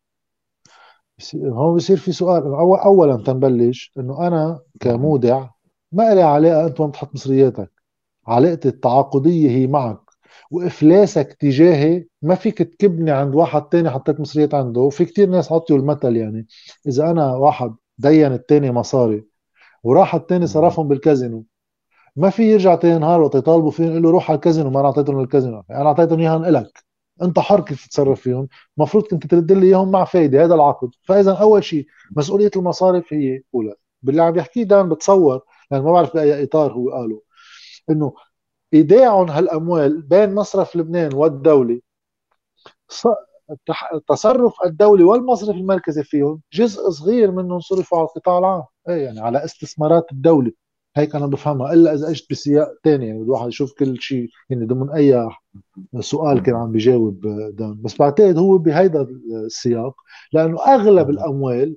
هون 1.34 1.76
بصير 1.76 1.96
في 1.96 2.12
سؤال. 2.12 2.42
اولا 2.84 3.16
تنبلش 3.16 3.92
إنه 3.98 4.26
أنا 4.26 4.60
كمودع 4.80 5.48
ما 5.92 6.14
لي 6.14 6.22
علاقة 6.22 6.66
أنت 6.66 6.80
وين 6.80 6.90
بتحط 6.90 7.14
مصرياتك. 7.14 7.72
علاقتي 8.26 8.68
التعاقدية 8.68 9.50
هي 9.50 9.66
معك. 9.66 10.00
وإفلاسك 10.50 11.32
تجاهي 11.40 12.06
ما 12.22 12.34
فيك 12.34 12.58
تكبني 12.58 13.10
عند 13.10 13.34
واحد 13.34 13.62
تاني 13.62 13.90
حطيت 13.90 14.20
مصريات 14.20 14.54
عنده. 14.54 14.80
وفي 14.80 15.04
كتير 15.04 15.28
ناس 15.30 15.52
عطيوا 15.52 15.78
المثل 15.78 16.16
يعني. 16.16 16.46
إذا 16.88 17.10
أنا 17.10 17.36
واحد 17.36 17.74
دين 17.98 18.32
التاني 18.32 18.72
مصاري 18.72 19.24
وراح 19.82 20.14
التاني 20.14 20.46
صرفهم 20.46 20.88
بالكازينو. 20.88 21.44
ما 22.16 22.30
في 22.30 22.52
يرجع 22.52 22.74
تاني 22.74 22.98
نهار 22.98 23.20
وقت 23.20 23.34
يطالبوا 23.34 23.70
فيه 23.70 23.84
يقول 23.84 24.02
له 24.02 24.10
روح 24.10 24.30
على 24.30 24.36
الكازينو 24.36 24.70
ما 24.70 24.80
أنا 24.80 24.88
أعطيتهم 24.88 25.20
الكازينو 25.20 25.64
أنا 25.70 25.86
أعطيتهم 25.86 26.20
إياهم 26.20 26.44
لك 26.44 26.84
أنت 27.22 27.38
حر 27.38 27.60
كيف 27.60 27.86
تتصرف 27.86 28.20
فيهم؟ 28.20 28.48
المفروض 28.78 29.04
كنت 29.04 29.26
ترد 29.26 29.52
لي 29.52 29.66
إياهم 29.66 29.90
مع 29.90 30.04
فايدة. 30.04 30.44
هذا 30.44 30.54
العقد. 30.54 30.90
فإذا 31.02 31.32
أول 31.32 31.64
شيء 31.64 31.86
مسؤولية 32.16 32.50
المصارف 32.56 33.12
هي 33.12 33.42
أولى. 33.54 33.74
باللي 34.02 34.22
عم 34.22 34.36
يحكيه 34.36 34.62
دان 34.64 34.88
بتصور 34.88 35.40
لأن 35.70 35.82
ما 35.82 35.92
بعرف 35.92 36.14
بأي 36.14 36.42
إطار 36.44 36.72
هو 36.72 36.90
قاله 36.90 37.22
إنه 37.90 38.14
ايداع 38.74 39.22
هالأموال 39.22 40.02
بين 40.02 40.34
مصرف 40.34 40.76
لبنان 40.76 41.14
والدولة. 41.14 41.80
تصرف 44.08 44.54
الدولة 44.66 45.04
والمصرف 45.04 45.56
المركزي 45.56 46.02
فيهم 46.04 46.40
جزء 46.52 46.90
صغير 46.90 47.30
منهم 47.30 47.60
صرفوا 47.60 47.98
على 47.98 48.06
القطاع 48.06 48.38
العام. 48.38 48.64
إيه 48.88 49.04
يعني؟ 49.04 49.20
على 49.20 49.44
استثمارات 49.44 50.12
الدولة. 50.12 50.52
هيك 50.96 51.16
أنا 51.16 51.26
بفهمها. 51.26 51.72
إلا 51.72 51.94
إذا 51.94 52.10
إجت 52.10 52.30
بسياق 52.30 52.74
ثاني 52.84 53.06
يعني 53.06 53.22
الواحد 53.22 53.48
يشوف 53.48 53.72
كل 53.72 54.00
شيء. 54.00 54.28
يعني 54.50 54.66
ضمن 54.66 54.90
أي 54.90 55.28
سؤال 56.00 56.42
كان 56.42 56.54
عم 56.54 56.72
بيجاوب 56.72 57.20
دان 57.56 57.82
بس 57.82 57.96
بعتقد 57.98 58.38
هو 58.38 58.58
بهيدا 58.58 59.06
السياق 59.46 59.94
لأنه 60.32 60.58
أغلب 60.66 61.10
الأموال 61.10 61.76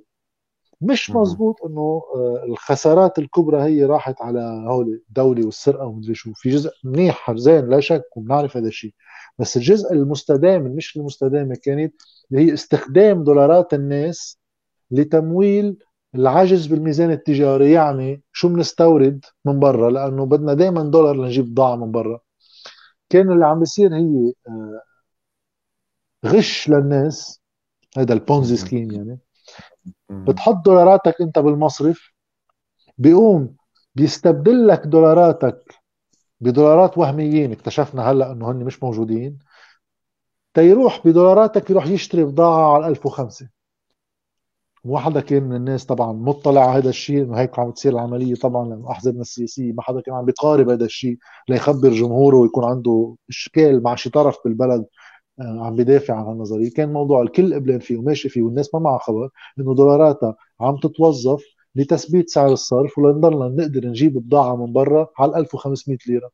مش 0.80 1.10
مزبوط 1.10 1.56
إنه 1.66 2.02
آه، 2.14 2.44
الخسارات 2.48 3.18
الكبرى 3.18 3.62
هي 3.62 3.84
راحت 3.84 4.22
على 4.22 4.64
هول 4.68 5.02
الدولة 5.08 5.44
والسرقة 5.46 5.86
ومدري 5.86 6.14
شو. 6.14 6.32
في 6.34 6.50
جزء 6.50 6.70
منيح 6.84 7.14
حرزين 7.14 7.68
لا 7.68 7.80
شك 7.80 8.16
وبنعرف 8.16 8.56
هذا 8.56 8.68
الشيء. 8.68 8.94
بس 9.38 9.56
الجزء 9.56 9.92
المستدام 9.92 10.62
مش 10.62 10.96
المستدامة 10.96 11.56
كانت 11.62 11.94
اللي 12.32 12.46
هي 12.46 12.54
استخدام 12.54 13.24
دولارات 13.24 13.74
الناس 13.74 14.38
لتمويل 14.90 15.76
العجز 16.14 16.66
بالميزان 16.66 17.10
التجاري 17.10 17.72
يعني 17.72 18.22
شو 18.32 18.48
بنستورد 18.48 19.24
من 19.44 19.60
برا؟ 19.60 19.90
لأنه 19.90 20.26
بدنا 20.26 20.54
دائما 20.54 20.82
دولار 20.82 21.16
لنجيب 21.16 21.44
بضاعه 21.54 21.76
من 21.76 21.90
برا. 21.92 22.20
كان 23.08 23.32
اللي 23.32 23.46
عم 23.46 23.58
بيصير 23.58 23.94
هي 23.94 24.32
آه، 24.48 24.82
غش 26.26 26.68
للناس. 26.68 27.40
هذا 27.98 28.12
البونزي 28.14 28.56
سكيم 28.56 28.90
يعني. 28.92 29.18
بتحط 30.10 30.64
دولاراتك 30.64 31.20
أنت 31.20 31.38
بالمصرف 31.38 32.12
بيقوم 32.98 33.56
بيستبدل 33.94 34.68
لك 34.68 34.86
دولاراتك 34.86 35.74
بدولارات 36.40 36.98
وهميين 36.98 37.52
اكتشفنا 37.52 38.10
هلأ 38.10 38.32
إنه 38.32 38.50
هن 38.50 38.64
مش 38.64 38.82
موجودين 38.82 39.38
تيروح 40.54 41.06
بدولاراتك 41.06 41.70
يروح 41.70 41.86
يشتري 41.86 42.24
بضاعة 42.24 42.74
على 42.74 42.86
1005 42.88 43.48
مو 44.84 44.98
حدا 44.98 45.20
كان 45.20 45.42
من 45.42 45.56
الناس 45.56 45.86
طبعا 45.86 46.12
مطلع 46.12 46.60
على 46.70 46.78
هذا 46.78 46.88
الشيء 46.88 47.22
إنه 47.22 47.36
هيك 47.36 47.58
عم 47.58 47.70
تصير 47.70 47.92
العملية 47.92 48.34
طبعا 48.34 48.68
لأنه 48.68 48.90
احزابنا 48.90 49.20
السياسيه 49.20 49.72
ما 49.72 49.82
حدا 49.82 50.00
كان 50.00 50.14
عم 50.14 50.24
بيقارب 50.24 50.68
هذا 50.70 50.84
الشيء 50.84 51.18
ليخبر 51.48 51.90
جمهوره 51.90 52.36
ويكون 52.36 52.64
عنده 52.64 53.16
إشكال 53.30 53.82
مع 53.82 53.94
شي 53.94 54.10
طرف 54.10 54.36
بالبلد 54.44 54.86
آه، 55.40 55.66
عم 55.66 55.76
بيدافع 55.76 56.14
عن 56.14 56.24
هالنظرية. 56.26 56.70
كان 56.72 56.92
موضوع 56.92 57.22
الكل 57.22 57.54
قبلان 57.54 57.80
فيه 57.80 57.96
وماشي 57.98 58.28
فيه 58.28 58.42
والناس 58.42 58.74
ما 58.74 58.80
معها 58.80 58.98
خبر 58.98 59.30
إنه 59.58 59.74
دولاراتها 59.74 60.36
عم 60.60 60.76
تتوظف 60.76 61.42
لتثبيت 61.74 62.30
سعر 62.30 62.52
الصرف 62.52 62.98
ولنضلنا 62.98 63.48
نقدر 63.64 63.86
نجيب 63.88 64.14
بضاعة 64.18 64.56
من 64.66 64.72
برا 64.72 65.08
على 65.18 65.36
1500 65.36 65.98
ليرة. 66.08 66.30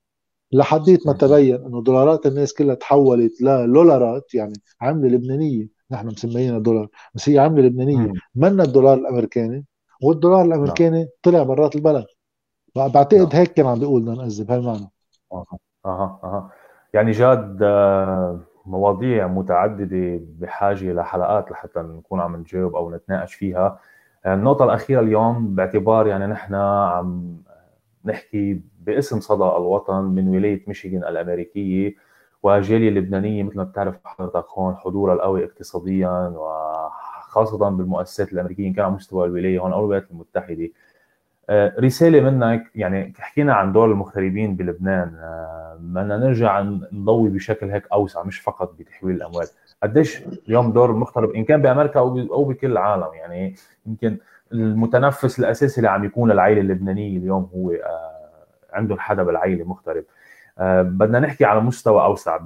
لحديت 0.52 1.06
ما 1.06 1.12
تبين 1.12 1.55
إنه 1.55 1.82
دولارات 1.82 2.27
الناس 2.27 2.55
كلها 2.55 2.74
تحولت 2.74 3.40
للولارات 3.43 4.35
يعني 4.35 4.55
عملة 4.81 5.09
لبنانية. 5.09 5.75
نحن 5.90 6.06
مسمينها 6.06 6.58
دولار. 6.58 6.88
بس 7.14 7.28
هي 7.28 7.38
عمله 7.38 7.62
لبنانية. 7.62 8.12
منا 8.34 8.62
الدولار 8.62 8.94
الأمريكاني 8.98 9.64
والدولار 10.02 10.44
الأمريكاني 10.44 10.98
نعم. 10.98 11.08
طلع 11.22 11.42
برات 11.42 11.76
البلد. 11.76 12.04
بعتقد 12.76 13.14
نعم. 13.14 13.28
هيك 13.32 13.52
كان 13.52 13.66
عم 13.66 13.78
بيقول 13.78 14.02
بدنا 14.02 14.14
نأذب 14.14 14.50
هالمعنى. 14.50 14.90
أها 15.32 15.46
أها 15.86 16.20
أها. 16.24 16.50
يعني 16.94 17.10
جاد 17.10 17.58
آه، 17.62 18.40
مواضيع 18.66 19.26
متعددة 19.26 20.20
بحاجة 20.38 20.92
لحلقات 20.92 21.50
لحتى 21.50 21.80
نكون 21.80 22.20
عم 22.20 22.36
نجاوب 22.36 22.76
أو 22.76 22.90
نتناقش 22.90 23.34
فيها. 23.34 23.78
آه، 24.26 24.34
النقطة 24.34 24.64
الأخيرة 24.64 25.00
اليوم 25.00 25.54
باعتبار 25.54 26.06
يعني 26.06 26.26
نحن 26.26 26.54
عم 26.54 27.36
نحكي 28.04 28.60
باسم 28.80 29.20
صدى 29.20 29.44
الوطن 29.44 30.04
من 30.04 30.28
ولاية 30.28 30.64
ميشيغان 30.66 31.04
الأمريكية. 31.04 32.05
والجاليه 32.47 32.89
اللبنانية 32.89 33.43
مثل 33.43 33.56
ما 33.56 33.64
بتعرف 33.64 33.94
حضرتك 34.05 34.47
هون 34.51 34.77
حضورها 34.77 35.14
القوي 35.14 35.44
اقتصاديا 35.44 36.32
وخاصة 36.36 37.68
بالمؤسسات 37.68 38.32
الأمريكية 38.32 38.74
كان 38.74 38.85
على 38.85 38.94
مستوى 38.94 39.27
الولاية 39.27 39.59
هون 39.59 39.73
أو 39.73 39.81
الولايات 39.81 40.10
المتحدة. 40.10 40.68
آه، 41.51 41.74
رسالة 41.81 42.20
منك 42.31 42.70
يعني 42.74 43.12
حكينا 43.18 43.55
عن 43.55 43.73
دور 43.73 43.90
المغتربين 43.90 44.56
بلبنان. 44.56 45.14
آه، 45.14 45.77
بدنا 45.81 46.16
نرجع 46.16 46.60
نضوي 46.93 47.28
بشكل 47.28 47.70
هيك 47.70 47.85
أوسع 47.93 48.23
مش 48.23 48.40
فقط 48.40 48.74
بتحويل 48.78 49.16
الأموال. 49.16 49.47
قديش 49.82 50.23
اليوم 50.48 50.73
دور 50.73 50.90
المغترب 50.90 51.31
إن 51.31 51.44
كان 51.44 51.62
بأمريكا 51.62 52.01
أو 52.01 52.44
بكل 52.44 52.73
العالم 52.73 53.14
يعني 53.14 53.55
يمكن 53.86 54.16
المتنفس 54.52 55.39
الأساسي 55.39 55.77
اللي 55.77 55.90
عم 55.90 56.05
يكون 56.05 56.31
للعائله 56.32 56.60
اللبنانية 56.60 57.18
اليوم 57.18 57.51
هو 57.55 57.70
آه، 57.70 58.16
عندهم 58.73 58.98
حدا 58.98 59.23
بالعائلة 59.23 59.64
مغترب. 59.64 60.05
بدنا 60.58 61.20
نحكي 61.20 61.44
على 61.44 61.60
مستوى 61.60 62.04
أوسع 62.04 62.38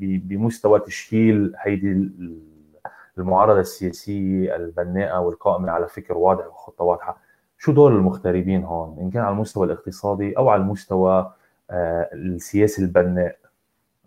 بمستوى 0.00 0.80
تشكيل 0.80 1.52
هيدي 1.56 2.10
المعارضة 3.18 3.60
السياسية 3.60 4.56
البناءة 4.56 5.20
والقائمة 5.20 5.70
على 5.70 5.88
فكر 5.88 6.18
واضح 6.18 6.46
وخطة 6.46 6.84
واضحة. 6.84 7.16
شو 7.58 7.72
دور 7.72 7.92
المغتربين 7.92 8.64
هون؟ 8.64 8.98
إن 9.00 9.10
كان 9.10 9.22
على 9.22 9.34
المستوى 9.34 9.66
الاقتصادي 9.66 10.38
أو 10.38 10.48
على 10.48 10.62
المستوى 10.62 11.32
آه، 11.70 12.10
السياسي 12.12 12.82
البناء. 12.82 13.36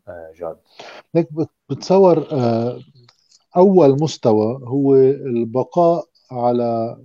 آه، 0.08 0.32
جاد. 0.36 0.58
لك 1.14 1.30
بتصور 1.70 2.28
أول 3.58 4.02
مستوى 4.02 4.60
هو 4.64 4.96
البقاء 4.96 6.06
على 6.32 6.98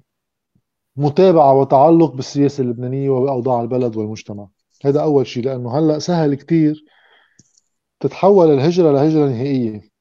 متابعة 0.97 1.55
وتعلق 1.55 2.13
بالسياسة 2.13 2.63
اللبنانية 2.63 3.11
وباوضاع 3.11 3.61
البلد 3.61 3.97
والمجتمع. 3.97 4.47
هذا 4.85 5.03
أول 5.03 5.27
شيء 5.27 5.45
لأنه 5.45 5.79
هلأ 5.79 5.99
سهل 5.99 6.35
كثير 6.35 6.85
تتحول 8.01 8.51
الهجرة 8.51 8.93
لهجرة 8.93 9.27
نهائية 9.27 9.99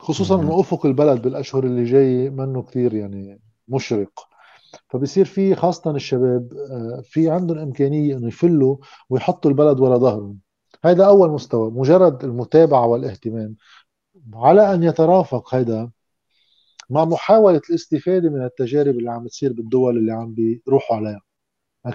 خصوصا 0.00 0.40
إنه 0.42 0.60
أفق 0.60 0.86
البلد 0.86 1.22
بالأشهر 1.22 1.64
اللي 1.64 1.84
جاية 1.84 2.30
منه 2.30 2.62
كثير 2.62 2.94
يعني 2.94 3.40
مشرق. 3.68 4.28
فبصير 4.88 5.24
في 5.24 5.54
خاصة 5.54 5.90
الشباب 5.90 6.52
آه، 6.54 7.02
في 7.04 7.30
عندهم 7.30 7.58
إمكانية 7.58 8.16
إنه 8.16 8.28
يفلوا 8.28 8.76
ويحطوا 9.10 9.50
البلد 9.50 9.80
ورا 9.80 9.98
ظهرهم. 9.98 10.38
هذا 10.84 11.06
أول 11.06 11.30
مستوى 11.30 11.70
مجرد 11.70 12.24
المتابعة 12.24 12.86
والاهتمام. 12.86 13.56
على 14.34 14.74
أن 14.74 14.82
يترافق 14.82 15.54
هذا 15.54 15.90
مع 16.90 17.04
محاولة 17.04 17.60
الاستفادة 17.70 18.30
من 18.30 18.44
التجارب 18.44 18.98
اللي 18.98 19.10
عم 19.10 19.26
تصير 19.26 19.52
بالدول 19.52 19.98
اللي 19.98 20.12
عم 20.12 20.34
بيروحوا 20.34 20.96
عليها. 20.96 21.20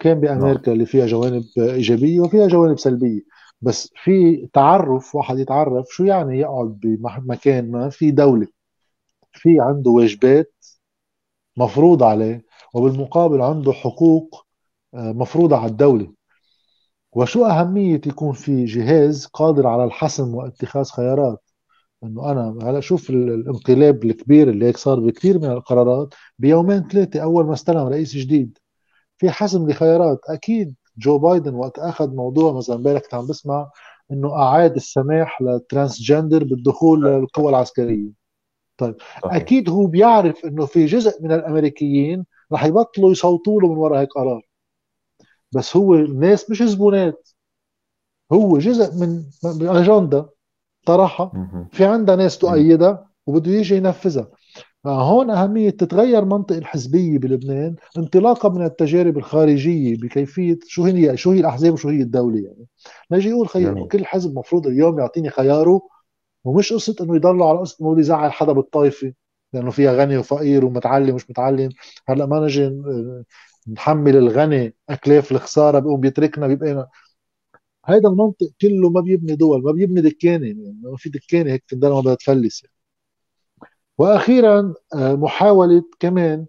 كان 0.02 0.20
بأمريكا. 0.20 0.72
اللي 0.72 0.86
فيها 0.86 1.06
جوانب 1.06 1.44
إيجابية 1.58 2.20
وفيها 2.20 2.48
جوانب 2.48 2.80
سلبية 2.80 3.22
بس 3.62 3.94
في 4.04 4.48
تعرف 4.54 5.16
واحد 5.16 5.40
يتعرف 5.40 5.88
شو 5.90 6.04
يعني 6.04 6.40
يقعد 6.40 6.80
بمكان 6.84 7.72
ما 7.72 7.90
في 7.90 8.12
دولة 8.12 8.48
في 9.34 9.60
عنده 9.60 9.92
واجبات 9.92 10.54
مفروض 11.58 12.04
عليه 12.04 12.46
وبالمقابل 12.74 13.42
عنده 13.42 13.72
حقوق 13.72 14.46
آه، 14.94 15.12
مفروضة 15.12 15.58
على 15.58 15.72
الدولة 15.72 16.14
وشو 17.14 17.46
أهمية 17.46 18.02
يكون 18.08 18.34
في 18.34 18.66
جهاز 18.66 19.26
قادر 19.26 19.68
على 19.68 19.84
الحسم 19.84 20.36
واتخاذ 20.36 20.86
خيارات 20.86 21.44
إنه 22.04 22.32
أنا 22.32 22.58
هلا 22.64 22.80
شوف 22.80 23.10
الانقلاب 23.10 24.04
الكبير 24.06 24.50
اللي 24.50 24.66
هيك 24.66 24.78
صار 24.78 25.00
بكثير 25.00 25.40
من 25.40 25.52
القرارات 25.52 26.14
بيومين 26.40 26.88
ثلاثة 26.88 27.20
أول 27.24 27.46
ما 27.46 27.54
استلم 27.54 27.88
رئيس 27.88 28.16
جديد 28.16 28.58
في 29.18 29.30
حسم 29.30 29.70
لخيارات. 29.70 30.20
أكيد 30.30 30.76
جو 30.98 31.18
بايدن 31.18 31.54
وقت 31.54 31.80
أخذ 31.80 32.16
موضوع 32.16 32.54
مثلا 32.54 32.76
امبارح 32.76 33.02
كنت 33.02 33.14
عم 33.14 33.28
بسمع 33.28 33.70
إنه 34.12 34.34
أعاد 34.34 34.76
السماح 34.76 35.42
لل 35.42 35.57
transgender 35.57 36.44
بالدخول 36.44 37.06
للقوى 37.06 37.50
العسكرية. 37.50 38.12
طيب 38.78 38.96
صحيح. 39.24 39.36
أكيد 39.36 39.70
هو 39.70 39.86
بيعرف 39.86 40.46
إنه 40.46 40.66
في 40.66 40.86
جزء 40.86 41.24
من 41.24 41.32
الأمريكيين 41.32 42.26
رح 42.54 42.66
يبطلوا 42.66 43.12
يصوتوا 43.12 43.62
له 43.62 43.68
من 43.68 43.78
وراء 43.78 44.02
هيك 44.02 44.10
قرار. 44.16 44.42
بس 45.52 45.78
هو 45.78 45.94
الناس 45.94 46.50
مش 46.50 46.64
زبونات. 46.64 47.30
هو 48.32 48.58
جزء 48.58 48.96
من 48.96 49.24
أجندة 49.68 50.30
طرحها. 50.86 51.32
في 51.72 51.86
عندها 51.86 52.16
ناس 52.16 52.38
تؤيدها 52.38 53.10
وبده 53.28 53.52
يجي 53.52 53.76
ينفذها. 53.76 54.28
هون 54.92 55.30
أهمية 55.30 55.70
تتغير 55.70 56.26
منطق 56.26 56.56
الحزبية 56.56 57.18
بلبنان 57.20 57.76
انطلاقا 57.98 58.50
من 58.50 58.66
التجارب 58.66 59.18
الخارجية 59.18 59.98
بكيفية 59.98 60.60
شو 60.68 60.84
هي 60.86 61.18
شو 61.18 61.32
هي 61.32 61.40
الأحزاب 61.40 61.74
وشو 61.74 61.90
هي 61.90 62.02
الدولة 62.02 62.38
يعني. 62.40 62.68
نجي 63.12 63.30
يقول 63.30 63.48
خي 63.48 63.86
كل 63.92 64.06
حزب 64.06 64.36
مفروض 64.40 64.68
اليوم 64.68 65.00
يعطيني 65.00 65.30
خياره 65.30 65.82
ومش 66.44 66.74
قصة 66.74 66.96
إنه 67.02 67.16
يضلوا 67.16 67.50
على 67.50 67.60
قصة 67.60 67.78
إنه 67.92 68.00
يزعل 68.00 68.32
حدا 68.34 68.52
بالطائفة 68.52 69.14
لأنه 69.54 69.72
فيها 69.72 69.94
غني 69.94 70.18
وفقير 70.18 70.66
ومتعلم 70.66 71.12
ومش 71.12 71.30
متعلم. 71.30 71.70
هلأ 72.08 72.26
ما 72.26 72.40
نجي 72.40 72.72
نحمل 73.68 74.16
الغني 74.18 74.76
أكلاف 74.90 75.32
الخسارة 75.32 75.80
بيقوم 75.80 76.00
بيتركنا 76.02 76.48
بيبقى 76.48 76.90
هيدا 77.86 78.10
المنطق 78.10 78.48
كله 78.62 78.90
ما 78.90 79.02
بيبني 79.02 79.36
دول 79.36 79.64
ما 79.64 79.72
بيبني 79.72 80.02
دكانه 80.02 80.48
يعني 80.48 80.78
ما 80.84 80.98
في 80.98 81.10
دكانة 81.10 81.52
هيك 81.54 81.64
تندر 81.70 81.94
ما 81.94 82.00
بدها 82.02 82.16
تفلس 82.16 82.64
يعني. 82.64 82.75
وأخيرا 83.98 84.74
آه، 84.96 85.16
محاولة 85.16 85.84
كمان 86.00 86.46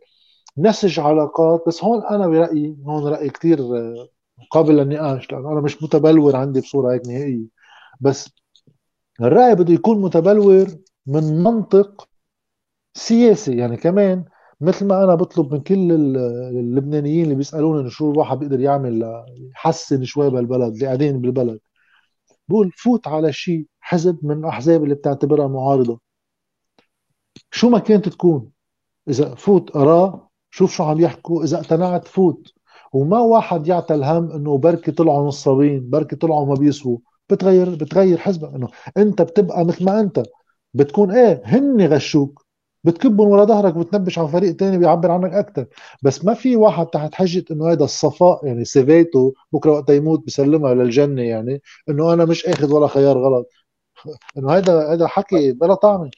نسج 0.59 1.01
علاقات 1.01 1.65
بس 1.69 1.85
هون 1.85 2.05
أنا 2.07 2.29
برأيي 2.29 2.77
هون 2.87 3.13
رأي 3.13 3.31
كثير 3.31 3.61
آه، 3.61 4.09
قابل 4.51 4.77
للنقاش 4.77 5.33
لأنه 5.33 5.53
أنا 5.53 5.61
مش 5.61 5.83
متبلور 5.83 6.37
عندي 6.37 6.61
بصورة 6.61 6.93
هيك 6.95 7.07
نهائية. 7.09 7.47
بس 8.01 8.31
الرأي 9.23 9.55
بده 9.55 9.75
يكون 9.75 10.03
متبلور 10.03 10.67
من 11.07 11.43
منطق 11.45 12.09
سياسي. 12.95 13.57
يعني 13.59 13.77
كمان 13.77 14.25
مثل 14.61 14.87
ما 14.87 15.05
أنا 15.05 15.15
بطلب 15.15 15.55
من 15.55 15.61
كل 15.61 15.93
اللبنانيين 15.93 17.25
اللي 17.25 17.35
بيسألوني 17.35 17.91
شو 17.91 18.13
الواحد 18.13 18.39
بيقدر 18.39 18.61
يعمل 18.61 19.25
يحسن 19.55 20.05
شوي 20.05 20.31
بالبلد 20.31 20.73
اللي 20.75 20.87
قاعدين 20.87 21.21
بالبلد 21.21 21.61
بقول 22.49 22.73
فوت 22.73 23.09
على 23.09 23.33
شيء 23.33 23.67
حزب 23.81 24.19
من 24.23 24.39
الأحزاب 24.39 24.85
اللي 24.85 24.95
بتعتبرها 24.95 25.49
معارضة. 25.49 26.01
شو 27.51 27.69
ما 27.71 27.79
كانت 27.79 28.09
تكون. 28.09 28.51
إذا 29.09 29.35
فوت 29.35 29.77
اقراه 29.77 30.31
شوف 30.51 30.73
شو 30.73 30.85
عم 30.85 31.01
يحكوا. 31.01 31.45
إذا 31.45 31.57
اقتنعت 31.57 32.09
فوت. 32.09 32.53
وما 32.93 33.21
واحد 33.21 33.67
يعطى 33.67 33.95
الهم 33.95 34.31
إنه 34.33 34.59
بركي 34.59 34.93
طلعوا 34.93 35.29
نصابين 35.29 35.91
بركي 35.91 36.17
طلعوا 36.17 36.47
ما 36.47 36.55
بيسووا. 36.55 36.99
بتغير 37.31 37.75
بتغير 37.75 38.19
حزبك 38.19 38.55
إنه 38.55 38.69
أنت 38.97 39.23
بتبقى 39.23 39.65
مثل 39.65 39.85
ما 39.85 40.01
أنت. 40.01 40.23
بتكون 40.75 41.11
إيه 41.11 41.43
هن 41.45 41.87
غشوك. 41.87 42.47
بتكبهم 42.85 43.29
ورا 43.29 43.45
ظهرك 43.45 43.77
وبتنبش 43.77 44.19
على 44.19 44.29
فريق 44.29 44.57
تاني 44.57 44.79
بيعبر 44.79 45.11
عنك 45.11 45.33
أكثر 45.33 45.67
بس 46.03 46.25
ما 46.25 46.35
في 46.35 46.57
واحد 46.57 46.87
تحت 46.87 47.15
حجة 47.15 47.45
إنه 47.51 47.73
هذا 47.73 47.85
الصفاء 47.85 48.47
يعني 48.47 48.65
سيفيته 48.65 49.35
بكرة 49.53 49.73
وقت 49.73 49.91
يموت 49.91 50.27
بسلمها 50.27 50.75
للجنة 50.75 51.23
يعني 51.23 51.63
إنه 51.89 52.13
أنا 52.13 52.25
مش 52.25 52.47
أخذ 52.47 52.73
ولا 52.75 52.87
خيار 52.87 53.19
غلط. 53.19 53.49
إنه 54.39 54.51
هذا 54.53 54.93
هذا 54.93 55.07
حكي 55.07 55.53
بلا 55.53 55.75
طعمة. 55.75 56.11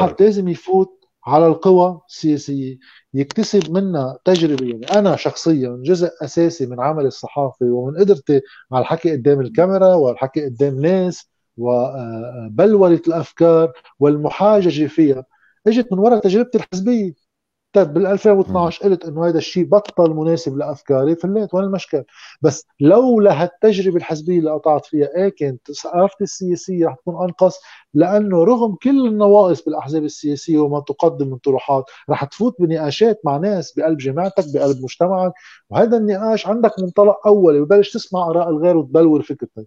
واحد 0.00 0.22
لازم 0.22 0.48
يفوت 0.48 1.00
على 1.26 1.46
القوى 1.46 2.00
السياسية 2.08 2.78
يكتسب 3.14 3.70
منها 3.70 4.18
تجربة. 4.24 4.66
يعني 4.66 4.86
أنا 4.98 5.16
شخصيا 5.16 5.82
جزء 5.84 6.10
أساسي 6.22 6.66
من 6.66 6.80
عملي 6.80 7.08
الصحافي 7.08 7.64
ومن 7.64 7.98
قدرتي 7.98 8.40
على 8.72 8.82
الحكي 8.82 9.12
قدام 9.12 9.40
الكاميرا 9.40 9.94
والحكي 9.94 10.44
قدام 10.44 10.80
ناس 10.80 11.30
وبلورة 11.56 13.00
الأفكار 13.06 13.72
والمحاججة 13.98 14.86
فيها 14.86 15.24
إجت 15.66 15.92
من 15.92 15.98
وراء 15.98 16.20
تجربتي 16.20 16.58
الحزبية. 16.58 17.29
طيب 17.72 17.94
بال 17.94 18.06
2012 18.06 18.84
قلت 18.84 19.04
إنه 19.04 19.26
هذا 19.26 19.38
الشيء 19.38 19.64
بطل 19.64 20.10
مناسب 20.14 20.56
لأفكاري 20.56 21.16
فليت 21.16 21.54
وين 21.54 21.64
المشكل؟ 21.64 22.04
بس 22.42 22.66
لولا 22.80 23.42
هالتجربة 23.42 23.96
الحزبية 23.96 24.38
اللي 24.38 24.50
قطعت 24.50 24.86
فيها 24.86 25.08
إيه 25.16 25.28
كانت 25.28 25.72
ثقافتي 25.72 26.24
السياسية 26.24 26.86
رح 26.86 26.94
تكون 26.94 27.24
أنقص 27.24 27.58
لأنه 27.94 28.44
رغم 28.44 28.74
كل 28.82 29.06
النواقص 29.06 29.64
بالأحزاب 29.64 30.04
السياسية 30.04 30.58
وما 30.58 30.80
تقدم 30.80 31.30
من 31.30 31.36
طروحات 31.38 31.84
رح 32.10 32.24
تفوت 32.24 32.56
بنقاشات 32.60 33.20
مع 33.24 33.36
ناس 33.36 33.72
بقلب 33.72 33.98
جماعتك 33.98 34.44
بقلب 34.54 34.82
مجتمعك 34.82 35.32
وهذا 35.70 35.96
النقاش 35.96 36.46
عندك 36.46 36.72
منطلق 36.78 37.26
أولي 37.26 37.60
وبلش 37.60 37.92
تسمع 37.94 38.26
آراء 38.30 38.48
الغير 38.50 38.76
وتبلور 38.76 39.22
فكرتك. 39.22 39.66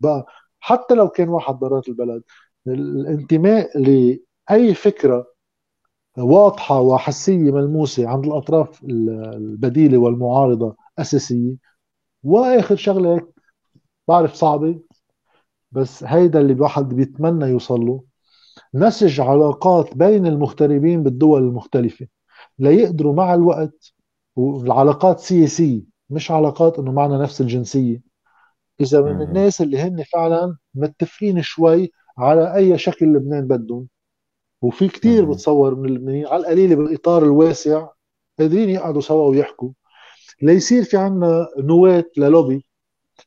بقى 0.00 0.26
حتى 0.60 0.94
لو 0.94 1.08
كان 1.08 1.28
واحد 1.28 1.54
برات 1.54 1.88
البلد 1.88 2.22
الانتماء 2.66 3.78
لأي 3.78 4.74
فكرة 4.74 5.31
واضحة 6.18 6.80
وحسية 6.80 7.52
ملموسة 7.52 8.08
عند 8.08 8.26
الأطراف 8.26 8.84
البديلة 8.84 9.98
والمعارضة 9.98 10.76
أساسية. 10.98 11.54
وآخر 12.22 12.76
شغلة 12.76 13.28
بعرف 14.08 14.34
صعبة 14.34 14.80
بس 15.72 16.04
هيدا 16.04 16.40
اللي 16.40 16.52
الواحد 16.52 16.88
بيتمنى 16.88 17.44
يوصل 17.44 17.80
له 17.80 18.02
نسج 18.74 19.20
علاقات 19.20 19.96
بين 19.96 20.26
المغتربين 20.26 21.02
بالدول 21.02 21.42
المختلفة 21.42 22.06
ليقدروا 22.58 23.14
مع 23.14 23.34
الوقت 23.34 23.92
والعلاقات 24.36 25.20
سياسية 25.20 25.82
مش 26.10 26.30
علاقات 26.30 26.78
إنه 26.78 26.92
معنا 26.92 27.18
نفس 27.18 27.40
الجنسية. 27.40 28.02
إذا 28.80 29.00
من 29.02 29.22
الناس 29.22 29.60
اللي 29.62 29.78
هن 29.78 30.02
فعلا 30.12 30.56
متفقين 30.74 31.42
شوي 31.42 31.92
على 32.18 32.54
أي 32.54 32.78
شكل 32.78 33.06
لبنان 33.06 33.46
بدهم 33.48 33.88
وفي 34.62 34.88
كتير 34.88 35.24
بتصور 35.24 35.74
من 35.74 35.88
اللبنانيين 35.88 36.26
على 36.26 36.40
القليله 36.40 36.74
بالإطار 36.76 37.22
الواسع 37.22 37.88
قادرين 38.38 38.68
يقعدوا 38.70 39.00
سوا 39.00 39.28
ويحكوا. 39.28 39.70
ليصير 40.42 40.84
في 40.84 40.96
عنا 40.96 41.48
نواة 41.58 42.04
للوبي. 42.16 42.64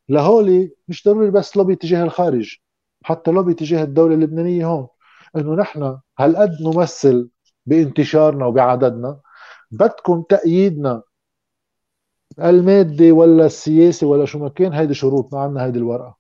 لهولي 0.10 0.72
مش 0.88 1.08
ضروري 1.08 1.32
بس 1.32 1.58
لوبي 1.58 1.76
تجاه 1.76 2.04
الخارج 2.04 2.58
حتى 3.04 3.32
لوبي 3.32 3.54
تجاه 3.54 3.84
الدولة 3.84 4.16
اللبنانية 4.16 4.68
هون. 4.68 4.88
إنه 5.36 5.56
نحن 5.56 5.98
هالقد 6.20 6.52
نمثل 6.62 7.30
بانتشارنا 7.66 8.46
وبعددنا. 8.46 9.20
بدكم 9.72 10.22
تأييدنا. 10.22 11.02
المادي 12.40 13.12
ولا 13.12 13.46
السياسي 13.46 14.06
ولا 14.06 14.26
شو 14.26 14.40
ما 14.40 14.50
كان 14.50 14.74
هيدي 14.74 14.94
شروطنا 14.94 15.40
عنا 15.40 15.66
هيدي 15.66 15.80
الورقة. 15.80 16.18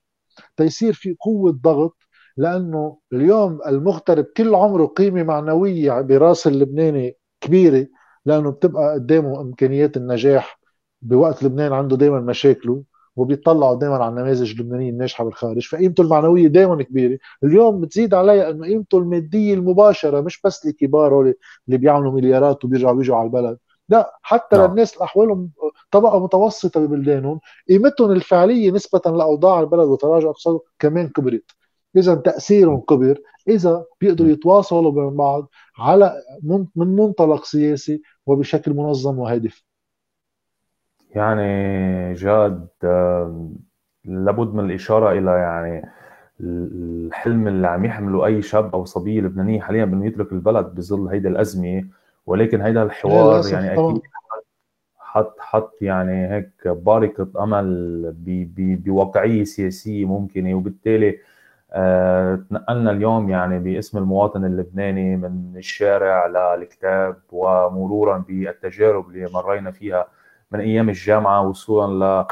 تيصير 0.57 0.93
في 0.93 1.15
قوة 1.19 1.51
ضغط 1.51 1.97
لأنه 2.37 2.97
اليوم 3.13 3.59
المغترب 3.67 4.25
كل 4.37 4.55
عمره 4.55 4.85
قيمة 4.85 5.23
معنوية 5.23 6.01
براس 6.01 6.47
اللبناني 6.47 7.17
كبيرة 7.41 7.87
لأنه 8.25 8.51
بتبقى 8.51 8.93
قدامه 8.93 9.41
إمكانيات 9.41 9.97
النجاح. 9.97 10.59
بوقت 11.01 11.43
لبنان 11.43 11.73
عنده 11.73 11.97
دائما 11.97 12.19
مشاكله 12.19 12.83
وبيطلعوا 13.15 13.75
دائما 13.75 13.95
على 13.95 14.09
النماذج 14.09 14.51
اللبنانية 14.51 14.89
الناجحة 14.89 15.23
بالخارج. 15.23 15.67
فقيمته 15.67 16.01
المعنوية 16.01 16.47
دائما 16.47 16.83
كبيرة. 16.83 17.17
اليوم 17.43 17.81
بتزيد 17.81 18.13
عليها 18.13 18.49
إنه 18.49 18.67
قيمته 18.67 18.97
المادية 18.97 19.53
المباشرة 19.53 20.21
مش 20.21 20.41
بس 20.41 20.65
الكبار 20.65 21.21
اللي 21.21 21.77
بيعملوا 21.77 22.11
مليارات 22.11 22.65
وبيرجعوا 22.65 22.95
بيجوا 22.95 23.15
على 23.15 23.25
البلد. 23.25 23.57
لا 23.89 24.17
حتى 24.21 24.57
نعم. 24.57 24.69
للناس 24.69 24.93
اللي 24.93 25.03
احوالهم 25.03 25.49
طبقة 25.91 26.23
متوسطة 26.23 26.79
ببلدانهم. 26.79 27.39
قيمتهم 27.69 28.11
الفعلية 28.11 28.71
نسبة 28.71 29.01
لأوضاع 29.05 29.59
البلد 29.59 29.87
وتراجع 29.87 30.29
اقتصاده 30.29 30.59
كمان 30.79 31.09
كبرت. 31.09 31.51
إذا 31.97 32.15
تأثيرهم 32.15 32.79
كبر 32.79 33.17
إذا 33.47 33.85
بيقدروا 34.01 34.29
يتواصلوا 34.29 34.91
بين 34.91 35.17
بعض 35.17 35.49
على 35.79 36.13
من 36.75 36.95
منطلق 36.95 37.43
سياسي 37.43 38.01
وبشكل 38.25 38.73
منظم 38.73 39.19
وهادف. 39.19 39.63
يعني 41.15 42.13
جاد 42.13 42.67
لابد 44.05 44.53
من 44.53 44.65
الإشارة 44.65 45.11
إلى 45.11 45.31
يعني 45.31 45.89
الحلم 46.39 47.47
اللي 47.47 47.67
عم 47.67 47.85
يحمله 47.85 48.25
أي 48.25 48.41
شاب 48.41 48.75
أو 48.75 48.85
صبيه 48.85 49.21
لبنانيه 49.21 49.61
حاليا 49.61 49.85
بأنه 49.85 50.05
يترك 50.05 50.31
البلد 50.31 50.65
بظل 50.65 51.07
هيدا 51.07 51.29
الأزمة. 51.29 51.85
ولكن 52.25 52.61
هيدا 52.61 52.83
الحوار 52.83 53.47
يعني 53.53 53.73
أكيد 53.73 54.01
حط 54.97 55.35
حط 55.39 55.81
يعني 55.81 56.31
هيك 56.31 56.67
بارقة 56.67 57.43
أمل 57.43 58.13
بواقعية 58.85 59.43
سياسية 59.43 60.05
ممكنة. 60.05 60.53
وبالتالي 60.53 61.17
تنقلنا 62.49 62.91
اليوم 62.91 63.29
يعني 63.29 63.59
باسم 63.59 63.97
المواطن 63.97 64.45
اللبناني 64.45 65.17
من 65.17 65.53
الشارع 65.57 66.27
للكتاب 66.55 67.17
ومرورا 67.31 68.17
بالتجارب 68.27 69.09
اللي 69.09 69.29
مرينا 69.33 69.71
فيها 69.71 70.07
من 70.51 70.59
أيام 70.59 70.89
الجامعة 70.89 71.47
وصولا 71.47 72.23
ل 72.23 72.25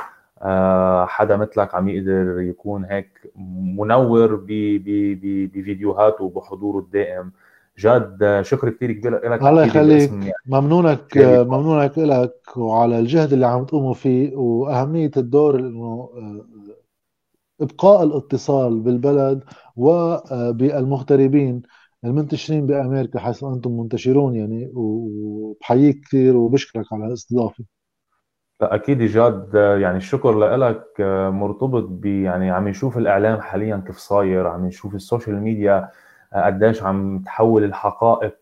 آه، 0.45 1.05
حدا 1.05 1.38
مثلك 1.38 1.76
عم 1.76 1.89
يقدر 1.89 2.39
يكون 2.39 2.85
هيك 2.85 3.31
منور 3.77 4.35
بفيديوهاته 4.45 6.23
وبحضوره 6.23 6.80
الدائم. 6.80 7.31
جاد 7.77 8.39
شكر 8.41 8.69
كثير 8.69 8.91
كبير 8.91 9.31
لك 9.31 9.41
الله 9.41 9.65
يخليك. 9.65 10.11
يعني 10.11 10.31
ممنونك 10.45 11.18
ممنونك 11.18 11.97
لك 11.97 12.57
وعلى 12.57 12.99
الجهد 12.99 13.34
اللي 13.34 13.45
عم 13.45 13.65
تقوموا 13.65 13.93
فيه 13.93 14.35
وأهمية 14.35 15.11
الدور 15.18 15.60
إنه 15.60 16.10
آه، 16.18 16.45
إبقاء 17.62 18.04
الاتصال 18.04 18.80
بالبلد 18.80 19.44
وبالمغتربين 19.76 21.62
المنتشرين 22.06 22.68
بأمريكا 22.68 23.20
حيث 23.20 23.44
أنتم 23.44 23.72
منتشرون 23.72 24.36
يعني 24.36 24.72
وبحييك 24.74 26.00
كثير 26.06 26.38
وبشكرك 26.38 26.86
على 26.94 27.06
الاستضافة. 27.06 27.64
لا 28.62 28.76
أكيد 28.76 29.02
جاد 29.02 29.54
يعني 29.54 29.98
الشكر 29.98 30.56
لك 30.56 30.86
مرتبط 31.34 31.84
ب 31.84 32.06
يعني 32.06 32.52
عم 32.52 32.68
نشوف 32.68 32.98
الاعلام 32.98 33.42
حاليا 33.42 33.84
كيف 33.88 33.98
صاير 33.98 34.48
عم 34.48 34.66
نشوف 34.66 34.96
السوشيال 34.96 35.42
ميديا 35.42 35.90
قديش 36.34 36.84
عم 36.84 37.20
تحول 37.20 37.64
الحقائق 37.64 38.38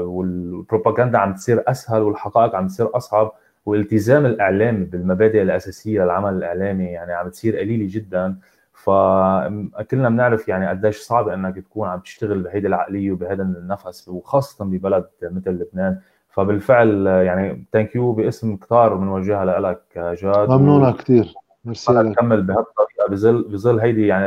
والبروباغندا 0.00 1.18
عم 1.18 1.34
تصير 1.34 1.64
أسهل 1.68 2.02
والحقائق 2.02 2.54
عم 2.54 2.66
تصير 2.66 2.96
أصعب. 2.96 3.32
والتزام 3.66 4.26
الإعلام 4.26 4.84
بالمبادئ 4.84 5.42
الأساسية 5.42 6.04
للعمل 6.04 6.34
الإعلامي 6.34 6.84
يعني 6.84 7.12
عم 7.12 7.28
تصير 7.28 7.58
قليلة 7.58 7.86
جدا. 7.90 8.36
فكلنا 8.72 10.08
بنعرف 10.08 10.48
يعني 10.48 10.68
قديش 10.68 10.98
صعب 10.98 11.28
إنك 11.28 11.56
تكون 11.56 11.88
عم 11.88 12.00
تشتغل 12.00 12.42
بهيدي 12.42 12.66
العقلية 12.66 13.12
وبهذا 13.12 13.42
النفس 13.42 14.08
وخاصة 14.08 14.64
ببلد 14.64 15.04
مثل 15.22 15.50
لبنان. 15.50 15.98
فبالفعل 16.28 17.06
يعني 17.06 17.64
thank 17.72 17.96
you 17.96 18.12
باسم 18.12 18.56
كثار 18.56 18.94
بنوجهها 18.94 19.60
لك 19.60 19.82
جاد. 20.22 20.48
ممنونة 20.48 20.92
كثير 20.92 21.34
ميرسي 21.64 21.92
لك. 21.92 22.04
نكمل 22.04 22.42
بهالطريقة 22.42 23.08
بظل 23.10 23.42
بظل 23.42 23.80
هيدي 23.80 24.06
يعني 24.06 24.26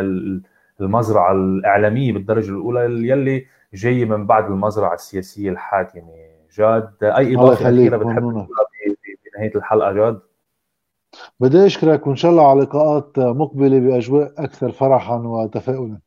المزرعة 0.82 1.32
الإعلامية 1.32 2.14
بالدرجة 2.14 2.50
الأولى 2.50 3.10
يلي 3.10 3.46
جاية 3.74 4.06
من 4.06 4.26
بعد 4.26 4.46
المزرعة 4.46 4.94
السياسية 4.94 5.50
الحاكمة. 5.50 6.14
جاد 6.58 6.90
أي 7.04 7.36
إضافة 7.36 7.70
أخيرة 7.70 7.98
بتحب 7.98 8.48
بنهايه 9.40 9.56
الحلقة 9.56 9.92
جاد؟ 9.92 10.20
بدي 11.40 11.66
أشكرك 11.66 12.08
وإن 12.08 12.16
شاء 12.16 12.32
الله 12.32 12.50
على 12.50 12.62
لقاءات 12.62 13.20
مقبلة 13.20 13.80
بأجواء 13.80 14.34
أكثر 14.38 14.72
فرحا 14.72 15.16
وتفاؤلا. 15.16 16.00